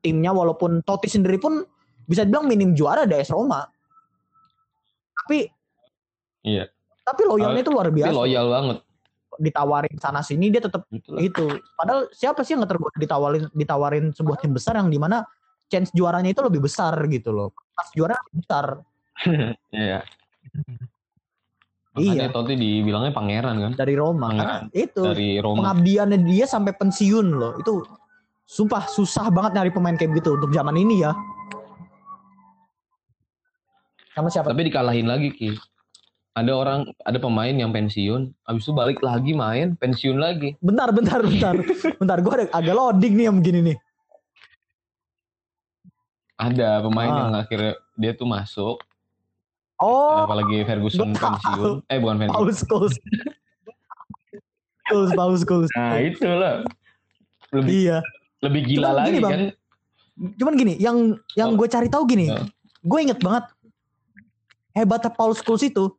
timnya 0.00 0.32
walaupun 0.32 0.80
Totti 0.82 1.12
sendiri 1.12 1.36
pun 1.36 1.62
bisa 2.08 2.24
dibilang 2.26 2.48
minim 2.48 2.72
juara 2.72 3.04
AS 3.04 3.30
Roma. 3.30 3.68
Tapi 5.22 5.46
Iya. 6.42 6.66
Tapi 7.12 7.22
loyalnya 7.28 7.60
itu 7.60 7.72
luar 7.72 7.88
biasa. 7.92 8.08
Tapi 8.08 8.16
loyal 8.16 8.46
banget. 8.48 8.78
Ditawarin 9.36 9.96
sana 10.00 10.20
sini 10.24 10.48
dia 10.48 10.64
tetap 10.64 10.88
itu. 11.20 11.46
Padahal 11.76 12.08
siapa 12.12 12.40
sih 12.40 12.56
yang 12.56 12.64
nggak 12.64 12.72
tergoda 12.72 12.96
ditawarin 12.96 13.44
ditawarin 13.52 14.04
sebuah 14.16 14.40
tim 14.40 14.52
besar 14.56 14.80
yang 14.80 14.88
di 14.88 14.96
mana 14.96 15.28
chance 15.68 15.92
juaranya 15.92 16.32
itu 16.32 16.40
lebih 16.40 16.64
besar 16.64 16.96
gitu 17.12 17.32
loh. 17.32 17.52
Pas 17.76 17.88
juara 17.92 18.16
besar. 18.32 18.80
Iya. 19.72 20.02
Makanya 21.92 22.28
iya. 22.28 22.32
Totti 22.32 22.56
dibilangnya 22.56 23.12
pangeran 23.12 23.56
kan? 23.60 23.72
Dari 23.76 23.94
Roma. 23.96 24.32
Pangeran. 24.32 24.62
Itu. 24.72 25.04
Dari 25.04 25.36
Roma. 25.44 25.60
Pengabdiannya 25.60 26.24
dia 26.24 26.48
sampai 26.48 26.72
pensiun 26.72 27.26
loh. 27.36 27.52
Itu 27.60 27.84
sumpah 28.48 28.88
susah 28.88 29.28
banget 29.28 29.60
nyari 29.60 29.70
pemain 29.76 29.96
kayak 29.96 30.16
gitu 30.16 30.40
untuk 30.40 30.50
zaman 30.56 30.72
ini 30.80 31.04
ya. 31.04 31.12
Sama 34.16 34.28
siapa? 34.32 34.52
Tapi 34.52 34.72
dikalahin 34.72 35.08
lagi 35.08 35.28
Ki. 35.36 35.52
Ada 36.32 36.52
orang, 36.56 36.80
ada 37.04 37.18
pemain 37.20 37.52
yang 37.52 37.76
pensiun, 37.76 38.32
habis 38.48 38.64
itu 38.64 38.72
balik 38.72 39.04
lagi 39.04 39.36
main, 39.36 39.76
pensiun 39.76 40.16
lagi. 40.16 40.56
Bentar, 40.64 40.88
bentar, 40.88 41.20
bentar. 41.20 41.60
bentar, 42.00 42.16
gue 42.24 42.32
ada 42.32 42.44
agak 42.56 42.72
loading 42.72 43.20
nih 43.20 43.24
yang 43.28 43.36
begini 43.36 43.60
nih. 43.68 43.76
Ada 46.40 46.80
pemain 46.80 47.12
ah. 47.12 47.18
yang 47.20 47.32
akhirnya 47.36 47.72
dia 48.00 48.12
tuh 48.16 48.24
masuk, 48.24 48.80
Oh. 49.82 50.22
Apalagi 50.22 50.62
Ferguson 50.62 51.10
pensiun. 51.10 51.82
Eh 51.90 51.98
bukan 51.98 52.16
Ferguson. 52.22 52.38
Paus 52.38 52.56
Scholes. 52.62 52.94
Scholes, 54.86 55.10
Paus 55.18 55.40
Scholes. 55.42 55.70
Nah 55.74 55.98
itu 55.98 56.30
lah. 56.30 56.62
Lebih, 57.50 57.70
iya. 57.74 57.98
Lebih 58.46 58.60
gila 58.62 58.86
Cuman 58.86 58.94
lagi 58.94 59.10
gini, 59.10 59.18
bang. 59.20 59.32
kan. 59.34 59.42
Cuman 60.38 60.52
gini, 60.54 60.74
yang 60.78 60.96
yang 61.34 61.50
oh. 61.52 61.58
gue 61.58 61.66
cari 61.66 61.90
tahu 61.90 62.06
gini. 62.06 62.30
Oh. 62.30 62.46
Gue 62.86 62.98
inget 63.02 63.18
banget. 63.18 63.50
Hebatnya 64.72 65.12
Paul 65.12 65.36
Scholes 65.36 65.64
itu. 65.64 65.92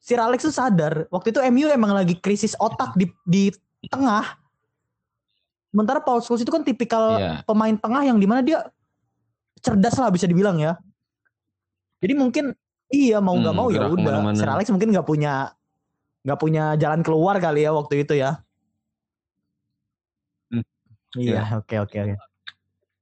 Sir 0.00 0.18
Alex 0.18 0.48
tuh 0.48 0.54
sadar. 0.54 1.06
Waktu 1.12 1.30
itu 1.30 1.40
MU 1.52 1.68
emang 1.70 1.92
lagi 1.94 2.16
krisis 2.18 2.56
otak 2.56 2.96
di, 2.96 3.06
di 3.28 3.52
tengah. 3.88 4.36
Sementara 5.70 6.02
Paul 6.02 6.24
Scholes 6.24 6.42
itu 6.42 6.50
kan 6.50 6.66
tipikal 6.66 7.20
yeah. 7.20 7.36
pemain 7.46 7.76
tengah 7.76 8.02
yang 8.02 8.18
di 8.18 8.26
mana 8.26 8.42
dia 8.42 8.66
cerdas 9.60 9.94
lah 10.00 10.08
bisa 10.08 10.24
dibilang 10.24 10.56
ya 10.56 10.80
jadi 12.00 12.12
mungkin 12.16 12.44
iya 12.88 13.20
mau 13.20 13.36
nggak 13.36 13.54
hmm, 13.54 13.60
mau 13.60 13.68
ya 13.68 13.86
udah. 13.86 14.32
Sir 14.32 14.48
Alex 14.48 14.72
mungkin 14.72 14.90
nggak 14.90 15.06
punya 15.06 15.52
nggak 16.24 16.40
punya 16.40 16.74
jalan 16.80 17.00
keluar 17.04 17.36
kali 17.38 17.68
ya 17.68 17.70
waktu 17.76 18.04
itu 18.08 18.16
ya. 18.16 18.40
Hmm. 20.48 20.64
Iya, 21.16 21.60
oke 21.60 21.76
oke 21.84 21.96
oke. 22.00 22.16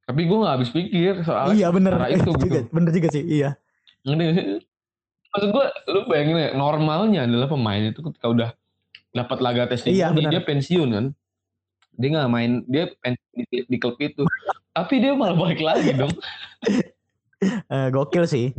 Tapi 0.08 0.20
gue 0.24 0.38
gak 0.40 0.54
habis 0.56 0.70
pikir 0.72 1.20
soal 1.20 1.52
Iya 1.52 1.68
bener 1.68 1.92
itu 2.08 2.32
juga, 2.40 2.64
gitu. 2.64 2.72
bener 2.72 2.90
juga 2.96 3.08
sih, 3.12 3.24
iya. 3.28 3.60
Maksud 5.32 5.48
gue, 5.52 5.66
lu 5.92 6.00
bayangin 6.08 6.36
ya, 6.40 6.50
normalnya 6.56 7.28
adalah 7.28 7.52
pemain 7.52 7.84
itu 7.84 8.00
ketika 8.00 8.26
udah 8.32 8.50
dapat 9.12 9.38
laga 9.44 9.68
tes 9.68 9.84
iya, 9.84 10.08
dia 10.12 10.40
pensiun 10.40 10.88
kan. 10.88 11.06
Dia 11.98 12.08
gak 12.14 12.30
main, 12.32 12.64
dia 12.64 12.88
pensiun 13.04 13.44
di, 13.52 13.58
di 13.68 13.76
klub 13.76 14.00
itu. 14.00 14.24
Tapi 14.72 14.94
dia 15.02 15.12
malah 15.12 15.36
balik 15.36 15.60
lagi 15.60 15.92
dong. 15.92 16.14
uh, 17.68 17.88
gokil 17.94 18.24
sih 18.24 18.54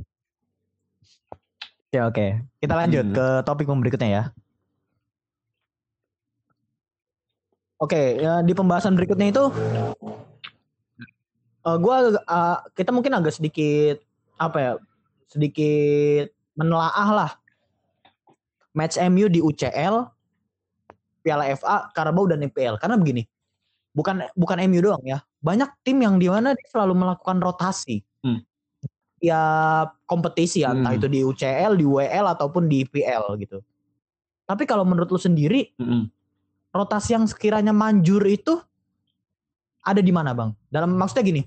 Oke 1.89 1.99
oke. 2.05 2.27
Kita 2.61 2.73
lanjut 2.77 3.01
hmm. 3.01 3.15
ke 3.17 3.25
topik 3.49 3.65
berikutnya 3.65 4.09
ya. 4.13 4.23
Oke, 7.81 8.21
ya, 8.21 8.45
di 8.45 8.53
pembahasan 8.53 8.93
berikutnya 8.93 9.33
itu 9.33 9.49
uh, 11.65 11.77
gua 11.81 12.21
uh, 12.29 12.57
kita 12.77 12.93
mungkin 12.93 13.17
agak 13.17 13.33
sedikit 13.33 14.03
apa 14.37 14.57
ya? 14.61 14.71
Sedikit 15.29 16.33
menelaah 16.57 17.09
lah 17.13 17.31
match 18.75 18.97
MU 18.99 19.29
di 19.29 19.39
UCL, 19.39 20.09
Piala 21.21 21.45
FA, 21.55 21.89
Carabao 21.93 22.25
dan 22.27 22.41
IPL. 22.43 22.81
Karena 22.81 22.97
begini, 22.97 23.23
bukan 23.93 24.25
bukan 24.33 24.57
MU 24.65 24.81
doang 24.81 25.03
ya. 25.05 25.21
Banyak 25.39 25.85
tim 25.85 26.01
yang 26.01 26.19
di 26.19 26.27
mana 26.27 26.57
dia 26.57 26.67
selalu 26.73 26.93
melakukan 26.97 27.39
rotasi. 27.39 28.01
Hmm. 28.25 28.41
Ya 29.19 29.41
kompetisi 30.07 30.63
ya, 30.63 30.71
hmm. 30.71 30.77
entah 30.81 30.93
itu 30.95 31.07
di 31.11 31.19
UCL, 31.21 31.77
di 31.77 31.85
WL 31.85 32.25
ataupun 32.33 32.65
di 32.65 32.87
IPL 32.87 33.37
gitu. 33.39 33.61
Tapi 34.49 34.65
kalau 34.65 34.81
menurut 34.81 35.11
lu 35.13 35.19
sendiri, 35.21 35.75
hmm 35.77 36.19
rotasi 36.73 37.17
yang 37.17 37.25
sekiranya 37.25 37.73
manjur 37.73 38.21
itu 38.25 38.61
ada 39.81 40.01
di 40.03 40.13
mana 40.13 40.35
bang? 40.35 40.53
Dalam 40.69 40.93
maksudnya 40.93 41.25
gini, 41.25 41.41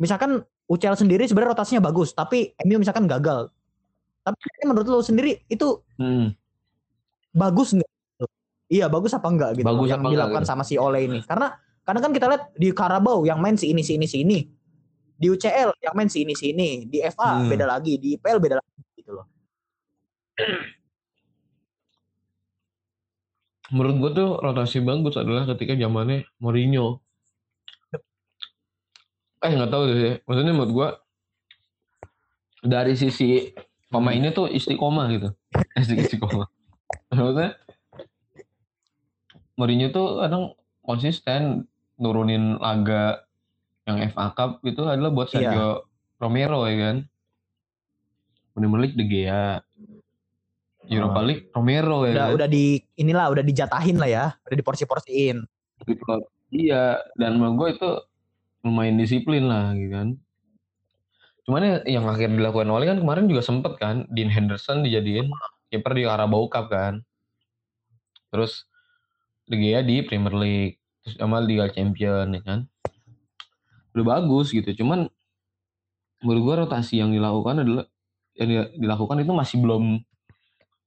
misalkan 0.00 0.42
UCL 0.66 0.98
sendiri 0.98 1.24
sebenarnya 1.30 1.54
rotasinya 1.54 1.82
bagus, 1.82 2.10
tapi 2.10 2.54
MU 2.66 2.82
misalkan 2.82 3.06
gagal. 3.06 3.50
Tapi 4.26 4.66
menurut 4.66 4.86
lo 4.90 4.98
sendiri 5.06 5.46
itu 5.46 5.78
hmm. 6.02 6.34
bagus 7.30 7.78
nggak? 7.78 7.90
Iya 8.66 8.90
bagus 8.90 9.14
apa 9.14 9.30
enggak 9.30 9.62
gitu? 9.62 9.66
Bagus 9.66 9.86
yang 9.94 10.02
dilakukan 10.02 10.42
gitu? 10.42 10.50
sama 10.50 10.66
si 10.66 10.74
Ole 10.74 11.06
ini? 11.06 11.22
Karena 11.22 11.54
karena 11.86 12.02
kan 12.02 12.10
kita 12.10 12.26
lihat 12.26 12.42
di 12.58 12.74
Carabao 12.74 13.22
yang 13.22 13.38
main 13.38 13.54
si 13.54 13.70
ini 13.70 13.86
si 13.86 13.94
ini 13.94 14.10
si 14.10 14.26
ini, 14.26 14.42
di 15.14 15.30
UCL 15.30 15.78
yang 15.78 15.94
main 15.94 16.10
si 16.10 16.26
ini 16.26 16.34
si 16.34 16.50
ini, 16.50 16.82
di 16.90 16.98
FA 17.14 17.38
hmm. 17.38 17.46
beda 17.46 17.66
lagi, 17.70 17.94
di 18.02 18.18
IPL 18.18 18.42
beda 18.42 18.58
lagi 18.58 18.82
gitu 18.98 19.14
loh. 19.14 19.26
menurut 23.66 23.96
gue 23.98 24.10
tuh 24.14 24.30
rotasi 24.38 24.78
bagus 24.78 25.18
adalah 25.18 25.42
ketika 25.46 25.74
zamannya 25.74 26.26
Mourinho. 26.38 27.02
Eh 29.44 29.50
nggak 29.52 29.70
tahu 29.72 29.84
sih, 29.92 30.14
maksudnya 30.24 30.52
menurut 30.56 30.72
gue 30.72 30.88
dari 32.66 32.94
sisi 32.96 33.52
pemainnya 33.92 34.32
tuh 34.32 34.48
istiqomah 34.48 35.06
gitu, 35.12 35.28
istiqomah. 36.02 36.48
Maksudnya 37.12 37.58
Mourinho 39.56 39.88
tuh 39.88 40.20
kadang 40.20 40.52
konsisten 40.84 41.64
nurunin 41.96 42.60
laga 42.60 43.24
yang 43.88 44.04
FA 44.12 44.34
Cup 44.36 44.60
itu 44.68 44.84
adalah 44.84 45.10
buat 45.14 45.32
iya. 45.32 45.32
Sergio 45.32 45.56
yeah. 45.56 45.74
Romero 46.20 46.60
ya 46.68 46.76
kan. 46.76 46.96
Premier 48.56 48.80
League 48.88 48.96
De 48.96 49.04
Gea, 49.04 49.60
Europa 50.88 51.20
League 51.20 51.52
Romero 51.52 52.08
ya. 52.08 52.12
Udah, 52.16 52.26
kan? 52.32 52.36
udah 52.40 52.48
di 52.48 52.64
inilah 52.96 53.26
udah 53.28 53.44
dijatahin 53.44 53.96
lah 54.00 54.08
ya, 54.08 54.26
udah 54.48 54.56
diporsi-porsiin. 54.56 55.44
Iya, 56.54 57.04
dan 57.20 57.36
menurut 57.36 57.54
gue 57.60 57.68
itu 57.76 57.90
lumayan 58.66 58.98
disiplin 58.98 59.46
lah 59.46 59.72
gitu 59.78 59.94
kan. 59.94 60.08
Cuman 61.46 61.62
ya, 61.62 61.76
yang 61.86 62.04
akhir 62.10 62.34
dilakukan 62.34 62.66
oleh 62.66 62.90
kan 62.90 62.98
kemarin 62.98 63.30
juga 63.30 63.42
sempet 63.46 63.78
kan 63.78 64.02
Dean 64.10 64.26
Henderson 64.26 64.82
dijadiin 64.82 65.30
kiper 65.70 65.92
di 65.94 66.02
Carabao 66.02 66.50
Cup 66.50 66.66
kan. 66.66 67.06
Terus 68.34 68.66
De 69.46 69.54
Gea 69.54 69.86
di 69.86 70.02
Premier 70.02 70.34
League, 70.34 70.82
terus 71.06 71.16
Amal 71.22 71.46
Liga 71.46 71.70
Champion 71.70 72.34
ya 72.34 72.42
kan. 72.42 72.66
Udah 73.94 74.18
bagus 74.18 74.50
gitu, 74.50 74.82
cuman 74.82 75.06
menurut 76.26 76.42
gue 76.42 76.54
rotasi 76.66 76.98
yang 76.98 77.14
dilakukan 77.14 77.62
adalah 77.62 77.86
yang 78.36 78.68
dilakukan 78.76 79.22
itu 79.22 79.32
masih 79.32 79.56
belum 79.62 79.84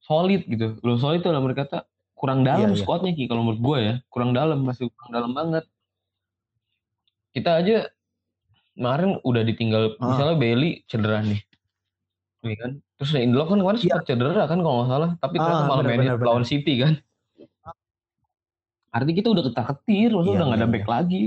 solid 0.04 0.42
gitu 0.46 0.78
belum 0.82 0.98
solid 0.98 1.22
tuh 1.22 1.34
dalam 1.34 1.46
kata 1.50 1.86
kurang 2.18 2.44
dalam 2.44 2.74
iya, 2.74 2.78
iya. 2.78 2.82
squadnya 2.82 3.12
ki 3.14 3.30
kalau 3.30 3.46
menurut 3.46 3.62
gue 3.62 3.78
ya 3.80 3.94
kurang 4.10 4.32
dalam 4.34 4.60
masih 4.66 4.92
kurang 4.94 5.12
dalam 5.14 5.32
banget 5.32 5.66
kita 7.34 7.62
aja 7.62 7.78
kemarin 8.80 9.20
udah 9.28 9.44
ditinggal 9.44 10.00
ah. 10.00 10.16
misalnya 10.16 10.36
Bailey 10.40 10.82
cedera 10.88 11.20
nih. 11.22 11.42
Iya 12.40 12.56
kan? 12.56 12.72
Terus 13.00 13.12
Indlo 13.20 13.44
kan 13.48 13.60
kemarin 13.60 13.80
sempat 13.80 14.04
iya. 14.04 14.08
cedera 14.08 14.44
kan 14.48 14.60
kalau 14.64 14.76
nggak 14.82 14.90
salah. 14.90 15.12
Tapi 15.20 15.36
ternyata 15.36 15.64
ah, 15.64 15.68
malah 15.68 15.84
mainin 15.84 16.16
lawan 16.16 16.46
City 16.48 16.74
kan. 16.80 16.94
Artinya 18.90 19.16
kita 19.22 19.30
udah 19.30 19.44
ketar 19.52 19.66
ketir 19.76 20.10
maksudnya 20.16 20.34
iya, 20.34 20.40
udah 20.40 20.48
nggak 20.48 20.62
ada 20.64 20.70
back 20.72 20.88
lagi. 20.88 21.24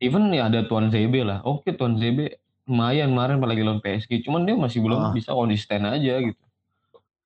Even 0.00 0.32
ya 0.32 0.48
ada 0.50 0.66
Tuan 0.66 0.90
ZB 0.90 1.14
lah. 1.24 1.38
Oke 1.46 1.72
Tuan 1.72 1.96
ZB 1.96 2.34
lumayan 2.68 3.10
kemarin 3.10 3.42
apalagi 3.42 3.62
lawan 3.66 3.82
PSG 3.82 4.22
cuman 4.22 4.46
dia 4.46 4.54
masih 4.54 4.78
belum 4.82 5.10
ah. 5.10 5.12
bisa 5.14 5.30
konsisten 5.32 5.86
aja 5.86 6.14
gitu. 6.20 6.44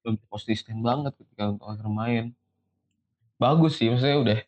Belum 0.05 0.21
konsisten 0.29 0.85
banget 0.85 1.17
ketika 1.17 1.57
untuk 1.57 1.67
akhir 1.67 1.89
main. 1.89 2.25
Bagus 3.41 3.81
sih 3.81 3.91
maksudnya 3.91 4.19
udah 4.21 4.39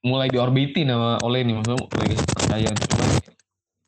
mulai 0.00 0.32
diorbitin 0.32 0.88
sama 0.88 1.20
oleh 1.20 1.44
ini 1.44 1.52
maksudnya 1.52 1.78
mulai 1.84 2.16
percaya 2.16 2.70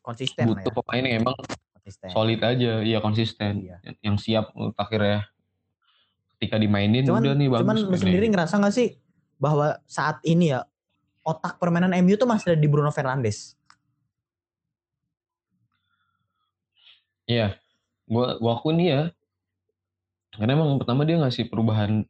konsisten 0.05 0.43
butuh 0.45 0.71
ya. 0.71 0.77
pemain 0.81 1.03
yang 1.05 1.17
emang 1.25 1.35
konsisten. 1.73 2.07
solid 2.13 2.39
aja. 2.41 2.73
Iya 2.81 2.99
konsisten. 3.01 3.53
Iya. 3.65 3.77
yang 4.05 4.17
siap 4.17 4.53
akhirnya 4.77 5.25
ketika 6.37 6.55
dimainin 6.55 7.03
cuman, 7.03 7.21
udah 7.21 7.33
nih 7.35 7.47
bagus 7.51 7.83
cuman 7.83 7.99
sendiri 7.99 8.25
ngerasa 8.31 8.63
gak 8.63 8.71
sih 8.73 8.95
bahwa 9.35 9.75
saat 9.83 10.23
ini 10.23 10.55
ya 10.55 10.63
otak 11.25 11.59
permainan 11.59 11.91
MU 12.05 12.15
tuh 12.15 12.29
masih 12.29 12.53
ada 12.53 12.59
di 12.59 12.69
Bruno 12.69 12.89
Fernandes? 12.89 13.59
Iya, 17.29 17.59
gua 18.09 18.41
gua 18.41 18.57
akun 18.57 18.81
ya 18.81 19.13
karena 20.33 20.55
emang 20.55 20.79
pertama 20.79 21.03
dia 21.03 21.19
ngasih 21.19 21.51
perubahan 21.51 22.07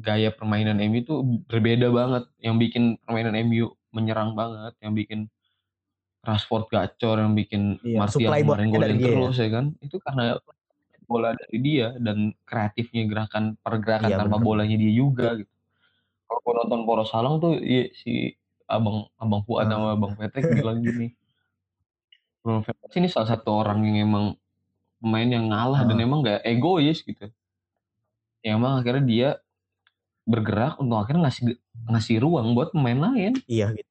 gaya 0.00 0.32
permainan 0.32 0.80
MU 0.80 0.98
itu 1.04 1.14
berbeda 1.46 1.88
banget. 1.92 2.24
Yang 2.40 2.56
bikin 2.68 2.82
permainan 3.04 3.36
MU 3.46 3.72
menyerang 3.92 4.34
banget, 4.34 4.74
yang 4.80 4.92
bikin 4.96 5.20
Rashford 6.20 6.68
gacor, 6.68 7.16
yang 7.16 7.32
bikin 7.32 7.80
iya, 7.80 7.96
Martial 8.04 8.28
kemarin 8.28 8.68
golin 8.68 8.98
terus 9.00 9.36
ya. 9.40 9.48
ya 9.48 9.50
kan. 9.60 9.64
Itu 9.80 9.96
karena 10.02 10.36
bola 11.10 11.34
dari 11.34 11.58
dia 11.58 11.96
dan 11.98 12.30
kreatifnya 12.46 13.02
gerakan 13.10 13.58
pergerakan 13.66 14.10
iya, 14.14 14.18
tanpa 14.20 14.38
bener. 14.38 14.46
bolanya 14.46 14.76
dia 14.78 14.92
juga 14.94 15.34
gitu. 15.38 15.52
Kalau 16.30 16.52
nonton 16.62 16.80
Poros 16.86 17.10
Salang 17.10 17.42
tuh 17.42 17.58
iya, 17.58 17.90
si 17.90 18.38
abang 18.70 19.10
abang 19.18 19.42
Fuad 19.42 19.66
hmm. 19.66 19.72
sama 19.74 19.86
abang 19.98 20.12
Patrick 20.14 20.46
bilang 20.60 20.78
gini. 20.80 21.10
Bruno 22.40 22.64
Fernandes 22.64 22.96
ini 22.96 23.08
salah 23.10 23.28
satu 23.36 23.52
orang 23.52 23.84
yang 23.84 24.08
emang 24.08 24.38
pemain 25.02 25.28
yang 25.28 25.50
ngalah 25.50 25.84
hmm. 25.84 25.88
dan 25.92 25.96
emang 26.00 26.20
gak 26.24 26.40
egois 26.46 27.04
gitu 27.04 27.28
ya 28.40 28.56
emang 28.56 28.80
akhirnya 28.80 29.04
dia 29.04 29.28
bergerak 30.30 30.78
untuk 30.78 31.02
akhirnya 31.02 31.26
ngasih 31.26 31.58
ngasih 31.90 32.16
ruang 32.22 32.54
buat 32.54 32.70
pemain 32.70 33.10
lain. 33.10 33.34
Iya 33.50 33.74
gitu. 33.74 33.90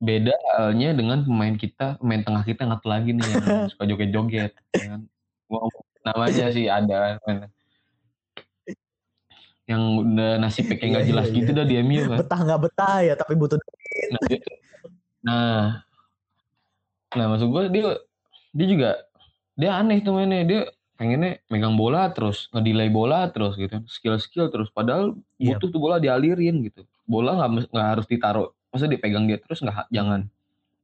Beda 0.00 0.32
halnya 0.56 0.96
dengan 0.96 1.22
pemain 1.22 1.54
kita, 1.54 2.00
pemain 2.00 2.24
tengah 2.24 2.42
kita 2.42 2.66
nggak 2.66 2.82
lagi 2.88 3.10
nih 3.14 3.24
yang 3.24 3.38
suka 3.72 3.84
joget-joget. 3.86 4.52
Ya 4.74 4.86
kan? 4.96 5.00
Wow, 5.46 5.68
namanya 6.02 6.46
sih 6.50 6.66
ada. 6.66 7.20
Yang 9.68 9.82
udah 10.02 10.30
nasibnya 10.42 10.74
kayak 10.80 10.90
nggak 10.90 11.04
iya, 11.06 11.10
jelas 11.14 11.26
iya, 11.30 11.36
gitu 11.36 11.50
iya. 11.54 11.58
dah 11.62 11.66
di 11.68 11.74
MU 11.84 12.02
kan. 12.10 12.18
Betah 12.26 12.40
nggak 12.42 12.60
betah 12.66 12.96
ya 13.06 13.14
tapi 13.14 13.32
butuh 13.38 13.56
Nah, 13.60 14.22
nah, 15.20 15.62
nah 17.12 17.26
maksud 17.36 17.52
gue 17.52 17.62
dia 17.68 17.82
dia 18.56 18.66
juga 18.66 18.90
dia 19.60 19.76
aneh 19.76 20.00
tuh 20.00 20.16
mainnya 20.16 20.42
dia 20.48 20.60
pengennya 21.00 21.40
megang 21.48 21.80
bola 21.80 22.12
terus 22.12 22.52
ngedelay 22.52 22.92
bola 22.92 23.32
terus 23.32 23.56
gitu 23.56 23.80
skill 23.88 24.20
skill 24.20 24.52
terus 24.52 24.68
padahal 24.68 25.16
yep. 25.40 25.40
Iya. 25.40 25.56
butuh 25.56 25.68
tuh 25.72 25.80
bola 25.80 25.96
dialirin 25.96 26.60
gitu 26.68 26.84
bola 27.08 27.40
nggak 27.40 27.72
nggak 27.72 27.88
harus 27.96 28.04
ditaruh 28.04 28.52
masa 28.68 28.84
dipegang 28.84 29.24
dia 29.24 29.40
terus 29.40 29.64
nggak 29.64 29.88
jangan 29.88 30.28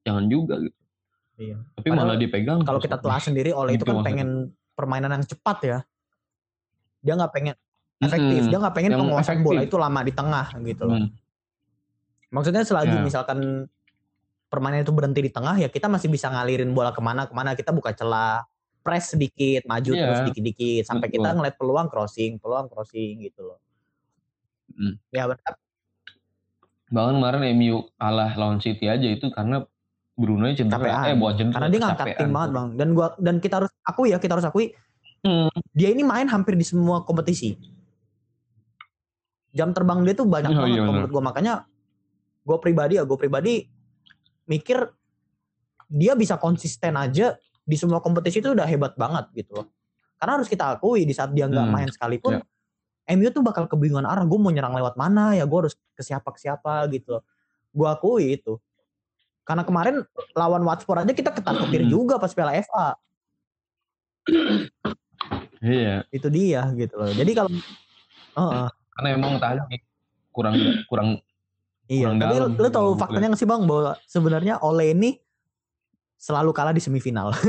jangan 0.08 0.24
juga 0.32 0.56
gitu 0.64 0.78
iya. 1.36 1.60
tapi 1.76 1.92
padahal 1.92 2.08
malah 2.08 2.16
dipegang 2.16 2.64
kalau 2.64 2.80
kita 2.80 2.96
telah 2.96 3.20
sendiri 3.20 3.52
oleh 3.52 3.76
gitu 3.76 3.84
itu 3.84 3.92
kan 3.92 3.94
maksudnya. 4.00 4.08
pengen 4.08 4.28
permainan 4.72 5.10
yang 5.20 5.24
cepat 5.28 5.58
ya 5.60 5.78
dia 7.04 7.12
nggak 7.12 7.32
pengen 7.36 7.54
efektif 8.00 8.40
hmm, 8.40 8.50
dia 8.50 8.58
nggak 8.64 8.74
pengen 8.74 8.92
penguasaan 8.96 9.40
bola 9.44 9.60
itu 9.68 9.76
lama 9.76 10.00
di 10.00 10.12
tengah 10.16 10.46
gitu 10.64 10.82
loh 10.88 10.96
hmm. 10.96 11.08
maksudnya 12.32 12.64
selagi 12.64 12.96
yeah. 12.96 13.04
misalkan 13.04 13.68
permainan 14.48 14.80
itu 14.80 14.96
berhenti 14.96 15.20
di 15.20 15.28
tengah 15.28 15.60
ya 15.60 15.68
kita 15.68 15.92
masih 15.92 16.08
bisa 16.08 16.32
ngalirin 16.32 16.72
bola 16.72 16.96
ke 16.96 17.04
mana 17.04 17.28
ke 17.28 17.36
mana 17.36 17.52
kita 17.52 17.68
buka 17.76 17.92
celah 17.92 18.48
press 18.86 19.10
sedikit, 19.10 19.66
maju 19.66 19.90
yeah. 19.90 20.06
terus 20.06 20.20
dikit-dikit 20.30 20.86
sampai 20.86 21.10
Betul. 21.10 21.18
kita 21.18 21.28
ngeliat 21.34 21.56
peluang 21.58 21.88
crossing, 21.90 22.38
peluang 22.38 22.70
crossing 22.70 23.26
gitu 23.26 23.42
loh. 23.42 23.58
Hmm. 24.70 24.94
Ya 25.10 25.26
benar. 25.26 25.58
Bahkan 26.86 27.14
kemarin 27.18 27.42
MU 27.58 27.90
kalah 27.98 28.32
lawan 28.38 28.62
City 28.62 28.86
aja 28.86 29.10
itu 29.10 29.26
karena 29.34 29.66
Bruno 30.14 30.46
cedera. 30.54 30.78
Capean. 30.78 31.02
Eh 31.10 31.16
buat 31.18 31.34
cedera. 31.34 31.54
Karena 31.58 31.68
dia 31.68 31.80
ngangkat 31.82 32.06
tim 32.14 32.30
banget 32.30 32.50
bang. 32.54 32.68
Dan 32.78 32.88
gua 32.94 33.08
dan 33.18 33.36
kita 33.42 33.54
harus 33.58 33.72
aku 33.82 34.06
ya 34.06 34.22
kita 34.22 34.38
harus 34.38 34.46
akui 34.46 34.70
hmm. 35.26 35.50
dia 35.74 35.90
ini 35.90 36.06
main 36.06 36.30
hampir 36.30 36.54
di 36.54 36.62
semua 36.62 37.02
kompetisi. 37.02 37.58
Jam 39.50 39.74
terbang 39.74 40.06
dia 40.06 40.14
tuh 40.14 40.28
banyak 40.30 40.52
oh, 40.52 40.56
banget 40.62 40.78
iya, 40.78 40.84
menurut 40.84 41.10
gue 41.10 41.22
makanya 41.24 41.54
gue 42.44 42.58
pribadi 42.60 43.00
ya 43.00 43.08
gue 43.08 43.18
pribadi 43.18 43.64
mikir 44.44 44.84
dia 45.88 46.12
bisa 46.12 46.36
konsisten 46.36 46.92
aja 46.94 47.40
di 47.66 47.74
semua 47.74 47.98
kompetisi 47.98 48.38
itu 48.38 48.54
udah 48.54 48.64
hebat 48.64 48.94
banget 48.94 49.26
gitu 49.34 49.58
loh. 49.60 49.66
Karena 50.16 50.38
harus 50.38 50.48
kita 50.48 50.78
akui 50.78 51.02
di 51.02 51.12
saat 51.12 51.34
dia 51.34 51.50
nggak 51.50 51.66
hmm. 51.66 51.74
main 51.74 51.88
sekalipun, 51.90 52.40
yeah. 52.40 53.14
MU 53.18 53.28
tuh 53.34 53.42
bakal 53.42 53.66
kebingungan 53.66 54.06
arah. 54.06 54.22
Gue 54.24 54.38
mau 54.38 54.54
nyerang 54.54 54.72
lewat 54.72 54.94
mana 54.94 55.34
ya? 55.34 55.44
Gue 55.44 55.66
harus 55.66 55.74
ke 55.94 56.02
siapa 56.02 56.30
ke 56.30 56.38
siapa 56.40 56.86
gitu 56.94 57.18
loh. 57.18 57.22
Gue 57.74 57.86
akui 57.90 58.38
itu. 58.38 58.56
Karena 59.46 59.62
kemarin 59.62 60.02
lawan 60.34 60.62
Watford 60.66 61.06
aja 61.06 61.12
kita 61.14 61.30
ketar-ketir 61.34 61.86
hmm. 61.86 61.90
juga 61.90 62.14
pas 62.18 62.30
Piala 62.34 62.54
FA. 62.62 62.98
Iya. 65.62 66.02
Itu 66.10 66.30
dia 66.30 66.70
gitu 66.74 66.94
loh. 66.98 67.10
Jadi 67.14 67.30
kalau 67.34 67.50
uh, 68.34 68.40
uh. 68.40 68.68
karena 68.98 69.08
emang 69.14 69.38
tadi 69.42 69.82
kurang 70.30 70.54
kurang 70.86 71.08
Iya, 71.86 72.10
kurang 72.10 72.18
tapi 72.18 72.34
dalam, 72.34 72.50
lu, 72.50 72.62
lu 72.66 72.68
tahu 72.74 72.88
faktanya 72.98 73.26
nggak 73.30 73.40
sih 73.40 73.46
bang 73.46 73.62
bahwa 73.62 73.94
sebenarnya 74.10 74.54
Ole 74.58 74.90
ini 74.90 75.22
selalu 76.16 76.50
kalah 76.52 76.72
di 76.72 76.82
semifinal. 76.82 77.32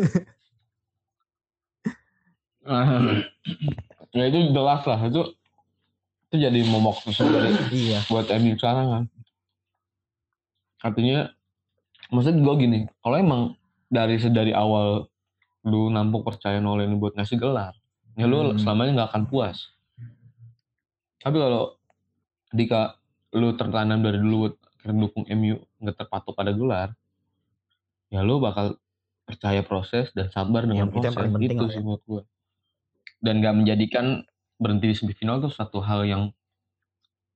ya 4.18 4.24
itu 4.28 4.52
jelas 4.52 4.84
lah 4.84 5.00
itu 5.08 5.24
itu 6.28 6.36
jadi 6.44 6.60
momok 6.68 7.08
dari 7.08 7.56
iya. 7.72 8.04
buat 8.12 8.28
MU 8.36 8.60
sekarang 8.60 8.88
kan. 8.92 9.04
Artinya 10.84 11.32
maksud 12.12 12.36
gue 12.36 12.54
gini, 12.60 12.80
kalau 13.00 13.16
emang 13.16 13.42
dari 13.88 14.20
sedari 14.20 14.52
awal 14.52 15.08
lu 15.64 15.88
nampuk 15.88 16.28
percaya 16.28 16.60
ini 16.60 16.96
buat 17.00 17.16
ngasih 17.16 17.40
gelar, 17.40 17.72
ya 18.20 18.28
lu 18.28 18.44
hmm. 18.44 18.60
selamanya 18.60 18.92
nggak 19.04 19.10
akan 19.16 19.24
puas. 19.32 19.72
Tapi 21.24 21.36
kalau 21.40 21.80
ketika 22.52 23.00
lu 23.32 23.56
tertanam 23.56 24.04
dari 24.04 24.20
dulu 24.20 24.52
karena 24.84 24.96
dukung 25.08 25.24
MU 25.32 25.56
nggak 25.80 25.96
terpatok 25.96 26.36
pada 26.36 26.52
gelar, 26.52 26.92
ya 28.08 28.24
lu 28.24 28.40
bakal 28.40 28.80
percaya 29.28 29.60
proses 29.60 30.08
dan 30.16 30.32
sabar 30.32 30.64
dengan 30.64 30.88
ya, 30.88 30.92
proses 30.92 31.16
itu 31.44 31.66
sih 31.68 31.80
ya. 31.80 31.84
menurut 31.84 32.04
gue. 32.08 32.24
Dan 33.20 33.44
gak 33.44 33.56
menjadikan 33.60 34.24
berhenti 34.56 34.94
di 34.94 34.96
semifinal 34.96 35.44
tuh 35.44 35.52
satu 35.52 35.84
hal 35.84 36.08
yang 36.08 36.32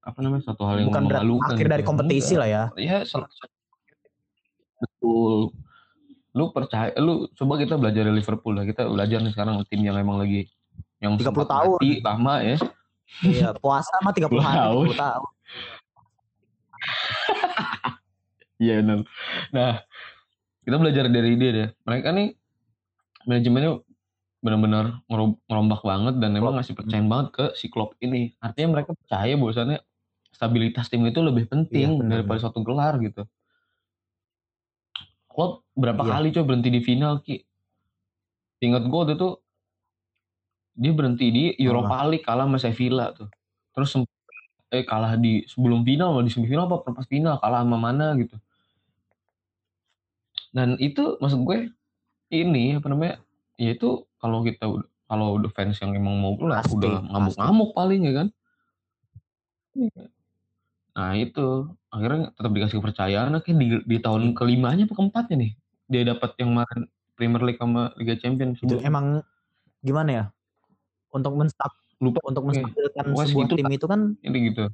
apa 0.01 0.17
namanya 0.23 0.49
satu 0.49 0.65
hal 0.65 0.81
yang 0.81 0.89
bukan 0.89 1.05
memalukan 1.05 1.53
akhir 1.53 1.67
gitu. 1.67 1.73
dari 1.77 1.83
kompetisi 1.85 2.33
lah 2.39 2.47
ya. 2.49 2.63
Iya, 2.79 3.05
betul. 4.81 5.53
Lu 6.31 6.45
percaya, 6.55 6.95
lu 6.97 7.27
coba 7.35 7.53
kita 7.59 7.75
belajar 7.75 8.07
dari 8.07 8.15
Liverpool 8.17 8.55
lah. 8.55 8.65
Kita 8.65 8.87
belajar 8.87 9.19
nih 9.21 9.33
sekarang 9.35 9.61
tim 9.67 9.83
yang 9.83 9.99
emang 9.99 10.17
lagi 10.23 10.47
yang 11.03 11.19
30 11.19 11.27
tahun 11.45 11.77
lama 12.01 12.35
ya. 12.41 12.57
Iya, 13.21 13.49
puasa 13.59 13.91
mah 13.99 14.15
30 14.15 14.39
hari, 14.39 14.95
30 14.95 14.95
tahun. 14.95 15.27
Iya 18.61 18.85
benar. 18.85 18.99
Nah, 19.49 19.81
kita 20.61 20.75
belajar 20.77 21.09
dari 21.09 21.33
dia 21.37 21.51
deh. 21.51 21.69
Mereka 21.85 22.07
nih 22.13 22.27
manajemennya 23.25 23.71
benar-benar 24.41 25.05
merombak 25.45 25.85
banget 25.85 26.17
dan 26.17 26.33
emang 26.33 26.57
ngasih 26.57 26.73
percaya 26.73 27.01
banget 27.05 27.27
ke 27.33 27.45
si 27.57 27.69
Klopp 27.69 27.97
ini. 28.01 28.33
Artinya 28.41 28.77
mereka 28.77 28.97
percaya 28.97 29.33
bahwasannya 29.37 29.79
stabilitas 30.33 30.89
tim 30.89 31.05
itu 31.05 31.21
lebih 31.21 31.45
penting 31.45 32.01
iya, 32.01 32.05
daripada 32.09 32.41
suatu 32.41 32.65
gelar 32.65 32.97
gitu. 33.01 33.25
Klopp 35.29 35.65
berapa 35.77 36.01
iya. 36.01 36.11
kali 36.17 36.27
coba 36.33 36.45
berhenti 36.53 36.69
di 36.73 36.81
final 36.81 37.21
ki? 37.21 37.37
Ingat 38.61 38.83
gue 38.85 38.99
waktu 39.01 39.13
itu 39.17 39.29
dia 40.77 40.93
berhenti 40.93 41.27
di 41.29 41.43
Europa 41.61 42.05
League 42.09 42.25
kalah 42.25 42.49
sama 42.49 42.57
Sevilla 42.57 43.13
tuh. 43.13 43.29
Terus 43.73 43.97
eh 44.71 44.85
kalah 44.87 45.19
di 45.19 45.43
sebelum 45.45 45.83
final 45.83 46.23
di 46.23 46.31
semifinal 46.31 46.65
apa 46.65 46.95
pas 46.95 47.03
final 47.03 47.35
kalah 47.43 47.61
sama 47.61 47.77
mana 47.77 48.15
gitu 48.15 48.39
dan 50.51 50.75
itu 50.79 51.15
maksud 51.19 51.43
gue 51.47 51.71
ini 52.31 52.79
apa 52.79 52.87
namanya 52.91 53.19
ya 53.55 53.75
itu 53.75 54.07
kalau 54.19 54.43
kita 54.43 54.67
kalau 55.11 55.35
udah 55.35 55.51
fans 55.51 55.79
yang 55.83 55.91
emang 55.95 56.15
mau 56.19 56.39
pulang 56.39 56.63
udah 56.63 57.03
ngamuk-ngamuk 57.11 57.69
paling 57.75 58.01
ya 58.07 58.13
kan? 58.23 58.27
Nah 60.95 61.11
itu. 61.19 61.67
Akhirnya 61.91 62.31
tetap 62.31 62.51
dikasih 62.55 62.79
kepercayaan. 62.79 63.35
Akhirnya 63.35 63.59
di, 63.59 63.67
di 63.83 63.97
tahun 63.99 64.31
kelimanya 64.31 64.87
atau 64.87 64.95
keempatnya 64.95 65.35
nih 65.43 65.51
dia 65.91 66.07
dapat 66.07 66.31
yang 66.39 66.55
kemarin 66.55 66.81
Premier 67.19 67.43
League 67.43 67.59
sama 67.59 67.91
Liga 67.99 68.15
Champions 68.15 68.63
itu 68.63 68.79
emang 68.79 69.19
gimana 69.83 70.09
ya? 70.09 70.25
Untuk 71.11 71.35
menstop 71.35 71.75
lupa 72.01 72.19
untuk 72.25 72.43
menstabilkan 72.49 73.05
okay. 73.13 73.27
sebuah 73.29 73.45
itu, 73.45 73.55
tim 73.61 73.69
itu 73.69 73.85
kan 73.85 74.01
ini 74.25 74.37
gitu. 74.49 74.65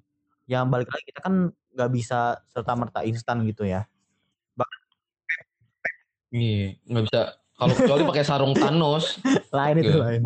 ya 0.47 0.63
balik 0.63 0.87
lagi 0.87 1.11
kita 1.11 1.19
kan 1.19 1.51
nggak 1.75 1.89
bisa 1.91 2.39
serta 2.47 2.71
merta 2.79 3.03
instan 3.03 3.43
gitu 3.43 3.67
ya 3.67 3.83
iya 6.33 6.75
nggak 6.87 7.03
bisa 7.07 7.21
kalau 7.57 7.73
kecuali 7.73 8.03
pakai 8.13 8.23
sarung 8.25 8.53
Thanos 8.53 9.17
lain 9.57 9.75
itu 9.81 9.89
gitu. 9.89 9.99
lain 10.01 10.21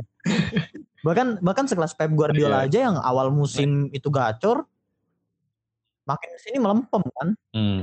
bahkan 1.01 1.27
bahkan 1.41 1.65
sekelas 1.65 1.97
Pep 1.97 2.13
Guardiola 2.13 2.61
yeah. 2.61 2.67
aja 2.69 2.79
yang 2.91 2.95
awal 3.01 3.33
musim 3.33 3.89
itu 3.89 4.07
gacor 4.13 4.69
makin 6.05 6.29
sini 6.37 6.57
melempem 6.61 7.01
kan 7.17 7.27
hmm. 7.57 7.81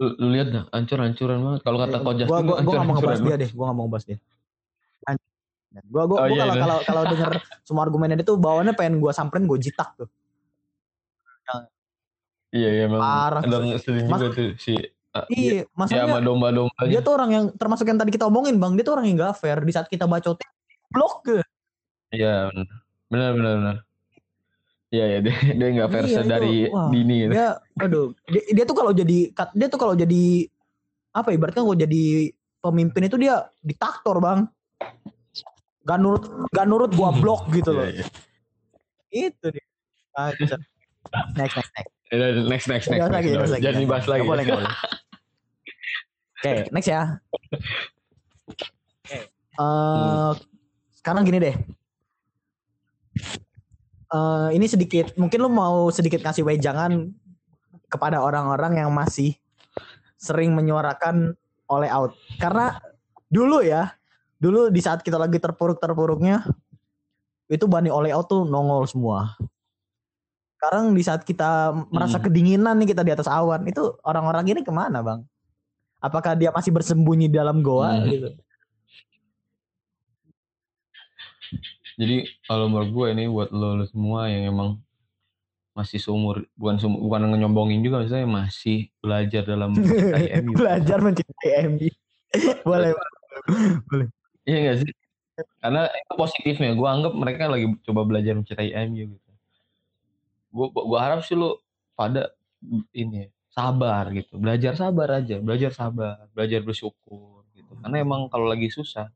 lu, 0.00 0.08
lu 0.20 0.28
lihat 0.32 0.48
dah 0.52 0.64
hancur-hancuran 0.72 1.38
banget 1.44 1.60
kalau 1.60 1.78
kata 1.80 1.96
Coach 2.00 2.18
Justin 2.24 2.32
gua, 2.32 2.40
gua, 2.40 2.56
gua 2.64 2.72
gak 2.76 2.86
mau 2.86 2.94
ngebahas 2.96 3.20
dia 3.20 3.36
deh 3.36 3.50
gua 3.52 3.64
gak 3.68 3.76
mau 3.76 3.84
ngebahas 3.88 4.06
dia 4.08 4.18
Gua 5.90 6.06
gua, 6.06 6.18
oh, 6.22 6.26
gua 6.30 6.36
iya, 6.38 6.44
kalau 6.46 6.54
iya. 6.54 6.62
kalau 6.62 6.76
kalau 6.86 7.02
denger 7.10 7.32
semua 7.66 7.82
argumennya 7.82 8.22
itu 8.22 8.34
bawaannya 8.38 8.74
pengen 8.78 9.02
gua 9.02 9.10
samperin 9.10 9.50
gua 9.50 9.58
jitak 9.58 9.90
tuh. 9.98 10.06
Iya 12.54 12.68
iya 12.70 12.82
emang 12.86 13.02
Parah. 13.02 13.42
ada 13.42 13.82
sering 13.82 14.06
juga 14.06 14.30
tuh 14.30 14.54
si 14.62 14.78
iya, 15.30 15.62
maksudnya 15.78 16.18
ya, 16.18 16.22
domba-domba 16.22 16.82
dia 16.90 17.00
tuh 17.00 17.14
orang 17.14 17.30
yang 17.30 17.44
termasuk 17.54 17.86
yang 17.86 17.98
tadi 18.02 18.10
kita 18.10 18.26
omongin 18.26 18.58
bang, 18.58 18.74
dia 18.74 18.84
tuh 18.84 18.94
orang 18.98 19.06
yang 19.06 19.16
gak 19.22 19.38
fair 19.38 19.62
di 19.62 19.70
saat 19.70 19.86
kita 19.86 20.10
bacotin 20.10 20.50
blok 20.90 21.14
ke. 21.26 21.38
Iya 22.14 22.50
benar 23.10 23.30
benar 23.34 23.52
benar. 23.58 23.76
Iya 24.94 25.04
ya 25.06 25.18
dia 25.22 25.36
dia 25.58 25.68
nggak 25.74 25.90
fair 25.90 26.04
iya, 26.06 26.22
dari 26.22 26.56
wah, 26.70 26.90
dini 26.90 27.14
gitu. 27.26 27.32
Dia 27.34 27.48
aduh 27.78 28.06
dia, 28.30 28.42
dia 28.54 28.64
tuh 28.66 28.76
kalau 28.78 28.92
jadi 28.94 29.18
dia 29.34 29.66
tuh 29.70 29.80
kalau 29.80 29.94
jadi 29.98 30.24
apa 31.14 31.30
ibaratnya 31.30 31.62
kalau 31.62 31.78
jadi 31.78 32.04
pemimpin 32.58 33.06
itu 33.06 33.16
dia 33.18 33.46
diktator 33.62 34.18
bang 34.18 34.50
gak 35.84 35.98
nurut 36.00 36.24
gak 36.50 36.66
nurut 36.66 36.90
gua 36.94 37.10
blok 37.22 37.50
gitu 37.50 37.70
loh. 37.74 37.86
Yeah, 37.86 38.06
yeah. 39.12 39.30
Itu 39.30 39.46
dia. 39.54 39.66
Ah, 40.14 40.30
next 41.34 41.54
next 41.58 41.70
next. 41.74 41.90
Next 42.14 42.66
next 42.70 42.86
next. 42.90 43.10
Lagi, 43.10 43.30
next. 43.34 43.62
Jangan 43.62 43.80
dibahas 43.82 44.06
lagi. 44.06 44.22
Gak 44.22 44.30
boleh 44.30 44.42
gak 44.46 44.58
boleh. 44.62 44.74
Oke, 46.40 46.50
okay, 46.50 46.58
next 46.74 46.88
ya. 46.90 47.22
Okay. 49.04 49.30
Uh, 49.54 50.32
hmm. 50.32 50.32
Sekarang 50.98 51.22
gini 51.22 51.38
deh. 51.38 51.56
Uh, 54.10 54.50
ini 54.54 54.66
sedikit, 54.70 55.14
mungkin 55.18 55.42
lu 55.42 55.50
mau 55.50 55.90
sedikit 55.90 56.22
ngasih 56.22 56.46
wejangan 56.46 57.10
kepada 57.90 58.22
orang-orang 58.22 58.82
yang 58.82 58.90
masih 58.90 59.34
sering 60.18 60.54
menyuarakan 60.54 61.34
oleh 61.70 61.90
out. 61.90 62.14
Karena 62.38 62.78
dulu 63.30 63.62
ya, 63.62 63.94
dulu 64.38 64.70
di 64.70 64.80
saat 64.82 65.02
kita 65.02 65.18
lagi 65.18 65.38
terpuruk-terpuruknya 65.38 66.46
itu 67.50 67.64
bani 67.68 67.92
oleh 67.92 68.14
tuh 68.24 68.46
nongol 68.48 68.86
semua. 68.88 69.36
Sekarang 70.56 70.96
di 70.96 71.02
saat 71.04 71.22
kita 71.28 71.76
merasa 71.92 72.16
hmm. 72.16 72.24
kedinginan 72.24 72.74
nih 72.80 72.96
kita 72.96 73.04
di 73.04 73.12
atas 73.12 73.28
awan, 73.28 73.68
itu 73.68 74.00
orang-orang 74.00 74.48
ini 74.48 74.60
ke 74.64 74.72
mana 74.72 75.04
bang? 75.04 75.20
Apakah 76.04 76.36
dia 76.36 76.52
masih 76.52 76.68
bersembunyi 76.68 77.32
dalam 77.32 77.64
goa 77.64 77.96
hmm. 77.96 78.06
gitu? 78.12 78.28
Jadi 81.94 82.16
kalau 82.44 82.68
menurut 82.68 82.90
gue 82.92 83.06
ini 83.16 83.24
buat 83.30 83.48
lo, 83.54 83.80
lo 83.80 83.84
semua 83.88 84.28
yang 84.28 84.52
emang 84.52 84.76
masih 85.74 85.98
seumur 85.98 86.46
bukan 86.54 86.76
seumur, 86.78 87.00
bukan 87.02 87.34
nyombongin 87.34 87.82
juga 87.82 88.06
saya 88.06 88.28
masih 88.28 88.92
belajar 89.02 89.42
dalam 89.42 89.72
mencintai 89.74 90.44
MU. 90.44 90.52
belajar 90.54 90.98
mencintai 91.00 91.50
MU. 91.72 91.88
boleh, 92.68 92.90
boleh. 93.88 94.08
Iya 94.44 94.58
gak 94.70 94.76
sih? 94.84 94.92
Karena 95.58 95.90
itu 95.90 96.12
positifnya. 96.14 96.78
Gue 96.78 96.86
anggap 96.86 97.12
mereka 97.16 97.50
lagi 97.50 97.66
coba 97.82 98.06
belajar 98.06 98.38
mencintai 98.38 98.70
MU 98.90 99.18
gitu. 99.18 99.30
Gue 100.54 100.66
gua 100.70 100.98
harap 101.02 101.26
sih 101.26 101.34
lu 101.34 101.58
pada 101.98 102.30
ini 102.94 103.33
sabar 103.54 104.10
gitu. 104.10 104.34
Belajar 104.36 104.74
sabar 104.74 105.22
aja. 105.22 105.38
Belajar 105.38 105.70
sabar. 105.70 106.26
Belajar 106.34 106.60
bersyukur 106.66 107.46
gitu. 107.54 107.72
Karena 107.78 108.02
emang 108.02 108.26
kalau 108.26 108.50
lagi 108.50 108.66
susah 108.68 109.08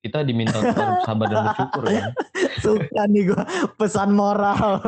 kita 0.00 0.24
diminta 0.24 0.58
sabar 1.06 1.26
dan 1.30 1.38
bersyukur 1.52 1.84
kan. 1.86 2.12
Suka 2.58 3.02
nih 3.06 3.22
gue 3.30 3.42
pesan 3.78 4.10
moral. 4.16 4.80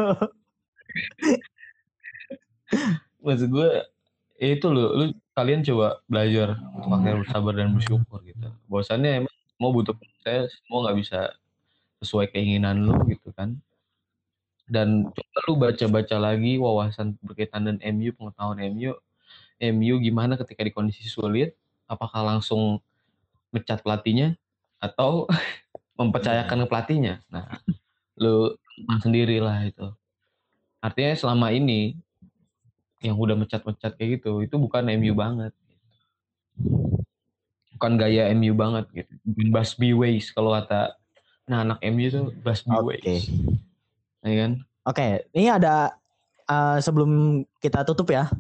Maksud 3.22 3.48
gue 3.52 3.70
itu 4.42 4.66
lu, 4.66 4.84
lu 4.98 5.04
kalian 5.38 5.62
coba 5.62 6.02
belajar 6.10 6.58
untuk 6.74 6.90
akhirnya 6.98 7.18
bersabar 7.22 7.52
dan 7.54 7.70
bersyukur 7.76 8.18
gitu. 8.26 8.48
Bahwasannya 8.66 9.24
emang 9.24 9.34
mau 9.60 9.70
butuh 9.70 9.94
proses, 9.94 10.50
semua 10.64 10.90
nggak 10.90 10.98
bisa 10.98 11.20
sesuai 12.02 12.34
keinginan 12.34 12.82
lu 12.82 12.98
gitu 13.06 13.30
kan. 13.36 13.54
Dan 14.66 15.10
coba 15.10 15.38
lu 15.48 15.54
baca-baca 15.58 16.16
lagi 16.16 16.56
wawasan 16.56 17.18
berkaitan 17.20 17.66
dengan 17.66 17.80
MU, 17.92 18.10
pengetahuan 18.14 18.62
MU, 18.72 18.94
MU 19.62 19.94
gimana 20.02 20.34
ketika 20.34 20.66
di 20.66 20.74
kondisi 20.74 21.06
sulit, 21.06 21.54
apakah 21.86 22.26
langsung 22.26 22.82
mecat 23.54 23.78
pelatihnya 23.84 24.34
atau 24.82 25.30
mempercayakan 26.00 26.64
ke 26.64 26.66
pelatihnya. 26.66 27.14
Nah, 27.30 27.46
lu 28.18 28.56
sendiri 28.98 29.38
lah 29.38 29.62
itu. 29.62 29.86
Artinya 30.82 31.14
selama 31.14 31.54
ini 31.54 31.94
yang 33.02 33.14
udah 33.14 33.38
mecat-mecat 33.38 33.94
kayak 33.94 34.18
gitu, 34.18 34.42
itu 34.42 34.56
bukan 34.58 34.82
MU 34.98 35.14
banget. 35.14 35.54
Bukan 37.78 37.98
gaya 37.98 38.30
MU 38.34 38.54
banget 38.54 38.86
gitu. 38.90 39.12
Busby 39.26 39.94
ways 39.94 40.30
kalau 40.34 40.54
kata 40.54 40.98
nah 41.42 41.66
anak 41.66 41.82
MU 41.90 42.06
tuh 42.06 42.30
Busby 42.42 42.70
okay. 42.70 42.86
ways. 42.86 43.26
Ya 44.22 44.34
kan? 44.46 44.52
Oke, 44.82 44.98
okay. 44.98 45.12
ini 45.34 45.46
ada 45.50 45.94
uh, 46.46 46.78
sebelum 46.78 47.42
kita 47.58 47.82
tutup 47.86 48.10
ya. 48.10 48.30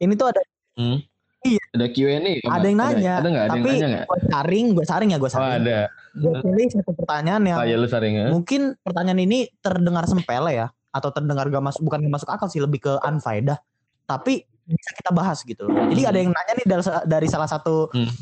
Ini 0.00 0.12
tuh 0.16 0.28
ada 0.32 0.40
hmm? 0.76 0.98
Iya. 1.44 1.64
Ada 1.76 1.86
Q&A. 1.92 2.34
Ada 2.40 2.66
yang 2.72 2.78
nanya. 2.80 3.14
Ada, 3.20 3.28
ada 3.28 3.52
Tapi 3.52 3.68
yang 3.76 3.92
nanya 3.92 4.08
gue 4.08 4.20
saring, 4.32 4.66
gue 4.72 4.86
saring 4.88 5.08
ya 5.12 5.18
gue 5.20 5.30
saring. 5.30 5.44
Oh, 5.44 5.60
ada. 5.60 5.78
Gue 6.16 6.32
pilih 6.40 6.66
satu 6.72 6.92
pertanyaan 6.96 7.42
yang. 7.44 7.58
Oh, 7.60 7.66
ya, 7.68 7.76
lu 7.76 7.84
saring 7.84 8.14
ya? 8.16 8.26
Mungkin 8.32 8.80
pertanyaan 8.80 9.20
ini 9.20 9.52
terdengar 9.60 10.08
sempele 10.08 10.56
ya, 10.56 10.72
atau 10.88 11.12
terdengar 11.12 11.44
gak 11.52 11.60
masuk, 11.60 11.84
bukan 11.84 12.00
gak 12.00 12.14
masuk 12.16 12.30
akal 12.32 12.48
sih, 12.48 12.64
lebih 12.64 12.80
ke 12.88 12.92
unfaedah. 13.04 13.60
Tapi 14.08 14.40
bisa 14.64 14.90
kita 14.96 15.12
bahas 15.12 15.44
gitu 15.44 15.68
loh. 15.68 15.76
Jadi 15.92 16.02
ada 16.08 16.16
yang 16.16 16.32
nanya 16.32 16.52
nih 16.56 16.66
dari, 16.66 16.82
dari 17.04 17.28
salah 17.28 17.48
satu 17.48 17.92
hmm. 17.92 18.12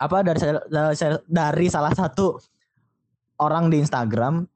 apa 0.00 0.24
dari 0.24 0.40
dari 1.28 1.66
salah 1.68 1.92
satu 1.92 2.40
orang 3.36 3.68
di 3.68 3.84
Instagram 3.84 4.48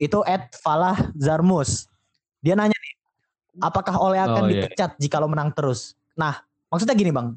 itu 0.00 0.24
at 0.24 0.56
Falah 0.58 1.12
Zarmus. 1.14 1.86
Dia 2.40 2.56
nanya 2.56 2.74
nih, 2.74 2.94
apakah 3.60 4.00
Oleh 4.00 4.18
akan 4.24 4.44
oh, 4.44 4.48
iya. 4.48 4.64
dipecat 4.64 4.96
yeah. 4.96 5.00
jika 5.04 5.20
lo 5.20 5.28
menang 5.28 5.52
terus? 5.52 5.92
Nah, 6.16 6.40
Maksudnya 6.70 6.94
gini 6.94 7.10
bang, 7.10 7.34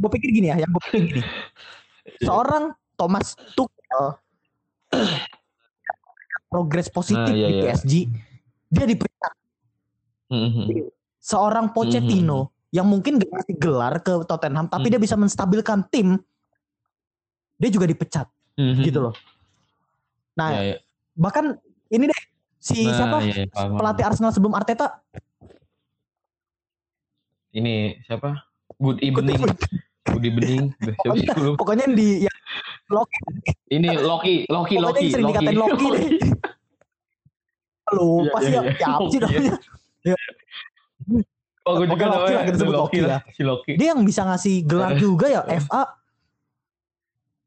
gue 0.00 0.10
pikir 0.16 0.28
gini 0.32 0.48
ya, 0.48 0.56
yang 0.64 0.70
gue 0.72 0.82
pikir 0.88 1.00
gini. 1.12 1.22
Seorang 2.26 2.72
Thomas 2.96 3.36
Tuchel 3.52 4.16
progres 6.50 6.88
positif 6.88 7.28
nah, 7.28 7.36
iya, 7.36 7.48
di 7.52 7.54
PSG, 7.68 7.92
iya. 7.92 8.06
dia 8.72 8.84
dipecat. 8.88 9.32
Mm-hmm. 10.32 10.66
Seorang 11.20 11.76
Pochettino 11.76 12.48
mm-hmm. 12.48 12.72
yang 12.72 12.86
mungkin 12.88 13.20
gak 13.20 13.28
ngasih 13.28 13.56
gelar 13.60 14.00
ke 14.00 14.24
Tottenham, 14.24 14.72
tapi 14.72 14.88
mm-hmm. 14.88 14.92
dia 14.96 15.00
bisa 15.04 15.16
menstabilkan 15.20 15.84
tim, 15.92 16.16
dia 17.60 17.68
juga 17.68 17.84
dipecat, 17.84 18.24
mm-hmm. 18.56 18.84
gitu 18.88 19.04
loh. 19.04 19.14
Nah, 20.32 20.48
yeah, 20.56 20.64
yeah. 20.72 20.80
Bahkan 21.18 21.58
ini 21.90 22.06
deh 22.06 22.20
si 22.62 22.86
nah, 22.86 22.94
siapa 22.94 23.16
iya, 23.26 23.44
iya, 23.44 23.46
pelatih 23.50 24.04
Arsenal 24.06 24.30
sebelum 24.30 24.54
Arteta 24.54 25.02
ini 27.58 27.96
siapa? 28.04 28.44
Good 28.76 29.00
evening. 29.00 29.40
Good 30.04 30.24
evening. 30.24 30.62
Pokoknya, 30.78 31.32
pokoknya 31.56 31.86
di 31.90 32.28
ya, 32.28 32.34
Loki. 32.92 33.20
Ini 33.72 33.88
Loki, 33.98 34.46
Loki, 34.46 34.74
pokoknya 34.76 34.84
Loki. 34.84 35.06
sering 35.08 35.26
Loki. 35.26 35.34
dikatain 35.34 35.58
Loki 35.58 35.86
deh. 35.90 36.06
Lupa 37.96 38.36
pasti 38.36 38.52
ya, 38.52 38.60
ya, 38.68 38.84
apa 38.84 39.04
sih 39.08 39.18
namanya? 39.24 39.54
Ya. 40.04 40.16
Oh, 41.64 41.72
gue 41.80 41.86
juga 41.88 42.06
Loki 42.12 42.32
lah 42.36 42.42
kita 42.44 42.56
sebut 42.60 42.74
Loki, 42.76 42.98
ya. 43.00 43.18
Si 43.32 43.42
Loki. 43.42 43.72
Dia 43.80 43.96
yang 43.96 44.04
bisa 44.04 44.22
ngasih 44.28 44.54
gelar 44.68 44.92
juga 45.04 45.26
ya 45.32 45.40
FA. 45.64 45.82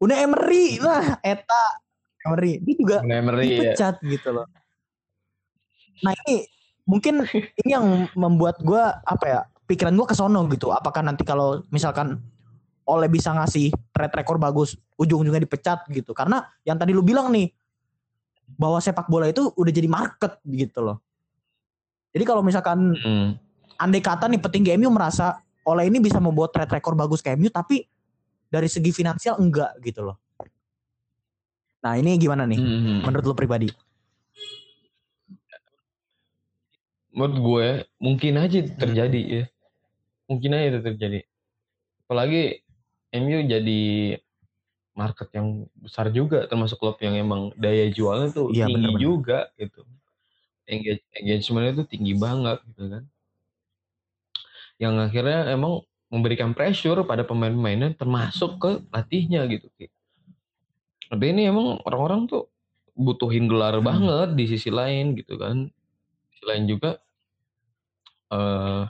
Udah 0.01 0.17
Emery 0.17 0.81
lah, 0.81 1.21
Eta 1.21 1.63
Emery. 2.27 2.61
Dia 2.61 2.75
juga 2.77 2.97
Emery, 3.01 3.45
ya. 3.45 3.49
dipecat 3.73 3.95
ya. 4.01 4.09
gitu 4.17 4.29
loh. 4.33 4.47
Nah 6.01 6.13
ini 6.25 6.45
mungkin 6.85 7.25
ini 7.61 7.69
yang 7.71 8.09
membuat 8.17 8.59
gue 8.61 8.83
apa 8.83 9.25
ya 9.25 9.41
pikiran 9.69 9.93
gue 9.95 10.07
ke 10.09 10.15
sono 10.17 10.45
gitu. 10.49 10.73
Apakah 10.73 11.05
nanti 11.05 11.23
kalau 11.23 11.61
misalkan 11.69 12.21
oleh 12.85 13.07
bisa 13.07 13.31
ngasih 13.31 13.71
track 13.93 14.13
record 14.17 14.41
bagus, 14.41 14.75
ujung-ujungnya 14.99 15.41
dipecat 15.41 15.85
gitu. 15.93 16.11
Karena 16.11 16.43
yang 16.67 16.75
tadi 16.75 16.91
lu 16.91 17.05
bilang 17.05 17.31
nih, 17.31 17.47
bahwa 18.57 18.79
sepak 18.83 19.07
bola 19.07 19.29
itu 19.29 19.47
udah 19.55 19.71
jadi 19.71 19.87
market 19.87 20.41
gitu 20.43 20.79
loh. 20.83 20.97
Jadi 22.11 22.23
kalau 22.27 22.43
misalkan 22.43 22.91
hmm. 22.91 23.29
andai 23.79 24.03
kata 24.03 24.27
nih 24.27 24.41
petinggi 24.41 24.75
MU 24.75 24.91
merasa 24.91 25.39
oleh 25.63 25.87
ini 25.87 26.03
bisa 26.03 26.19
membuat 26.19 26.51
track 26.51 26.73
record 26.73 26.97
bagus 26.99 27.23
ke 27.23 27.31
MU, 27.37 27.47
tapi 27.47 27.87
dari 28.51 28.67
segi 28.67 28.91
finansial 28.91 29.39
enggak 29.39 29.79
gitu 29.79 30.03
loh. 30.03 30.19
Nah 31.81 31.93
ini 31.97 32.17
gimana 32.21 32.45
nih 32.45 32.61
hmm. 32.61 33.01
menurut 33.03 33.25
lu 33.25 33.35
pribadi? 33.35 33.69
Menurut 37.11 37.37
gue 37.37 37.67
mungkin 37.99 38.33
aja 38.39 38.59
terjadi 38.79 39.21
ya 39.21 39.43
mungkin 40.31 40.55
aja 40.55 40.65
itu 40.71 40.79
terjadi 40.79 41.19
apalagi 42.07 42.63
MU 43.11 43.43
jadi 43.51 43.83
market 44.95 45.27
yang 45.35 45.67
besar 45.75 46.07
juga 46.15 46.47
termasuk 46.47 46.79
klub 46.79 46.95
yang 47.03 47.19
emang 47.19 47.51
daya 47.59 47.91
jualnya 47.91 48.31
tuh 48.31 48.47
iya, 48.55 48.63
tinggi 48.63 48.75
bener 48.79 48.91
-bener. 48.95 49.03
juga 49.03 49.39
gitu 49.59 49.83
Engage, 50.71 51.03
engagementnya 51.19 51.73
tuh 51.83 51.87
tinggi 51.91 52.13
banget 52.15 52.63
gitu 52.71 52.83
kan 52.87 53.03
yang 54.79 54.95
akhirnya 55.03 55.51
emang 55.51 55.83
memberikan 56.07 56.55
pressure 56.55 57.03
pada 57.03 57.27
pemain-pemainnya 57.27 57.91
termasuk 57.99 58.55
ke 58.55 58.71
latihnya 58.87 59.43
gitu 59.51 59.67
tapi 61.11 61.35
ini 61.35 61.51
emang 61.51 61.83
orang-orang 61.83 62.31
tuh 62.31 62.47
butuhin 62.95 63.51
gelar 63.51 63.75
hmm. 63.75 63.83
banget 63.83 64.29
di 64.39 64.45
sisi 64.47 64.71
lain 64.71 65.19
gitu 65.19 65.35
kan 65.35 65.67
sisi 66.31 66.43
lain 66.47 66.63
juga 66.71 67.03
uh, 68.31 68.87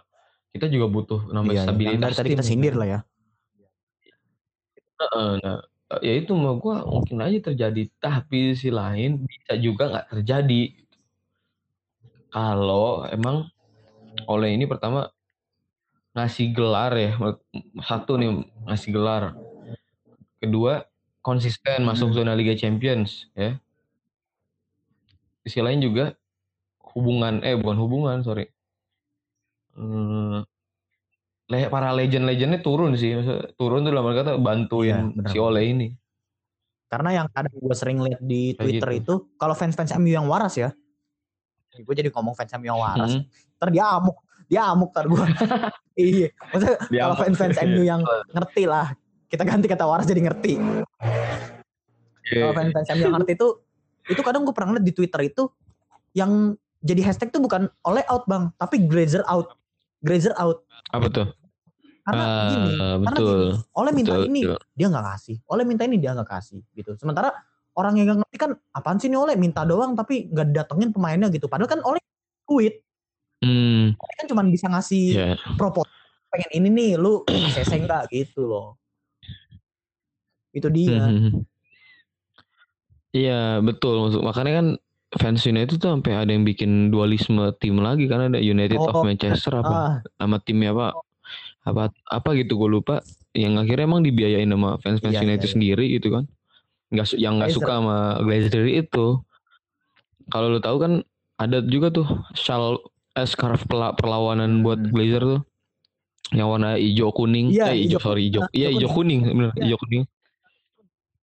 kita 0.51 0.67
juga 0.67 0.88
butuh 0.91 1.22
namanya 1.32 1.63
iya, 1.63 1.67
stabilitas. 1.67 2.11
Yang 2.11 2.19
tadi 2.19 2.32
kita 2.36 2.45
sindir 2.45 2.76
lah 2.76 2.88
ya. 2.88 2.99
Nah, 5.01 5.59
ya 6.03 6.13
itu 6.13 6.36
mau 6.38 6.59
gue 6.59 6.76
mungkin 6.86 7.17
aja 7.24 7.51
terjadi, 7.51 7.89
tapi 7.97 8.53
si 8.53 8.69
lain 8.69 9.24
bisa 9.24 9.55
juga 9.57 9.89
nggak 9.89 10.07
terjadi. 10.13 10.63
Kalau 12.32 13.07
emang 13.07 13.47
oleh 14.28 14.55
ini 14.55 14.67
pertama 14.67 15.07
ngasih 16.11 16.51
gelar 16.51 16.91
ya, 16.99 17.15
satu 17.88 18.19
nih 18.19 18.43
ngasih 18.67 18.89
gelar, 18.91 19.24
kedua 20.43 20.91
konsisten 21.22 21.86
masuk 21.86 22.11
hmm. 22.11 22.17
zona 22.17 22.34
Liga 22.34 22.53
Champions 22.57 23.30
ya. 23.38 23.57
Sisi 25.41 25.61
lain 25.61 25.82
juga 25.82 26.13
hubungan, 26.93 27.41
eh 27.41 27.57
bukan 27.57 27.78
hubungan 27.82 28.22
sorry, 28.22 28.51
Hmm, 29.72 30.43
para 31.47 31.95
legend-legendnya 31.95 32.59
turun 32.59 32.95
sih, 32.99 33.15
Maksudnya, 33.15 33.55
turun 33.55 33.88
tuh 33.88 33.91
dalam 33.95 34.11
kata 34.11 34.36
bantuin 34.39 35.15
ya, 35.15 35.32
si 35.32 35.38
Ole 35.39 35.63
ini. 35.67 35.88
Karena 36.91 37.24
yang 37.24 37.28
kadang 37.32 37.55
gue 37.55 37.76
sering 37.76 38.03
lihat 38.03 38.19
di 38.19 38.51
Twitter 38.55 38.99
gitu. 38.99 38.99
itu, 38.99 39.13
kalau 39.39 39.55
fans-fans 39.55 39.95
MU 39.95 40.11
yang 40.11 40.28
waras 40.28 40.59
ya, 40.59 40.76
gue 41.72 41.95
jadi 41.95 42.11
ngomong 42.11 42.36
fans 42.36 42.51
MU 42.59 42.67
yang 42.67 42.80
waras, 42.80 43.15
hmm. 43.15 43.55
ntar 43.55 43.72
dia 43.72 43.88
amuk, 43.95 44.17
dia 44.51 44.61
amuk 44.67 44.91
ntar 44.91 45.07
gue. 45.07 45.24
iya, 45.95 46.30
maksudnya 46.51 46.78
kalau 46.84 47.15
fans-fans 47.15 47.57
MU 47.63 47.84
yang 47.88 48.03
ngerti 48.36 48.63
lah, 48.67 48.91
kita 49.32 49.48
ganti 49.48 49.72
kata 49.72 49.88
waras 49.88 50.04
jadi 50.04 50.28
ngerti. 50.28 50.60
Yeah. 52.28 52.52
Kalau 52.52 52.54
fans-fans 52.60 52.88
MU 53.00 53.04
yang 53.08 53.16
ngerti 53.16 53.32
itu, 53.40 53.48
itu 54.12 54.22
kadang 54.28 54.44
gue 54.44 54.52
pernah 54.52 54.76
lihat 54.76 54.84
di 54.84 54.92
Twitter 54.92 55.24
itu, 55.24 55.48
yang 56.12 56.60
jadi 56.84 57.02
hashtag 57.08 57.32
tuh 57.32 57.40
bukan 57.40 57.72
oleh 57.88 58.04
out 58.12 58.28
bang, 58.28 58.52
tapi 58.60 58.84
Glazer 58.84 59.24
out. 59.32 59.56
Grazer 60.04 60.36
out. 60.36 60.68
Apa 60.92 61.08
tuh? 61.08 61.28
Karena 62.02 62.24
uh, 62.26 62.50
gini, 62.50 62.72
betul. 62.74 62.98
karena 63.06 63.20
gini, 63.22 63.46
oleh 63.78 63.92
minta 63.94 64.14
betul, 64.18 64.26
ini 64.26 64.42
betul. 64.42 64.60
dia 64.74 64.88
nggak 64.90 65.06
kasih, 65.14 65.38
oleh 65.46 65.64
minta 65.70 65.82
ini 65.86 65.96
dia 66.02 66.12
nggak 66.18 66.30
kasih 66.34 66.60
gitu. 66.74 66.92
Sementara 66.98 67.30
orang 67.78 67.94
yang 68.02 68.06
nggak 68.10 68.20
ngerti 68.26 68.38
kan 68.42 68.52
apaan 68.74 68.98
sih 68.98 69.08
nih 69.08 69.22
oleh 69.22 69.36
minta 69.38 69.62
doang 69.64 69.94
tapi 69.94 70.28
nggak 70.28 70.50
datengin 70.52 70.90
pemainnya 70.90 71.30
gitu. 71.30 71.46
Padahal 71.46 71.70
kan 71.70 71.80
oleh 71.86 72.02
duit. 72.50 72.82
Hmm. 73.46 73.94
Oleh 73.94 74.16
kan 74.18 74.26
cuma 74.26 74.42
bisa 74.50 74.66
ngasih 74.66 75.06
yeah. 75.14 75.38
proposal 75.62 75.94
pengen 76.34 76.52
ini 76.58 76.68
nih 76.74 76.92
lu 76.98 77.22
CC 77.54 77.78
enggak 77.78 78.10
gitu 78.10 78.50
loh. 78.50 78.81
Itu 80.52 80.68
dia. 80.70 81.08
Hmm. 81.08 81.43
Iya 83.12 83.60
betul 83.60 84.08
maksud 84.08 84.24
makanya 84.24 84.64
kan 84.64 84.68
fans 85.20 85.43
United 85.43 85.84
tuh 85.84 85.91
sampai 85.91 86.16
ada 86.16 86.32
yang 86.32 86.47
bikin 86.47 86.88
dualisme 86.88 87.43
tim 87.60 87.76
lagi 87.84 88.08
karena 88.08 88.32
ada 88.32 88.39
United 88.39 88.80
oh, 88.80 88.88
of 88.88 89.04
Manchester 89.04 89.60
apa 89.60 89.76
ah. 89.76 89.93
nama 90.16 90.39
timnya 90.39 90.72
apa 90.72 90.95
apa 91.68 91.91
apa 92.08 92.30
gitu 92.39 92.56
gue 92.56 92.80
lupa 92.80 93.04
yang 93.36 93.60
akhirnya 93.60 93.84
emang 93.84 94.08
dibiayain 94.08 94.47
sama 94.47 94.80
fans 94.80 95.04
fans 95.04 95.20
iya, 95.20 95.28
United 95.28 95.43
iya, 95.43 95.47
iya. 95.47 95.54
sendiri 95.60 95.86
gitu 95.99 96.08
kan 96.16 96.24
nggak 96.91 97.08
yang 97.20 97.39
nggak 97.39 97.52
suka 97.52 97.72
sama 97.84 97.97
Glazer 98.24 98.64
itu 98.68 99.08
kalau 100.32 100.47
lu 100.47 100.60
tahu 100.64 100.78
kan 100.80 100.93
ada 101.36 101.60
juga 101.64 101.91
tuh 101.91 102.08
shawl 102.36 102.80
eh, 103.16 103.28
scarf 103.28 103.68
perlawanan 103.72 104.60
hmm. 104.60 104.64
buat 104.64 104.80
Glazer 104.88 105.24
tuh 105.24 105.41
yang 106.32 106.47
warna 106.47 106.80
hijau 106.80 107.12
kuning 107.12 107.52
iya, 107.52 107.76
eh 107.76 107.88
hijau, 107.88 107.99
sorry 107.99 108.32
hijau 108.32 108.47
iya 108.56 108.72
hijau 108.72 108.88
kuning 108.95 109.28
bener 109.28 109.52
iya. 109.60 109.64
hijau 109.68 109.80
kuning 109.84 110.04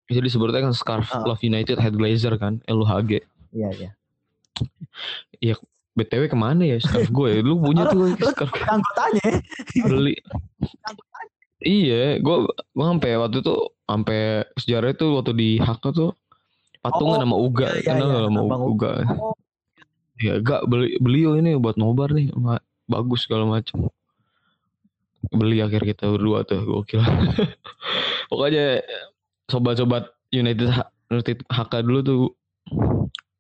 itu 0.09 0.21
disebutnya 0.25 0.65
kan 0.65 0.75
scarf 0.75 1.09
uh. 1.13 1.25
Love 1.25 1.45
United 1.45 1.77
Head 1.77 1.95
Glazer 1.97 2.35
kan 2.41 2.65
LUHG 2.67 3.23
Iya 3.53 3.69
iya. 3.77 3.91
Iya 5.41 5.55
BTW 5.99 6.31
ke 6.31 6.39
mana 6.39 6.63
ya 6.63 6.79
scarf 6.79 7.11
gue? 7.11 7.43
Lu 7.43 7.59
punya 7.59 7.91
tuh 7.91 8.15
scarf. 8.15 8.55
Anggotanya. 8.73 9.43
Beli. 9.83 10.15
Iya, 11.59 12.23
gue 12.23 12.37
gue 12.47 12.87
sampai 12.87 13.19
waktu 13.19 13.43
itu 13.43 13.55
sampai 13.83 14.47
sejarah 14.55 14.95
itu 14.95 15.07
waktu 15.19 15.33
di 15.35 15.51
Haka 15.59 15.91
tuh 15.91 16.15
patungan 16.79 17.19
oh, 17.19 17.23
sama 17.27 17.37
Uga, 17.37 17.67
iya, 17.75 17.83
iya, 17.83 17.87
kenal 17.91 18.09
iya, 18.15 18.27
sama 18.31 18.41
Uga. 18.47 18.57
Uga. 18.63 18.93
Oh. 19.19 19.35
Ya 20.19 20.35
gak 20.39 20.71
beli 20.71 20.99
beliau 21.03 21.35
ini 21.35 21.59
buat 21.59 21.75
nobar 21.75 22.15
nih, 22.15 22.31
bagus 22.87 23.27
segala 23.27 23.47
macam. 23.47 23.91
Beli 25.35 25.59
akhir 25.59 25.83
kita 25.83 26.07
berdua 26.07 26.47
tuh, 26.47 26.63
gokil. 26.63 27.03
Pokoknya 28.31 28.83
sobat-sobat 29.49 30.13
United 30.31 30.69
United 31.09 31.41
HK 31.49 31.73
dulu 31.85 32.01
tuh 32.05 32.21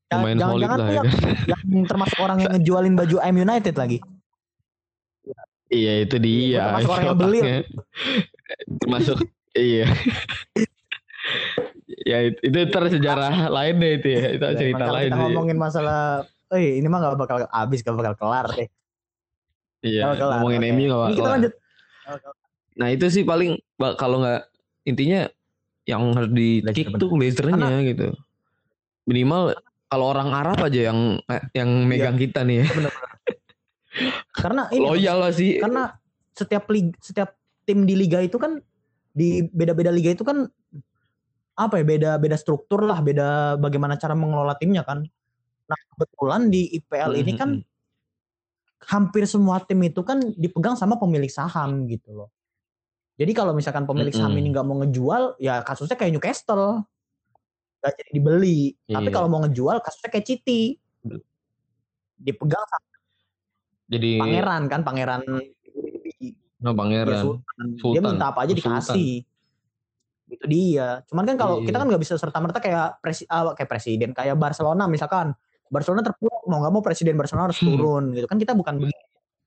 lumayan 0.08 0.40
jangan, 0.40 0.52
solid 0.56 0.64
jangan 0.64 0.78
lah 0.80 0.88
ya. 0.88 1.02
Yang 1.52 1.84
termasuk 1.84 2.18
orang 2.24 2.38
yang 2.40 2.52
ngejualin 2.56 2.94
baju 2.96 3.16
M 3.20 3.36
United 3.44 3.74
lagi. 3.76 3.98
Iya 5.68 5.92
itu 6.08 6.16
dia. 6.16 6.64
Termasuk 6.72 6.90
orang 6.96 7.04
yang 7.04 7.18
beli. 7.20 7.40
Termasuk 8.80 9.18
iya. 9.52 9.86
ya 12.08 12.18
itu, 12.32 12.40
itu 12.40 12.88
sejarah 12.96 13.52
lain 13.52 13.74
deh 13.76 13.92
itu 14.00 14.08
ya. 14.08 14.22
Itu 14.32 14.44
ya, 14.48 14.56
cerita 14.56 14.84
lain 14.88 15.12
kita 15.12 15.20
ngomongin 15.28 15.58
masalah 15.60 16.24
eh 16.48 16.80
ini 16.80 16.88
mah 16.88 17.04
gak 17.04 17.20
bakal 17.20 17.36
habis 17.52 17.84
gak 17.84 17.92
bakal 17.92 18.16
kelar 18.16 18.48
deh. 18.56 18.68
Iya, 19.84 20.16
kelar. 20.16 20.40
ngomongin 20.40 20.64
okay. 20.64 20.72
MU 20.72 20.84
gak 20.88 21.00
bakal. 21.04 21.12
Kita 21.12 21.30
lanjut. 21.36 21.52
Nah, 22.78 22.88
itu 22.88 23.06
sih 23.12 23.28
paling 23.28 23.60
kalau 24.00 24.24
nggak 24.24 24.48
intinya 24.88 25.28
yang 25.88 26.12
harus 26.12 26.30
di 26.36 26.60
kick 26.76 26.92
tuh 27.00 27.16
lasernya 27.16 27.80
gitu. 27.88 28.12
Minimal 29.08 29.56
kalau 29.88 30.12
orang 30.12 30.36
Arab 30.36 30.68
aja 30.68 30.92
yang 30.92 31.16
yang 31.56 31.88
megang 31.88 32.20
iya. 32.20 32.22
kita 32.28 32.44
nih 32.44 32.56
ya. 32.60 32.66
Bener 32.68 32.92
-bener. 32.92 33.16
karena 34.36 34.62
ini 34.68 34.84
loyal 34.84 35.16
lah 35.24 35.32
sih. 35.32 35.56
Karena 35.56 35.88
setiap 36.36 36.68
liga, 36.68 36.92
setiap 37.00 37.32
tim 37.64 37.88
di 37.88 37.96
liga 37.96 38.20
itu 38.20 38.36
kan 38.36 38.60
di 39.16 39.42
beda-beda 39.48 39.88
liga 39.88 40.12
itu 40.12 40.22
kan 40.22 40.46
apa 41.58 41.74
ya 41.80 41.84
beda 41.88 42.10
beda 42.20 42.36
struktur 42.36 42.84
lah, 42.84 43.00
beda 43.00 43.58
bagaimana 43.58 43.96
cara 43.96 44.12
mengelola 44.12 44.54
timnya 44.60 44.84
kan. 44.84 45.02
Nah, 45.68 45.80
kebetulan 45.96 46.52
di 46.52 46.68
IPL 46.78 47.12
ini 47.18 47.32
kan 47.34 47.50
hmm, 47.56 47.64
hmm, 47.64 47.66
hmm. 47.66 48.86
hampir 48.92 49.24
semua 49.24 49.58
tim 49.64 49.80
itu 49.82 50.04
kan 50.04 50.20
dipegang 50.36 50.76
sama 50.76 51.00
pemilik 51.00 51.32
saham 51.32 51.88
gitu 51.88 52.12
loh. 52.12 52.30
Jadi 53.18 53.32
kalau 53.34 53.50
misalkan 53.50 53.82
pemilik 53.82 54.14
saham 54.14 54.38
ini 54.38 54.54
nggak 54.54 54.62
mau 54.62 54.78
ngejual, 54.78 55.42
ya 55.42 55.66
kasusnya 55.66 55.98
kayak 55.98 56.14
Newcastle, 56.14 56.86
nggak 57.82 57.92
jadi 57.98 58.10
dibeli. 58.14 58.78
Iya. 58.86 59.02
Tapi 59.02 59.08
kalau 59.10 59.26
mau 59.26 59.42
ngejual, 59.42 59.82
kasusnya 59.82 60.10
kayak 60.14 60.26
Citi, 60.26 60.78
dipegang 62.14 62.62
sama 62.62 62.88
jadi 63.88 64.20
pangeran 64.20 64.62
kan, 64.68 64.80
pangeran. 64.84 65.20
No, 66.60 66.76
pangeran. 66.76 67.16
Ya, 67.16 67.24
sultan. 67.24 67.66
Sultan. 67.80 67.94
Dia 67.96 68.02
minta 68.04 68.26
apa 68.28 68.44
aja 68.44 68.52
dikasih. 68.52 69.24
Itu 70.28 70.44
dia. 70.44 71.00
Cuman 71.08 71.24
kan 71.24 71.36
kalau 71.40 71.64
iya. 71.64 71.72
kita 71.72 71.76
kan 71.80 71.86
nggak 71.88 72.02
bisa 72.04 72.14
serta 72.20 72.38
merta 72.44 72.60
kayak 72.60 73.00
presi, 73.00 73.24
uh, 73.24 73.56
kayak 73.56 73.70
presiden, 73.70 74.10
kayak 74.12 74.36
Barcelona 74.36 74.84
misalkan. 74.86 75.32
Barcelona 75.68 76.00
terpuruk 76.00 76.48
mau 76.48 76.64
nggak 76.64 76.72
mau 76.72 76.80
presiden 76.80 77.12
Barcelona 77.12 77.52
harus 77.52 77.60
hmm. 77.60 77.68
turun 77.68 78.04
gitu 78.16 78.24
kan 78.24 78.40
kita 78.40 78.52
bukan 78.56 78.80
begitu. 78.80 79.04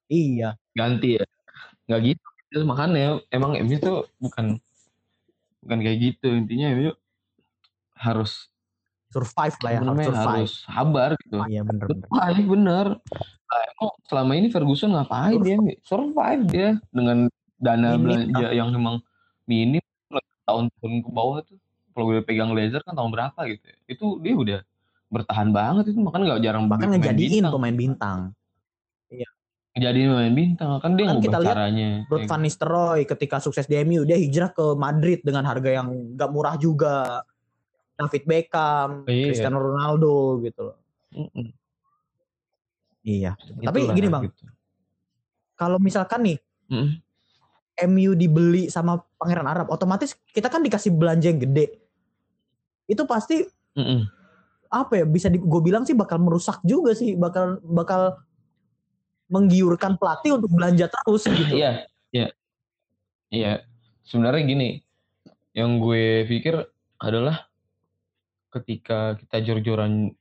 Iya. 0.10 0.54
Ganti 0.74 1.18
ya. 1.18 1.26
Nggak 1.90 2.02
gitu 2.14 2.31
Terus 2.52 2.68
makanya 2.68 3.24
emang 3.32 3.56
MU 3.64 3.80
tuh 3.80 4.12
bukan 4.20 4.60
bukan 5.64 5.78
kayak 5.80 5.98
gitu. 6.04 6.28
Intinya 6.36 6.76
MU 6.76 6.92
harus 7.96 8.52
survive 9.12 9.56
lah 9.64 9.72
ya 9.72 9.80
harus 9.84 10.08
survive. 10.08 10.28
harus 10.28 10.54
sabar 10.68 11.10
gitu. 11.24 11.38
Iya 11.48 11.62
bener 11.64 11.86
bener. 11.88 12.08
Survive 12.08 12.48
bener. 12.48 12.86
Nah, 13.52 13.62
emang 13.76 13.90
selama 14.08 14.32
ini 14.36 14.48
Ferguson 14.52 14.92
ngapain 14.96 15.40
survive. 15.40 15.60
dia 15.64 15.76
survive 15.84 16.44
dia 16.52 16.70
dengan 16.92 17.18
dana 17.56 17.96
minim, 17.96 18.04
belanja 18.04 18.46
kan? 18.48 18.52
yang 18.56 18.70
memang 18.76 18.96
minim. 19.48 19.84
Tahun-tahun 20.42 20.94
ke 21.08 21.10
bawah 21.16 21.40
tuh 21.48 21.56
kalau 21.96 22.06
gue 22.12 22.24
pegang 22.24 22.52
laser 22.52 22.82
kan 22.84 22.96
tahun 22.96 23.12
berapa 23.12 23.40
gitu 23.52 23.64
ya. 23.68 23.78
itu 23.88 24.06
dia 24.24 24.34
udah 24.36 24.60
bertahan 25.12 25.52
banget 25.52 25.92
itu 25.92 26.00
makanya 26.00 26.36
nggak 26.36 26.44
jarang 26.44 26.66
bahkan 26.72 26.88
ngejadiin 26.88 27.52
pemain 27.52 27.76
bintang 27.76 28.20
jadi 29.72 30.12
main 30.12 30.36
bintang 30.36 30.84
kan 30.84 31.00
dia 31.00 31.08
kan 31.08 31.24
kita 31.24 31.40
lihat 31.40 31.56
caranya. 31.56 32.04
Ruth 32.12 32.28
Van 32.28 32.44
Nistelrooy 32.44 33.08
ketika 33.08 33.40
sukses 33.40 33.72
di 33.72 33.80
MU 33.88 34.04
dia 34.04 34.20
hijrah 34.20 34.52
ke 34.52 34.76
Madrid 34.76 35.24
dengan 35.24 35.48
harga 35.48 35.80
yang 35.80 36.20
gak 36.20 36.28
murah 36.28 36.60
juga. 36.60 37.24
David 37.96 38.24
Beckham, 38.26 39.06
iya. 39.06 39.30
Cristiano 39.30 39.62
Ronaldo 39.62 40.42
gitu 40.42 40.74
loh. 40.74 40.78
Mm 41.14 41.28
-mm. 41.30 41.48
Iya. 43.06 43.32
Itulah, 43.38 43.68
Tapi 43.70 43.80
gini 43.94 44.08
bang, 44.10 44.24
gitu. 44.28 44.44
kalau 45.54 45.78
misalkan 45.78 46.20
nih 46.26 46.38
mm. 46.68 46.90
MU 47.94 48.12
dibeli 48.18 48.68
sama 48.74 49.00
Pangeran 49.22 49.48
Arab, 49.48 49.68
otomatis 49.70 50.18
kita 50.34 50.50
kan 50.50 50.66
dikasih 50.66 50.92
belanja 50.98 51.30
yang 51.30 51.40
gede. 51.40 51.78
Itu 52.90 53.06
pasti 53.06 53.46
mm 53.78 53.86
-mm. 53.86 54.02
apa 54.74 54.94
ya? 55.00 55.06
Bisa 55.06 55.30
gue 55.30 55.62
bilang 55.62 55.86
sih 55.86 55.94
bakal 55.94 56.20
merusak 56.20 56.60
juga 56.66 56.98
sih, 56.98 57.14
bakal 57.14 57.62
bakal 57.64 58.18
menggiurkan 59.32 59.96
pelatih 59.96 60.36
untuk 60.36 60.52
belanja 60.52 60.92
terus 60.92 61.24
gitu. 61.26 61.56
Iya, 61.56 61.88
iya. 62.12 62.28
Iya. 63.32 63.64
Sebenarnya 64.04 64.44
gini, 64.44 64.70
yang 65.56 65.80
gue 65.80 66.28
pikir 66.28 66.60
adalah 67.00 67.48
ketika 68.52 69.16
kita 69.16 69.38
jor-joran 69.48 70.12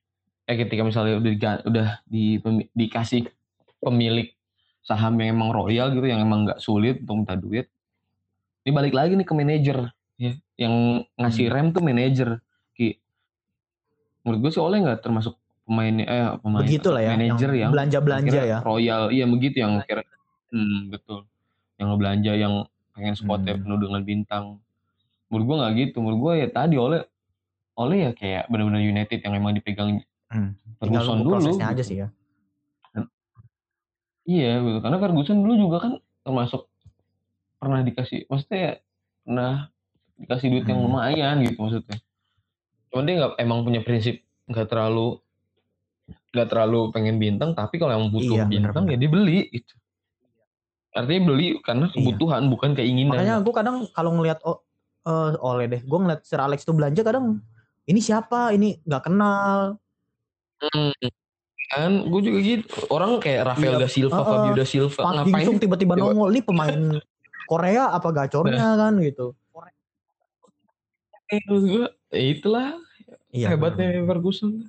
eh 0.47 0.57
ketika 0.59 0.83
misalnya 0.87 1.19
udah 1.19 1.35
udah 1.67 1.89
di, 2.07 2.39
dikasih 2.75 3.27
pemilik 3.83 4.31
saham 4.83 5.19
yang 5.19 5.39
emang 5.39 5.51
royal 5.51 5.91
gitu 5.95 6.07
yang 6.07 6.23
emang 6.23 6.47
nggak 6.47 6.63
sulit 6.63 7.03
untuk 7.03 7.27
minta 7.27 7.35
duit 7.39 7.67
ini 8.67 8.71
balik 8.71 8.95
lagi 8.95 9.15
nih 9.19 9.27
ke 9.27 9.35
manajer 9.35 9.79
ya 10.19 10.33
yang 10.59 11.05
ngasih 11.17 11.47
hmm. 11.49 11.55
rem 11.55 11.67
tuh 11.71 11.83
manajer 11.83 12.29
ki 12.77 12.99
menurut 14.27 14.39
gue 14.47 14.51
sih 14.53 14.63
oleh 14.63 14.79
nggak 14.85 15.01
termasuk 15.01 15.40
pemain 15.71 15.95
eh 16.03 16.27
pemain 16.43 16.67
begitulah 16.67 16.99
ya 16.99 17.15
manajer 17.15 17.51
yang, 17.55 17.71
belanja 17.71 17.99
belanja 18.03 18.41
ya. 18.43 18.59
royal. 18.67 19.15
Iya 19.15 19.25
begitu 19.31 19.63
yang 19.63 19.79
kira 19.87 20.03
hmm, 20.51 20.91
betul. 20.91 21.31
Yang 21.79 21.91
belanja 21.95 22.33
yang 22.35 22.55
pengen 22.91 23.15
spotnya 23.15 23.55
hmm. 23.55 23.63
penuh 23.63 23.79
dengan 23.79 24.01
bintang. 24.03 24.45
Menurut 25.31 25.45
gua 25.47 25.57
nggak 25.63 25.73
gitu. 25.79 25.97
Menurut 26.03 26.19
gua 26.19 26.33
ya 26.43 26.51
tadi 26.51 26.75
oleh 26.75 27.07
oleh 27.79 27.99
ya 28.03 28.11
kayak 28.11 28.51
benar-benar 28.51 28.83
United 28.83 29.19
yang 29.23 29.33
emang 29.39 29.55
dipegang 29.55 30.03
hmm. 30.35 30.51
Ferguson 30.83 31.23
dulu 31.23 31.39
prosesnya 31.39 31.71
gitu. 31.71 31.75
aja 31.79 31.83
sih 31.87 31.97
ya. 32.03 32.09
Iya 34.27 34.53
gitu 34.59 34.79
karena 34.83 34.99
Ferguson 34.99 35.39
dulu 35.39 35.55
juga 35.55 35.77
kan 35.87 35.93
termasuk 36.27 36.67
pernah 37.63 37.81
dikasih 37.87 38.27
maksudnya 38.27 38.59
ya 38.59 38.73
pernah 39.23 39.53
dikasih 40.19 40.47
duit 40.51 40.65
hmm. 40.67 40.71
yang 40.75 40.81
lumayan 40.83 41.35
gitu 41.47 41.59
maksudnya. 41.63 41.99
Cuman 42.91 43.07
dia 43.07 43.15
nggak 43.23 43.33
emang 43.39 43.59
punya 43.63 43.81
prinsip 43.87 44.19
nggak 44.51 44.67
terlalu 44.67 45.23
nggak 46.31 46.47
terlalu 46.47 46.95
pengen 46.95 47.19
bintang 47.19 47.51
tapi 47.59 47.77
kalau 47.83 47.99
yang 47.99 48.07
butuh 48.09 48.39
iya, 48.39 48.47
bintang 48.47 48.87
bener, 48.87 48.95
ya 48.95 48.99
dibeli 49.03 49.51
gitu. 49.51 49.75
Artinya 50.91 51.21
beli 51.31 51.47
karena 51.63 51.87
iya. 51.87 51.95
kebutuhan 51.95 52.43
iya. 52.47 52.51
bukan 52.51 52.71
keinginan. 52.75 53.15
Makanya 53.15 53.37
gue 53.43 53.55
kadang 53.55 53.77
kalau 53.95 54.11
ngelihat 54.19 54.39
oh, 54.47 54.63
uh, 55.07 55.35
oleh 55.43 55.67
deh 55.71 55.83
gue 55.83 55.99
ngeliat 55.99 56.23
Sir 56.23 56.43
Alex 56.43 56.63
tuh 56.63 56.75
belanja 56.75 57.03
kadang 57.03 57.43
ini 57.87 58.01
siapa? 58.03 58.55
Ini 58.55 58.83
nggak 58.87 59.03
kenal. 59.11 59.79
Hmm. 60.61 60.93
kan 61.71 62.03
gue 62.03 62.21
juga 62.27 62.39
gitu. 62.43 62.67
Orang 62.91 63.23
kayak 63.23 63.55
Rafael 63.55 63.79
iya, 63.79 63.87
da 63.87 63.89
Silva 63.89 64.19
uh, 64.19 64.27
Fabio 64.27 64.53
da 64.59 64.67
Silva 64.67 65.01
Pak 65.07 65.13
ngapain 65.23 65.55
tiba-tiba 65.63 65.95
nongol 65.95 66.35
nih 66.35 66.43
pemain 66.43 66.99
Korea 67.47 67.95
apa 67.95 68.11
gacornya? 68.11 68.59
Nah. 68.59 68.75
kan 68.75 68.95
gitu. 68.99 69.39
Eh, 71.31 72.35
itulah 72.35 72.75
iya, 73.31 73.55
hebatnya 73.55 74.03
Ferguson 74.03 74.67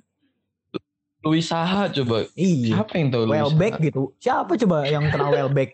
Louis 1.22 1.44
Saha 1.46 1.86
coba. 1.94 2.26
Iya. 2.34 2.82
Siapa 2.82 2.92
yang 2.98 3.08
tahu 3.14 3.22
Louis 3.30 3.38
Welbeck 3.38 3.74
gitu. 3.78 4.02
Siapa 4.18 4.52
coba 4.58 4.78
yang 4.90 5.06
kenal 5.08 5.30
Welbeck? 5.30 5.70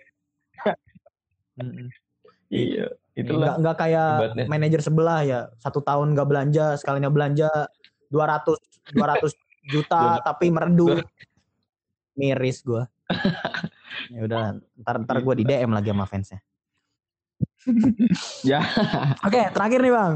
iya. 2.52 2.92
Itulah. 3.18 3.56
Nggak, 3.56 3.56
nggak 3.64 3.76
kayak 3.80 4.08
Hebatnya. 4.14 4.44
manajer 4.46 4.80
sebelah 4.84 5.20
ya. 5.24 5.40
Satu 5.58 5.80
tahun 5.80 6.14
nggak 6.14 6.28
belanja, 6.28 6.66
sekalinya 6.76 7.10
belanja 7.10 7.50
200 8.12 8.94
200 8.94 9.32
juta 9.72 10.20
tapi 10.22 10.52
meredup. 10.52 11.00
Miris 12.14 12.60
gue. 12.62 12.84
ya 14.14 14.20
udah, 14.28 14.60
ntar 14.84 15.00
ntar 15.00 15.16
gue 15.24 15.34
di 15.40 15.44
DM 15.48 15.72
lagi 15.72 15.88
sama 15.90 16.04
fansnya. 16.04 16.38
ya. 18.44 18.60
Oke, 19.24 19.48
terakhir 19.54 19.80
nih 19.80 19.92
bang. 19.96 20.14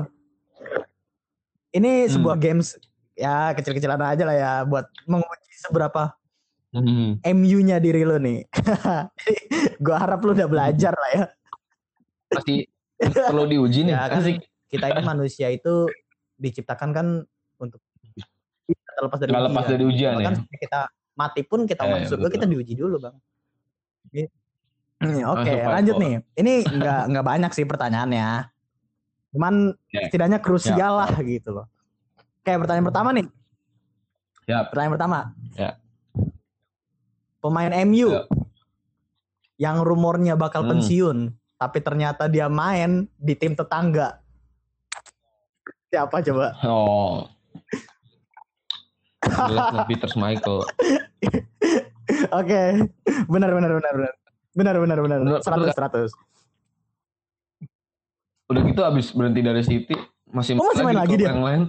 Ini 1.72 1.92
sebuah 2.12 2.36
hmm. 2.36 2.44
games 2.44 2.76
ya 3.22 3.54
kecil-kecilan 3.54 4.02
aja 4.02 4.24
lah 4.26 4.36
ya 4.36 4.52
buat 4.66 4.90
menguji 5.06 5.50
seberapa 5.54 6.10
hmm. 6.74 7.22
MU-nya 7.22 7.78
diri 7.78 8.02
lo 8.02 8.18
nih. 8.18 8.42
gue 9.84 9.94
harap 9.94 10.18
lo 10.26 10.34
udah 10.34 10.48
belajar 10.50 10.94
lah 10.98 11.10
ya. 11.14 11.24
Pasti 12.26 12.66
perlu 12.98 13.46
diuji 13.46 13.86
nih. 13.86 13.94
Ya, 13.94 14.02
kan, 14.10 14.22
kita 14.66 14.86
ini 14.90 15.02
manusia 15.06 15.46
itu 15.54 15.86
diciptakan 16.40 16.90
kan 16.90 17.06
untuk 17.62 17.78
terlepas 18.92 19.18
dari 19.22 19.30
ujian. 19.30 19.46
lepas 19.46 19.64
dari 19.70 19.84
ujian 19.86 20.12
ya. 20.18 20.26
Kan 20.26 20.34
kita 20.50 20.80
mati 21.14 21.42
pun 21.46 21.60
kita 21.68 21.82
eh, 21.86 21.90
masuk 22.02 22.26
kita 22.26 22.46
diuji 22.50 22.74
dulu 22.74 22.98
bang. 22.98 23.16
Oke, 25.02 25.50
okay, 25.50 25.58
lanjut 25.66 25.94
nih. 25.98 26.14
Ini 26.38 26.52
nggak 26.62 27.02
nggak 27.10 27.24
banyak 27.26 27.50
sih 27.54 27.66
pertanyaannya. 27.66 28.46
Cuman 29.34 29.74
yeah. 29.90 30.06
setidaknya 30.06 30.38
krusial 30.38 30.78
yeah. 30.78 31.00
lah 31.06 31.10
gitu 31.22 31.50
loh. 31.50 31.66
Kayak 32.42 32.58
pertanyaan 32.66 32.86
pertama 32.90 33.08
nih. 33.14 33.26
Ya. 34.50 34.58
Pertanyaan 34.66 34.94
pertama. 34.98 35.18
Ya. 35.54 35.70
Pemain 37.42 37.72
MU 37.86 38.08
ya. 38.14 38.22
yang 39.58 39.82
rumornya 39.82 40.38
bakal 40.38 40.62
hmm. 40.66 40.70
pensiun, 40.70 41.18
tapi 41.58 41.78
ternyata 41.82 42.30
dia 42.30 42.46
main 42.46 43.10
di 43.18 43.34
tim 43.34 43.54
tetangga. 43.54 44.22
Siapa 45.90 46.22
coba? 46.22 46.54
Oh. 46.66 47.26
Peter 49.86 50.10
Michael. 50.18 50.66
Oke, 52.38 52.62
benar 53.30 53.50
benar 53.54 53.70
benar 53.78 53.92
benar. 53.94 54.14
Benar 54.52 54.74
benar 54.82 54.98
benar. 54.98 55.18
Seratus 55.42 55.70
seratus. 55.74 56.10
Udah 58.50 58.62
gitu 58.66 58.82
abis 58.84 59.14
berhenti 59.14 59.40
dari 59.40 59.62
City 59.64 59.96
masih, 60.32 60.58
oh, 60.58 60.66
masih 60.72 60.84
main 60.84 60.98
lagi 60.98 61.14
dia. 61.16 61.30
Yang 61.30 61.42
lain. 61.44 61.62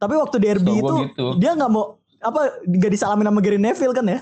Tapi 0.00 0.14
waktu 0.16 0.36
derby 0.40 0.72
so, 0.72 0.80
itu 0.80 0.94
gitu. 1.12 1.26
dia 1.36 1.52
nggak 1.52 1.70
mau 1.70 2.00
apa 2.20 2.64
nggak 2.64 2.92
disalamin 2.92 3.28
sama 3.28 3.40
Gary 3.44 3.60
Neville 3.60 3.96
kan 3.96 4.06
ya? 4.08 4.20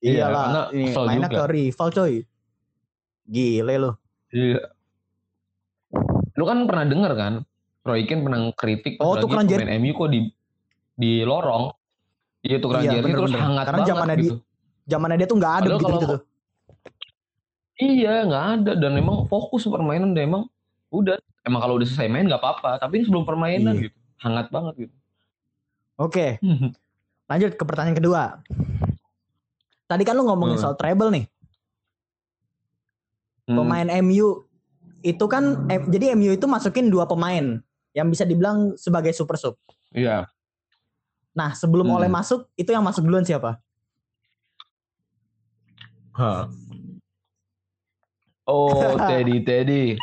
Iya 0.00 0.26
lah, 0.32 0.72
mainnya 0.72 1.28
ke 1.28 1.44
rival 1.44 1.88
coy. 1.92 2.14
Gile 3.28 3.74
lo. 3.76 3.90
Iya. 4.32 4.72
Lu 6.34 6.44
kan 6.48 6.64
pernah 6.64 6.84
denger 6.88 7.12
kan? 7.14 7.34
Roy 7.80 8.04
Keane 8.04 8.22
pernah 8.24 8.40
kritik 8.52 9.00
oh, 9.00 9.16
tuh 9.16 9.28
kan 9.28 9.48
pemain 9.48 9.80
MU 9.80 9.92
kok 9.96 10.08
di 10.12 10.20
di 10.96 11.12
lorong. 11.24 11.72
Iya 12.40 12.56
tuh 12.60 12.68
kan 12.72 12.80
iya, 12.84 13.00
terus 13.04 13.32
hangat 13.36 13.64
Karena 13.68 13.78
banget 13.84 13.90
zamannya 13.92 14.16
gitu. 14.20 14.34
Zamannya 14.88 15.16
dia 15.20 15.28
tuh 15.28 15.36
nggak 15.36 15.54
ada 15.60 15.68
gitu, 15.68 15.84
gitu 15.84 16.06
tuh. 16.08 16.20
Iya 17.80 18.14
nggak 18.28 18.44
ada 18.56 18.72
dan 18.76 18.92
emang 18.96 19.24
fokus 19.28 19.64
permainan 19.64 20.12
dan 20.12 20.28
emang 20.28 20.42
udah 20.90 21.16
emang 21.46 21.60
kalau 21.62 21.74
udah 21.78 21.86
selesai 21.86 22.10
main 22.10 22.26
nggak 22.26 22.42
apa-apa 22.42 22.82
tapi 22.82 23.00
ini 23.00 23.04
sebelum 23.06 23.24
permainan 23.24 23.74
iya. 23.78 23.84
gitu 23.88 23.98
hangat 24.20 24.46
banget 24.52 24.74
gitu. 24.86 24.94
Oke, 26.00 26.40
lanjut 27.28 27.52
ke 27.56 27.64
pertanyaan 27.64 27.96
kedua. 27.96 28.22
Tadi 29.84 30.02
kan 30.06 30.16
lu 30.16 30.24
ngomongin 30.24 30.56
hmm. 30.56 30.64
soal 30.64 30.76
treble 30.76 31.12
nih. 31.12 31.24
Hmm. 33.48 33.56
Pemain 33.58 33.88
MU 34.04 34.44
itu 35.00 35.24
kan 35.28 35.66
eh, 35.72 35.80
jadi 35.88 36.16
MU 36.16 36.36
itu 36.36 36.46
masukin 36.48 36.92
dua 36.92 37.08
pemain 37.08 37.60
yang 37.96 38.06
bisa 38.08 38.22
dibilang 38.22 38.76
sebagai 38.78 39.10
super 39.16 39.34
sub. 39.40 39.56
Iya. 39.90 40.30
Nah, 41.34 41.54
sebelum 41.54 41.90
hmm. 41.90 41.96
oleh 41.96 42.08
masuk, 42.10 42.46
itu 42.54 42.70
yang 42.70 42.82
masuk 42.82 43.06
duluan 43.06 43.26
siapa? 43.26 43.58
Huh. 46.14 46.50
Oh, 48.46 48.98
Teddy, 49.10 49.42
Teddy. 49.42 49.94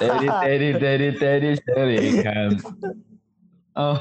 Teddy, 0.00 0.28
Teddy, 0.28 0.68
Teddy, 0.82 1.08
Teddy, 1.16 1.50
Teddy 1.60 2.08
kan. 2.24 2.50
Oh. 3.76 3.98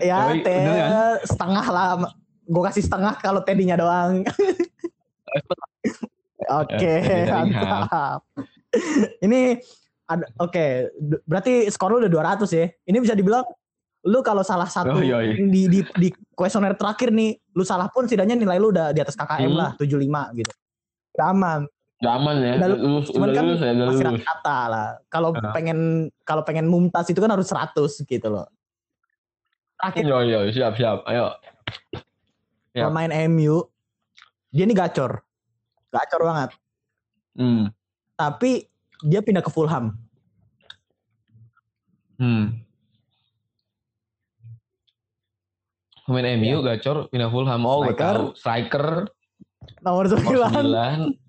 Ya, 0.00 0.32
teh 0.36 0.60
kan? 0.64 1.20
setengah 1.24 1.66
lah. 1.72 1.88
Gue 2.44 2.62
kasih 2.68 2.84
setengah 2.84 3.16
kalau 3.20 3.40
Teddy-nya 3.40 3.80
doang. 3.80 4.24
Oke, 6.44 6.76
okay, 6.76 7.24
mantap. 7.24 8.20
Ini 9.24 9.56
ada 10.04 10.28
oke, 10.36 10.52
okay, 10.52 10.70
berarti 11.24 11.64
skor 11.72 11.96
lu 11.96 12.04
udah 12.04 12.36
200 12.36 12.44
ya. 12.52 12.68
Ini 12.84 12.98
bisa 13.00 13.16
dibilang 13.16 13.48
lu 14.04 14.20
kalau 14.20 14.44
salah 14.44 14.68
satu 14.68 15.00
oh, 15.00 15.00
iya, 15.00 15.24
iya. 15.24 15.40
di 15.40 15.64
di 15.64 15.80
di 15.96 16.08
kuesioner 16.36 16.76
terakhir 16.76 17.08
nih, 17.08 17.40
lu 17.56 17.64
salah 17.64 17.88
pun 17.88 18.04
setidaknya 18.04 18.36
nilai 18.36 18.60
lu 18.60 18.68
udah 18.68 18.92
di 18.92 19.00
atas 19.00 19.16
KKM 19.16 19.48
hmm. 19.48 19.56
lah, 19.56 19.70
75 19.80 20.38
gitu. 20.44 20.52
Udah 21.16 21.26
aman. 21.32 21.60
Udah 22.04 22.20
aman 22.20 22.36
ya. 22.44 22.54
Udah, 22.60 22.68
lulus, 22.76 23.08
cuman 23.08 23.28
udah 23.32 23.36
kan 23.40 23.44
lulus 23.48 23.60
ya, 23.64 23.72
udah 23.72 23.86
masih 23.88 24.04
lulus. 24.12 24.24
kata 24.28 24.58
lah. 24.68 24.88
Kalau 25.08 25.30
uh. 25.32 25.52
pengen 25.56 25.78
kalau 26.28 26.42
pengen 26.44 26.68
mumtaz 26.68 27.08
itu 27.08 27.16
kan 27.16 27.32
harus 27.32 27.48
100 27.48 27.80
gitu 28.04 28.28
loh. 28.28 28.44
Terakhir. 29.80 30.04
Yo 30.04 30.18
yo, 30.20 30.40
siap 30.52 30.76
siap. 30.76 31.00
Ayo. 31.08 31.32
Siap. 32.76 32.92
Pemain 32.92 33.08
MU 33.32 33.64
dia 34.52 34.68
ini 34.68 34.76
gacor. 34.76 35.24
Gacor 35.88 36.20
banget. 36.28 36.50
Hmm. 37.40 37.72
Tapi 38.20 38.68
dia 39.00 39.24
pindah 39.24 39.40
ke 39.40 39.48
Fulham. 39.48 39.96
Hmm. 42.20 42.60
Pemain 46.04 46.36
MU 46.36 46.60
ya. 46.60 46.76
gacor 46.76 47.08
pindah 47.08 47.32
Fulham. 47.32 47.64
Oh, 47.64 47.80
gue 47.80 47.96
tahu. 47.96 48.36
Striker. 48.36 49.08
Nomor 49.80 50.04
9. 50.12 50.20
Nomor 50.20 51.16
9. 51.16 51.23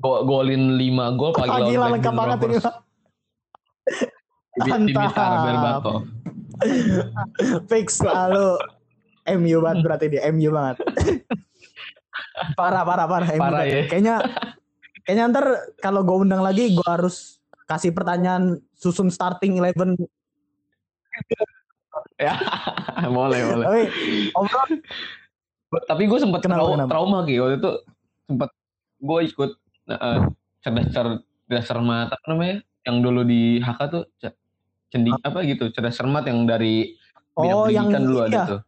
Go 0.00 0.24
golin 0.24 0.80
5 0.80 1.18
gol 1.20 1.30
pagi 1.36 1.48
lawan 1.52 1.68
Gila 1.68 1.86
lengkap 1.92 2.14
banget 2.16 2.38
ini. 2.48 2.56
Berbato. 4.60 5.94
Fix 7.70 8.00
lalu 8.00 8.56
MU 9.36 9.58
banget 9.60 9.78
berarti 9.84 10.06
dia 10.08 10.24
MU 10.32 10.48
banget. 10.52 10.80
parah 12.58 12.82
parah 12.84 13.06
parah. 13.08 13.28
Parah 13.36 13.64
ya. 13.68 13.84
Kayaknya 13.88 14.16
kayaknya 15.04 15.24
ntar 15.32 15.46
kalau 15.84 16.00
gue 16.04 16.16
undang 16.24 16.40
lagi 16.40 16.72
gue 16.72 16.88
harus 16.88 17.40
kasih 17.68 17.94
pertanyaan 17.94 18.58
susun 18.74 19.10
starting 19.10 19.58
eleven 19.58 19.94
ya 22.20 22.36
boleh 23.08 23.40
boleh 23.42 23.66
tapi 23.66 23.82
obrol 24.38 24.68
tapi 25.86 26.02
gue 26.10 26.18
sempat 26.18 26.42
trauma, 26.42 26.86
trauma 26.90 27.18
gitu 27.26 27.46
waktu 27.46 27.56
itu 27.62 27.72
sempat 28.26 28.50
gue 29.00 29.20
ikut 29.30 29.50
uh, 29.98 30.30
cerdas 30.62 30.86
cerdas 30.92 31.64
cermat 31.66 32.08
apa 32.12 32.26
namanya? 32.30 32.62
Yang 32.86 32.96
dulu 33.02 33.20
di 33.26 33.60
HK 33.60 33.80
tuh 33.90 34.04
cendi 34.90 35.10
apa 35.22 35.38
gitu 35.46 35.70
cerdas 35.70 35.94
cermat 35.98 36.26
yang 36.26 36.46
dari 36.46 36.94
oh 37.38 37.70
yang 37.70 37.90
dulu 37.90 38.24
iya. 38.24 38.28
ada 38.28 38.40
tuh. 38.46 38.60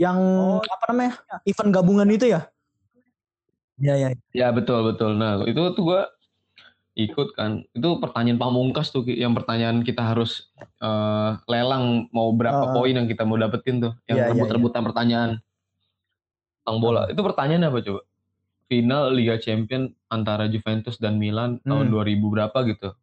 Yang 0.00 0.18
oh. 0.20 0.60
apa 0.64 0.84
namanya? 0.92 1.12
Event 1.44 1.70
gabungan 1.72 2.08
itu 2.08 2.26
ya? 2.32 2.40
Ya 3.80 3.94
ya 3.96 4.08
ya 4.32 4.48
betul 4.52 4.84
betul. 4.92 5.16
Nah 5.16 5.44
itu 5.44 5.60
tuh 5.76 5.82
gue 5.84 6.00
ikut 7.00 7.28
kan. 7.36 7.64
Itu 7.72 8.00
pertanyaan 8.00 8.40
pamungkas 8.40 8.92
tuh 8.92 9.04
yang 9.08 9.32
pertanyaan 9.32 9.80
kita 9.80 10.04
harus 10.04 10.52
uh, 10.84 11.40
lelang 11.48 12.08
mau 12.12 12.32
berapa 12.32 12.70
uh, 12.70 12.72
poin 12.76 12.92
yang 12.92 13.08
kita 13.08 13.24
mau 13.24 13.40
dapetin 13.40 13.80
tuh. 13.80 13.92
Yang 14.08 14.16
yeah, 14.20 14.28
rebut-rebutan 14.32 14.72
yeah, 14.72 14.80
yeah. 14.80 14.88
pertanyaan. 14.88 15.30
Tentang 16.60 16.76
bola. 16.80 17.02
Itu 17.08 17.20
pertanyaan 17.24 17.72
apa 17.72 17.80
coba 17.80 18.00
final 18.70 19.10
Liga 19.10 19.34
Champion 19.42 19.90
antara 20.06 20.46
Juventus 20.46 20.94
dan 21.02 21.18
Milan 21.18 21.58
hmm. 21.58 21.66
tahun 21.66 21.86
2000 21.90 22.22
berapa 22.22 22.58
gitu. 22.70 22.94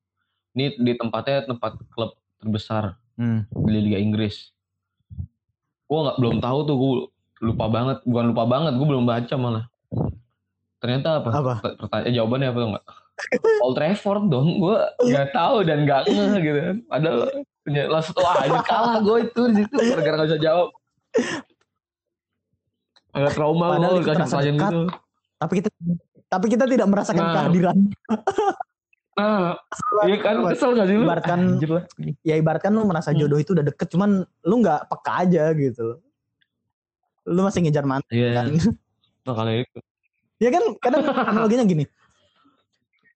Ini 0.55 0.79
di 0.79 0.95
tempatnya 0.95 1.43
tempat 1.43 1.75
klub 1.91 2.15
terbesar 2.39 2.95
hmm. 3.19 3.51
di 3.67 3.79
Liga 3.83 3.99
Inggris. 3.99 4.55
Gue 5.91 5.99
nggak 6.07 6.17
belum 6.23 6.39
tahu 6.39 6.59
tuh 6.63 6.75
gue 6.79 6.93
lupa 7.43 7.67
banget 7.67 8.01
bukan 8.07 8.25
lupa 8.31 8.43
banget 8.47 8.73
gue 8.79 8.87
belum 8.87 9.03
baca 9.03 9.35
malah. 9.35 9.65
Ternyata 10.79 11.19
apa, 11.19 11.29
apa? 11.35 11.53
pertanyaan 11.75 12.15
jawabannya 12.15 12.47
apa 12.47 12.57
tuh 12.57 12.69
nggak? 12.71 12.85
Old 13.65 13.75
Trafford 13.75 14.23
dong 14.31 14.47
gue 14.63 14.77
nggak 15.03 15.29
tahu 15.35 15.67
dan 15.67 15.83
nggak 15.83 16.01
ngeh 16.07 16.33
gitu 16.39 16.59
kan. 16.63 16.77
Padahal 16.87 17.19
langsung 17.91 18.15
wah 18.23 18.39
ini 18.47 18.59
kalah 18.63 18.97
gue 19.03 19.17
itu 19.27 19.41
di 19.51 19.61
situ 19.67 19.75
gara-gara 19.91 20.15
nggak 20.23 20.29
bisa 20.31 20.39
jawab. 20.39 20.69
Agak 23.11 23.31
trauma 23.35 23.75
gue 23.75 23.99
kasih 24.07 24.23
pertanyaan 24.23 24.55
gitu 24.63 24.81
tapi 25.37 25.53
kita 25.61 25.69
tapi 26.27 26.45
kita 26.51 26.65
tidak 26.67 26.87
merasakan 26.89 27.23
nah. 27.23 27.33
kehadiran 27.33 27.77
Nah, 29.17 29.57
iya 30.05 30.21
kan 30.21 30.45
kesel 30.45 30.77
gak 30.77 30.93
sih 30.93 30.93
lu? 30.93 31.09
Ibaratkan, 31.09 31.57
ya 32.21 32.37
ibaratkan 32.37 32.69
lu 32.69 32.85
merasa 32.85 33.09
hmm. 33.09 33.17
jodoh 33.17 33.41
itu 33.41 33.57
udah 33.57 33.65
deket, 33.65 33.89
cuman 33.89 34.21
lu 34.45 34.55
nggak 34.61 34.85
peka 34.93 35.25
aja 35.25 35.57
gitu. 35.57 35.97
Lu 37.25 37.41
masih 37.41 37.65
ngejar 37.65 37.81
mantan 37.89 38.13
yeah. 38.13 38.45
kan? 38.45 38.53
Makanya 39.25 39.65
itu. 39.65 39.77
Ya 40.37 40.53
kan, 40.53 40.69
kadang 40.77 41.01
analoginya 41.33 41.65
gini 41.65 41.89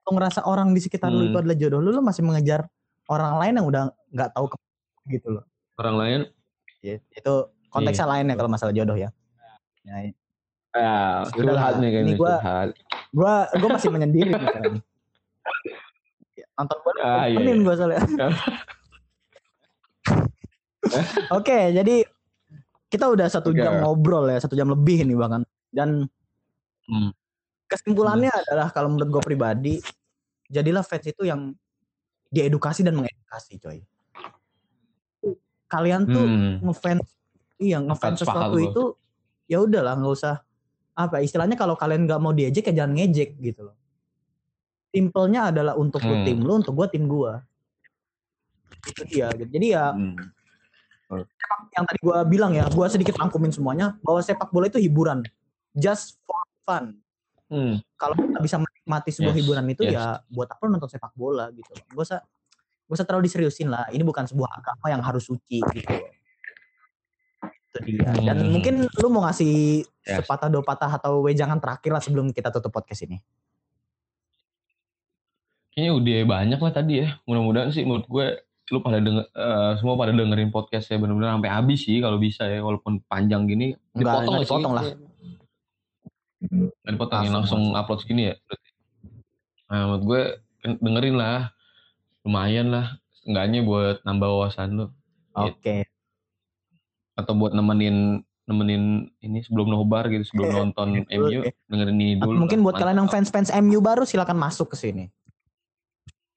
lu 0.07 0.09
ngerasa 0.17 0.43
orang 0.43 0.73
di 0.73 0.81
sekitar 0.81 1.07
hmm. 1.07 1.17
lu 1.17 1.23
itu 1.29 1.37
adalah 1.37 1.57
jodoh 1.57 1.79
lu, 1.79 1.89
lu 1.93 2.01
masih 2.01 2.25
mengejar 2.25 2.65
orang 3.07 3.37
lain 3.37 3.53
yang 3.61 3.67
udah 3.67 3.83
nggak 4.11 4.29
tahu 4.33 4.45
ke 4.49 4.57
gitu 5.17 5.27
loh. 5.39 5.43
Orang 5.79 5.95
lain? 5.97 6.19
Ya, 6.81 6.97
itu 6.99 7.33
konteksnya 7.69 8.05
yeah. 8.05 8.13
lain 8.17 8.25
ya 8.27 8.35
kalau 8.37 8.49
masalah 8.49 8.73
jodoh 8.73 8.97
ya. 8.97 9.09
Ya, 9.81 10.13
ah, 10.75 11.27
curhat 11.31 11.79
nih 11.79 11.89
kayaknya 11.91 12.13
gua, 12.15 12.35
Gua 13.11 13.33
gua 13.59 13.69
masih 13.75 13.89
menyendiri 13.91 14.31
nih 14.35 14.81
Ya, 16.31 16.45
nonton 16.55 16.77
gue 16.79 16.93
ah, 17.03 17.27
iya, 17.27 17.43
iya. 17.43 17.53
gue 17.59 17.75
soalnya. 17.75 17.99
Oke, 21.35 21.43
okay, 21.43 21.63
jadi 21.75 22.07
kita 22.87 23.09
udah 23.09 23.27
satu 23.27 23.51
okay. 23.51 23.67
jam 23.67 23.83
ngobrol 23.83 24.29
ya, 24.31 24.39
satu 24.39 24.55
jam 24.55 24.71
lebih 24.71 25.03
nih 25.03 25.17
bahkan. 25.17 25.43
Dan 25.73 26.07
hmm 26.87 27.11
kesimpulannya 27.71 28.27
hmm. 28.27 28.41
adalah 28.43 28.67
kalau 28.75 28.91
menurut 28.91 29.07
gue 29.07 29.23
pribadi 29.23 29.75
jadilah 30.51 30.83
fans 30.83 31.07
itu 31.07 31.23
yang 31.23 31.55
diedukasi 32.27 32.83
dan 32.83 32.99
mengedukasi 32.99 33.55
coy 33.63 33.79
kalian 35.71 36.03
tuh 36.03 36.27
hmm. 36.27 36.67
ngefans 36.67 37.07
iya 37.63 37.79
ngefans 37.79 38.19
sesuatu 38.19 38.59
itu 38.59 38.83
ya 39.47 39.63
udahlah 39.63 39.95
nggak 39.95 40.11
usah 40.11 40.43
apa 41.07 41.23
istilahnya 41.23 41.57
kalau 41.57 41.73
kalian 41.73 42.05
nggak 42.05 42.21
mau 42.21 42.33
diejek 42.35 42.69
ya 42.71 42.83
jangan 42.83 42.93
ngejek 42.97 43.39
gitu 43.41 43.61
loh 43.69 43.75
simpelnya 44.91 45.49
adalah 45.49 45.73
untuk 45.79 46.03
hmm. 46.03 46.27
tim 46.27 46.37
lu 46.43 46.53
untuk 46.59 46.75
gue 46.75 46.87
tim 46.91 47.07
gue 47.07 47.33
itu 48.91 49.01
dia 49.07 49.27
gitu 49.33 49.49
jadi 49.49 49.67
ya 49.71 49.85
hmm. 49.95 50.15
yang 51.75 51.85
tadi 51.87 51.99
gue 52.03 52.17
bilang 52.27 52.51
ya 52.51 52.67
gue 52.67 52.85
sedikit 52.91 53.15
rangkumin 53.15 53.55
semuanya 53.55 53.95
bahwa 54.03 54.19
sepak 54.19 54.51
bola 54.51 54.67
itu 54.67 54.79
hiburan 54.83 55.23
just 55.71 56.19
for 56.27 56.43
fun 56.67 56.99
hmm. 57.47 57.79
kalau 57.95 58.15
kita 58.19 58.39
bisa 58.43 58.55
menikmati 58.59 59.09
sebuah 59.15 59.33
yes. 59.33 59.39
hiburan 59.39 59.65
itu 59.71 59.83
yes. 59.87 59.93
ya 59.95 60.05
buat 60.27 60.47
apa 60.51 60.63
nonton 60.67 60.89
sepak 60.91 61.15
bola 61.15 61.47
gitu 61.55 61.71
gue 61.71 62.03
usah 62.03 62.19
gue 62.91 62.95
usah 62.99 63.07
terlalu 63.07 63.31
diseriusin 63.31 63.71
lah 63.71 63.87
ini 63.95 64.03
bukan 64.03 64.27
sebuah 64.27 64.59
agama 64.59 64.85
yang 64.91 64.99
harus 64.99 65.23
suci 65.23 65.63
gitu 65.63 65.87
itu 67.71 67.79
dia 67.95 68.11
dan 68.19 68.35
hmm. 68.35 68.51
mungkin 68.51 68.75
lu 68.91 69.07
mau 69.07 69.23
ngasih 69.23 69.87
yes. 70.03 70.23
sepatah 70.23 70.51
dua 70.51 70.63
patah 70.63 70.91
atau 70.99 71.23
wejangan 71.23 71.57
terakhir 71.63 71.91
lah 71.95 72.03
sebelum 72.03 72.35
kita 72.35 72.51
tutup 72.51 72.75
podcast 72.75 73.07
ini 73.07 73.23
Kayaknya 75.71 75.91
udah 75.95 76.19
banyak 76.27 76.59
lah 76.59 76.71
tadi 76.75 76.93
ya. 76.99 77.15
Mudah-mudahan 77.23 77.71
sih 77.71 77.87
menurut 77.87 78.03
gue 78.11 78.43
lu 78.71 78.79
pada 78.79 79.03
denger, 79.03 79.27
uh, 79.35 79.75
semua 79.75 79.99
pada 79.99 80.15
dengerin 80.15 80.47
podcast 80.47 80.87
saya 80.87 80.99
benar-benar 81.03 81.35
sampai 81.35 81.51
habis 81.51 81.79
sih 81.83 81.99
kalau 81.99 82.15
bisa 82.15 82.47
ya 82.47 82.63
walaupun 82.63 83.03
panjang 83.03 83.43
gini 83.43 83.75
dipotong 83.91 84.39
lah 84.39 84.43
dipotong 84.47 84.73
lah 84.79 84.85
dan 86.87 86.91
dipotongin 86.95 87.35
langsung, 87.35 87.75
langsung 87.75 87.75
upload 87.75 87.99
segini 87.99 88.31
ya 88.31 88.35
nah 89.67 89.91
menurut 89.91 90.03
gue 90.07 90.21
dengerin 90.79 91.15
lah 91.19 91.51
lumayan 92.23 92.71
lah 92.71 92.95
enggaknya 93.27 93.59
buat 93.67 93.97
nambah 94.07 94.29
wawasan 94.39 94.69
lu 94.71 94.85
oke 95.35 95.51
okay. 95.59 95.83
gitu. 95.83 96.00
Atau 97.15 97.33
buat 97.35 97.51
nemenin 97.51 98.23
nemenin 98.49 99.07
ini 99.21 99.39
sebelum 99.45 99.69
nobar 99.69 100.09
gitu 100.09 100.25
sebelum 100.27 100.49
nonton 100.71 101.05
MU 101.07 101.39
dengerin 101.69 101.97
ini 101.97 102.13
dulu 102.17 102.47
mungkin 102.47 102.65
buat 102.65 102.75
kalian 102.75 103.05
yang 103.05 103.11
fans-fans 103.11 103.53
MU 103.61 103.79
baru 103.79 104.03
silakan 104.03 104.39
masuk 104.39 104.73
ke 104.73 104.77
sini 104.79 105.05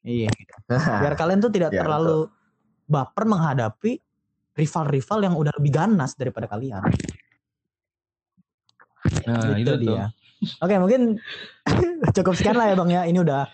Iya. 0.05 0.29
Biar 1.03 1.17
kalian 1.17 1.41
tuh 1.41 1.49
tidak 1.51 1.73
ya, 1.73 1.81
terlalu 1.83 2.29
betul. 2.29 2.93
baper 2.93 3.25
menghadapi 3.25 3.93
rival-rival 4.55 5.19
yang 5.25 5.35
udah 5.35 5.53
lebih 5.57 5.73
ganas 5.73 6.13
daripada 6.15 6.47
kalian. 6.47 6.85
Nah, 9.25 9.57
gitu 9.57 9.81
itu 9.81 9.89
dia. 9.89 10.13
Oke, 10.61 10.77
mungkin 10.77 11.17
cukup 12.17 12.37
sekian 12.37 12.61
lah 12.61 12.71
ya 12.71 12.77
Bang 12.77 12.93
ya. 12.93 13.09
Ini 13.09 13.19
udah 13.25 13.49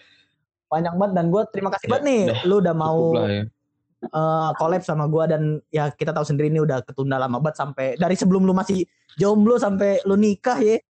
panjang 0.66 0.94
banget 0.98 1.12
dan 1.14 1.26
gue 1.30 1.42
terima 1.54 1.70
kasih 1.74 1.86
ya, 1.86 1.90
banget 1.90 2.04
nih 2.06 2.22
udah, 2.26 2.40
lu 2.46 2.54
udah 2.62 2.74
mau 2.74 2.98
ya. 3.26 3.42
Uh, 4.08 4.50
collab 4.56 4.80
sama 4.80 5.04
gue 5.06 5.24
dan 5.28 5.42
ya 5.68 5.92
kita 5.92 6.16
tahu 6.16 6.24
sendiri 6.24 6.48
ini 6.48 6.60
udah 6.64 6.80
ketunda 6.84 7.20
lama 7.20 7.36
banget 7.40 7.60
sampai 7.60 7.86
dari 8.00 8.16
sebelum 8.16 8.44
lu 8.48 8.56
masih 8.56 8.84
jomblo 9.20 9.60
sampai 9.60 10.00
lu 10.08 10.16
nikah 10.16 10.56
ya 10.60 10.80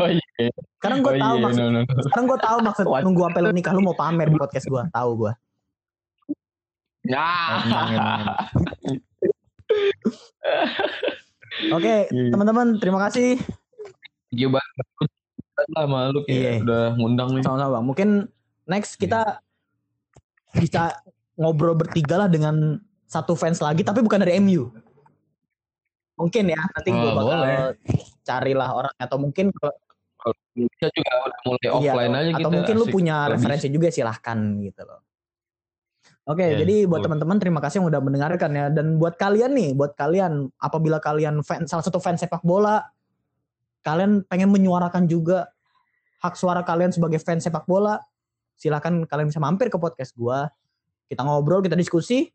Oh 0.00 0.08
iya. 0.08 0.48
Sekarang 0.80 1.04
gue 1.04 1.12
oh, 1.16 1.20
tahu 1.20 1.36
iya, 1.36 1.44
maksud. 1.44 1.60
No, 1.60 1.68
no, 1.68 1.80
no. 1.84 2.00
Sekarang 2.08 2.26
gue 2.28 2.38
tahu 2.40 2.58
maksud 2.64 2.86
What? 2.88 3.02
nunggu 3.04 3.20
sampai 3.28 3.40
lu 3.44 3.50
nikah 3.52 3.72
lu 3.76 3.82
mau 3.84 3.96
pamer 3.96 4.28
di 4.32 4.36
podcast 4.40 4.66
gue. 4.68 4.84
Tahu 4.92 5.10
gue. 5.26 5.32
Ya. 7.08 7.28
Oke, 11.76 12.08
iya. 12.08 12.30
teman-teman 12.32 12.80
terima 12.80 13.00
kasih. 13.08 13.36
Iya 14.32 14.48
banget 14.48 14.86
sama 15.76 16.08
lu 16.08 16.24
kayak 16.24 16.40
iya. 16.40 16.52
udah 16.64 16.84
ngundang 16.96 17.28
nih. 17.36 17.44
Sama-sama 17.44 17.76
bang. 17.76 17.84
Mungkin 17.84 18.08
next 18.64 18.96
kita 18.96 19.44
bisa 20.56 20.96
ngobrol 21.40 21.72
bertiga 21.72 22.20
lah 22.20 22.28
dengan 22.28 22.76
satu 23.08 23.32
fans 23.32 23.58
lagi 23.64 23.80
tapi 23.80 24.04
bukan 24.04 24.20
dari 24.20 24.36
MU. 24.38 24.68
Mungkin 26.20 26.52
ya 26.52 26.60
nanti 26.60 26.92
gue 26.92 27.00
oh, 27.00 27.16
bakal 27.16 27.40
boleh 27.40 27.72
carilah 28.20 28.68
orang 28.76 28.94
atau 29.00 29.16
mungkin 29.16 29.48
kalau 29.56 29.72
bisa 30.52 30.86
juga 30.92 31.12
udah 31.24 31.40
mulai 31.48 31.64
iya, 31.64 31.70
offline 31.72 32.12
aja 32.12 32.20
atau 32.20 32.28
gitu. 32.28 32.44
Atau 32.44 32.52
mungkin 32.52 32.74
lu 32.76 32.86
punya 32.92 33.16
referensi 33.32 33.66
juga 33.72 33.88
silahkan 33.88 34.38
gitu 34.60 34.82
loh. 34.84 35.00
Oke, 36.28 36.44
okay, 36.44 36.46
iya, 36.46 36.52
yeah, 36.52 36.58
jadi 36.62 36.76
buat 36.86 37.00
teman-teman 37.00 37.40
terima 37.40 37.58
kasih 37.64 37.80
yang 37.80 37.88
udah 37.88 38.00
mendengarkan 38.04 38.50
ya. 38.52 38.66
Dan 38.68 39.00
buat 39.00 39.16
kalian 39.16 39.56
nih, 39.56 39.72
buat 39.72 39.96
kalian 39.96 40.52
apabila 40.60 41.00
kalian 41.00 41.40
fan, 41.40 41.64
salah 41.64 41.82
satu 41.82 41.96
fans 41.98 42.20
sepak 42.20 42.44
bola, 42.44 42.84
kalian 43.80 44.22
pengen 44.28 44.52
menyuarakan 44.52 45.08
juga 45.08 45.48
hak 46.20 46.36
suara 46.36 46.60
kalian 46.60 46.92
sebagai 46.92 47.18
fans 47.18 47.48
sepak 47.48 47.64
bola, 47.64 47.98
silahkan 48.54 49.08
kalian 49.08 49.32
bisa 49.32 49.40
mampir 49.40 49.72
ke 49.72 49.80
podcast 49.80 50.12
gua. 50.14 50.52
Kita 51.10 51.26
ngobrol, 51.26 51.58
kita 51.58 51.74
diskusi, 51.74 52.30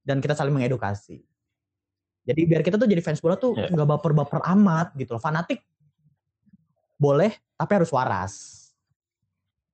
dan 0.00 0.24
kita 0.24 0.32
saling 0.32 0.56
mengedukasi. 0.56 1.20
Jadi 2.24 2.40
biar 2.48 2.64
kita 2.64 2.80
tuh 2.80 2.88
jadi 2.88 3.04
fans 3.04 3.20
bola 3.20 3.36
tuh 3.36 3.52
ya. 3.56 3.68
nggak 3.68 3.84
yeah. 3.84 3.96
baper-baper 4.00 4.40
amat 4.56 4.96
gitu 4.96 5.16
loh. 5.16 5.20
Fanatik 5.20 5.60
boleh 6.96 7.32
tapi 7.56 7.72
harus 7.76 7.92
waras. 7.92 8.34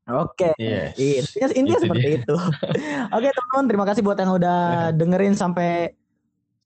Oke. 0.05 0.52
Okay. 0.55 0.93
Yes. 0.94 1.32
Intinya, 1.35 1.48
intinya 1.55 1.78
itu 1.78 1.85
seperti 1.89 2.06
dia. 2.06 2.19
itu. 2.20 2.35
Oke, 3.16 3.24
okay, 3.24 3.31
teman-teman, 3.32 3.65
terima 3.66 3.85
kasih 3.89 4.02
buat 4.05 4.19
yang 4.20 4.32
udah 4.36 4.61
dengerin 4.93 5.35
sampai 5.35 5.97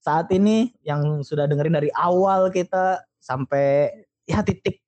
saat 0.03 0.27
ini 0.35 0.74
yang 0.82 1.23
sudah 1.23 1.47
dengerin 1.47 1.74
dari 1.78 1.90
awal 1.95 2.51
kita 2.51 3.05
sampai 3.23 3.93
ya 4.27 4.43
titik 4.43 4.82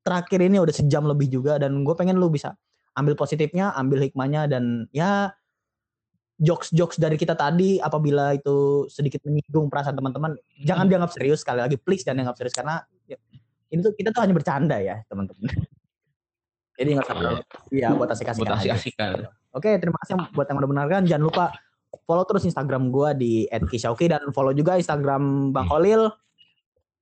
terakhir 0.00 0.40
ini 0.40 0.56
udah 0.56 0.72
sejam 0.72 1.04
lebih 1.04 1.28
juga 1.28 1.60
dan 1.60 1.84
gue 1.84 1.94
pengen 1.94 2.16
lu 2.16 2.32
bisa 2.32 2.56
ambil 2.96 3.14
positifnya, 3.14 3.76
ambil 3.76 4.00
hikmahnya 4.00 4.48
dan 4.48 4.88
ya 4.90 5.36
jokes-jokes 6.38 7.02
dari 7.02 7.18
kita 7.18 7.34
tadi 7.34 7.82
apabila 7.82 8.30
itu 8.38 8.86
sedikit 8.86 9.18
menyinggung 9.26 9.66
perasaan 9.66 9.98
teman-teman 9.98 10.38
jangan 10.62 10.86
hmm. 10.86 10.90
dianggap 10.94 11.10
serius 11.10 11.42
sekali 11.42 11.60
lagi 11.60 11.74
please 11.74 12.06
jangan 12.06 12.22
dianggap 12.22 12.38
serius 12.38 12.54
karena 12.54 12.78
ya, 13.10 13.18
ini 13.74 13.80
tuh 13.82 13.92
kita 13.98 14.14
tuh 14.14 14.22
hanya 14.22 14.34
bercanda 14.38 14.78
ya 14.78 15.02
teman-teman. 15.10 15.44
Jadi 16.78 16.94
nggak 16.94 17.10
usah 17.10 17.42
ya 17.74 17.90
buat 17.90 18.06
asik-asikan 18.14 18.46
buat 18.46 18.54
asik-asikan. 18.54 19.12
Oke 19.50 19.74
terima 19.82 19.98
kasih 19.98 20.14
buat 20.30 20.46
yang 20.46 20.58
udah 20.62 20.68
mendengarkan. 20.70 21.02
Jangan 21.10 21.24
lupa 21.26 21.44
follow 22.06 22.22
terus 22.22 22.46
Instagram 22.46 22.94
gue 22.94 23.10
di 23.18 23.32
@kishauki 23.50 24.06
dan 24.06 24.22
follow 24.30 24.54
juga 24.54 24.78
Instagram 24.78 25.50
Bang 25.50 25.66
Kolil 25.66 26.06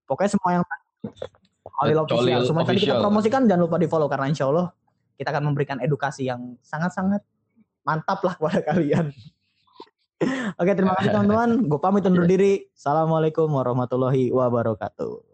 pokoknya 0.08 0.30
semua 0.32 0.50
yang 0.56 0.64
Kolil 1.76 1.98
official. 2.00 2.40
Semua 2.48 2.64
tadi 2.64 2.78
kita 2.80 3.04
promosikan 3.04 3.44
jangan 3.44 3.68
lupa 3.68 3.76
di 3.76 3.84
follow 3.84 4.08
karena 4.08 4.32
insya 4.32 4.48
Allah 4.48 4.72
kita 5.20 5.28
akan 5.28 5.52
memberikan 5.52 5.76
edukasi 5.84 6.24
yang 6.24 6.56
sangat-sangat 6.64 7.20
mantap 7.86 8.18
lah 8.26 8.34
kepada 8.34 8.60
kalian. 8.74 9.14
Oke, 10.60 10.72
terima 10.74 10.96
kasih 10.98 11.12
teman-teman. 11.14 11.70
Gue 11.70 11.80
pamit 11.80 12.02
undur 12.08 12.26
diri. 12.26 12.66
Assalamualaikum 12.74 13.46
warahmatullahi 13.46 14.34
wabarakatuh. 14.34 15.25